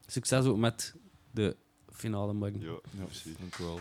Succes 0.05 0.45
ook 0.45 0.57
met 0.57 0.95
de 1.31 1.55
finale 1.89 2.33
morgen. 2.33 2.59
Ja, 2.59 2.67
ja, 2.71 2.79
merci. 2.97 3.35
dank 3.39 3.57
u 3.57 3.63
wel. 3.63 3.79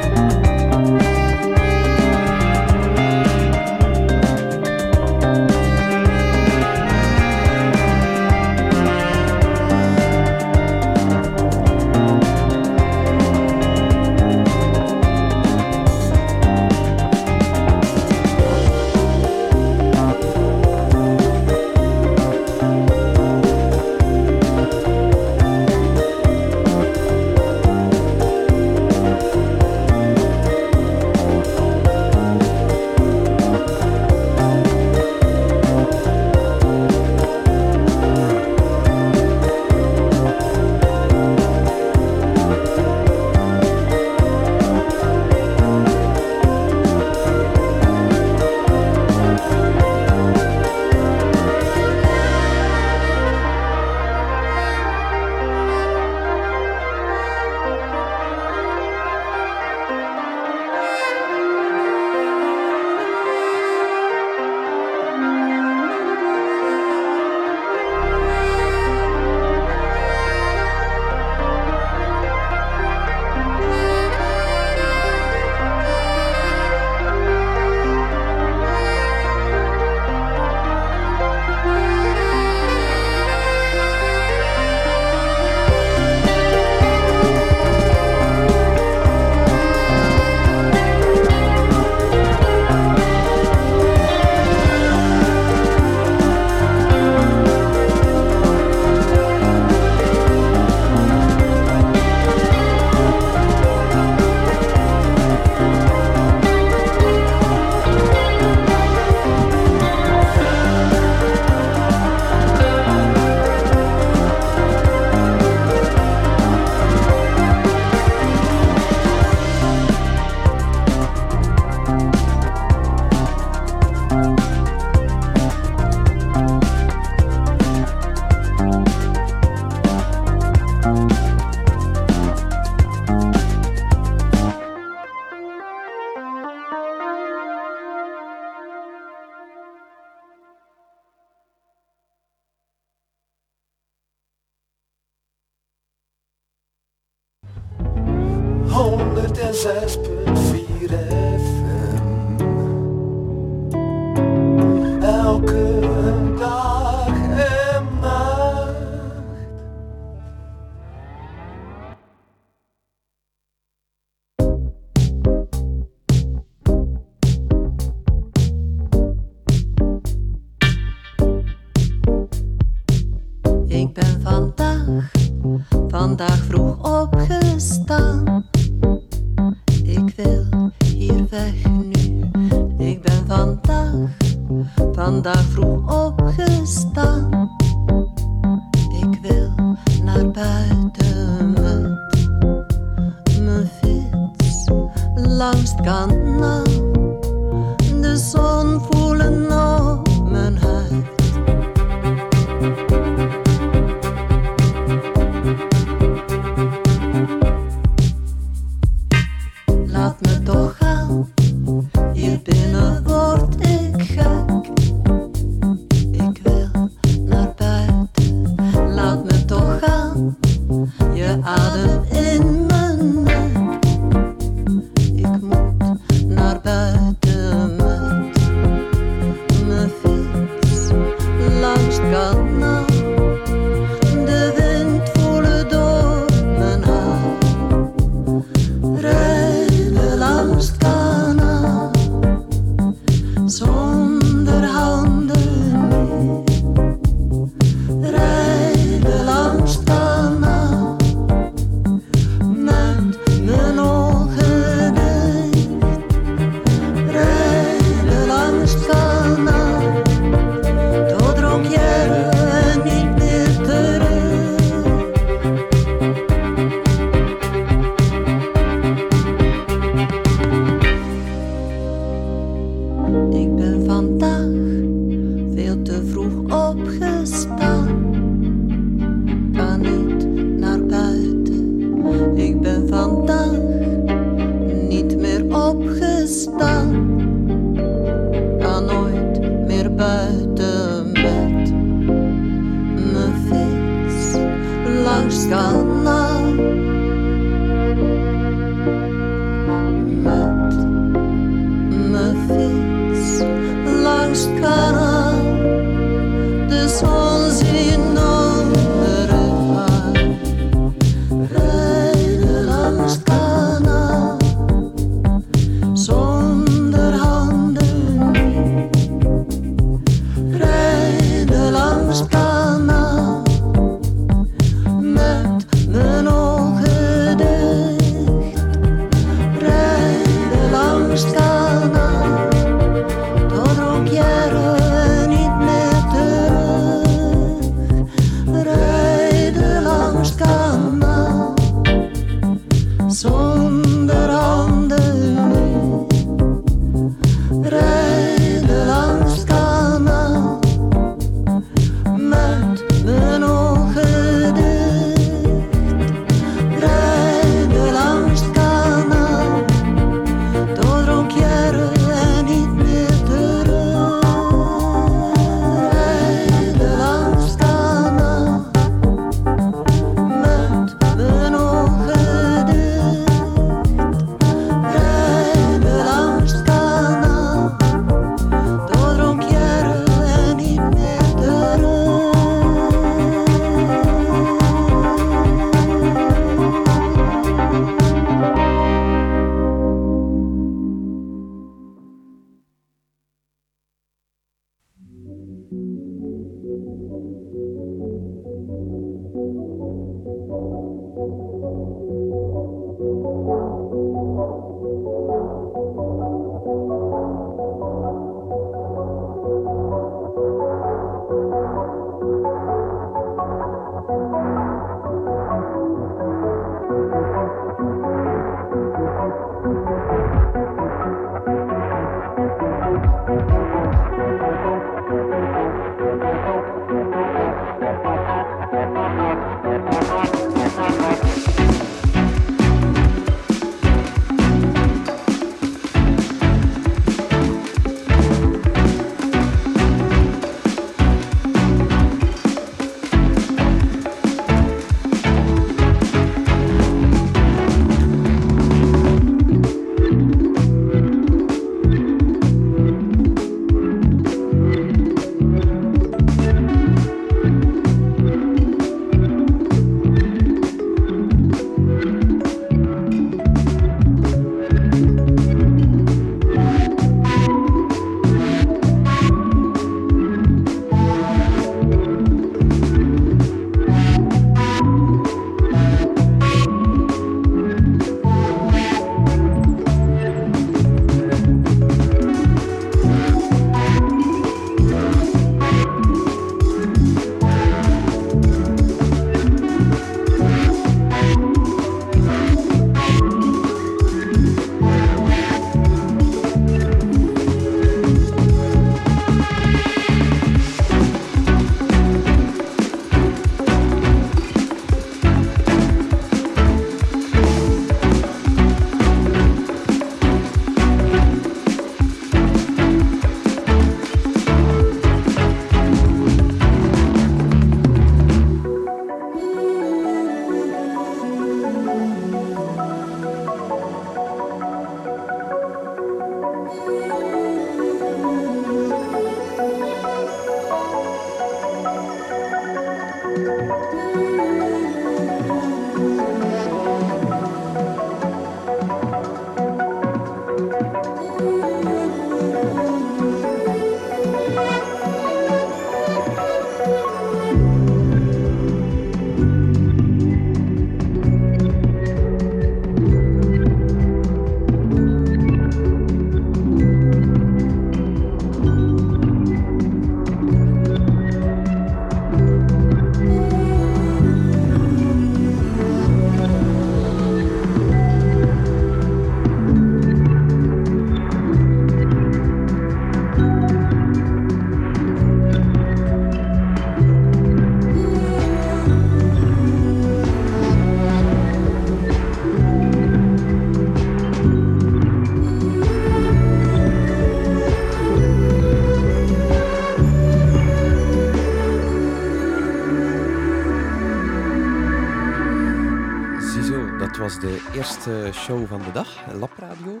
Show 598.32 598.66
van 598.66 598.82
de 598.82 598.92
dag, 598.92 599.08
Lab 599.38 599.52
Radio. 599.58 600.00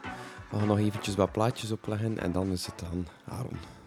We 0.50 0.58
gaan 0.58 0.66
nog 0.66 0.78
eventjes 0.78 1.14
wat 1.14 1.32
plaatjes 1.32 1.70
opleggen 1.70 2.18
en 2.18 2.32
dan 2.32 2.50
is 2.50 2.66
het 2.66 2.84
aan 2.92 3.06
Aaron. 3.28 3.78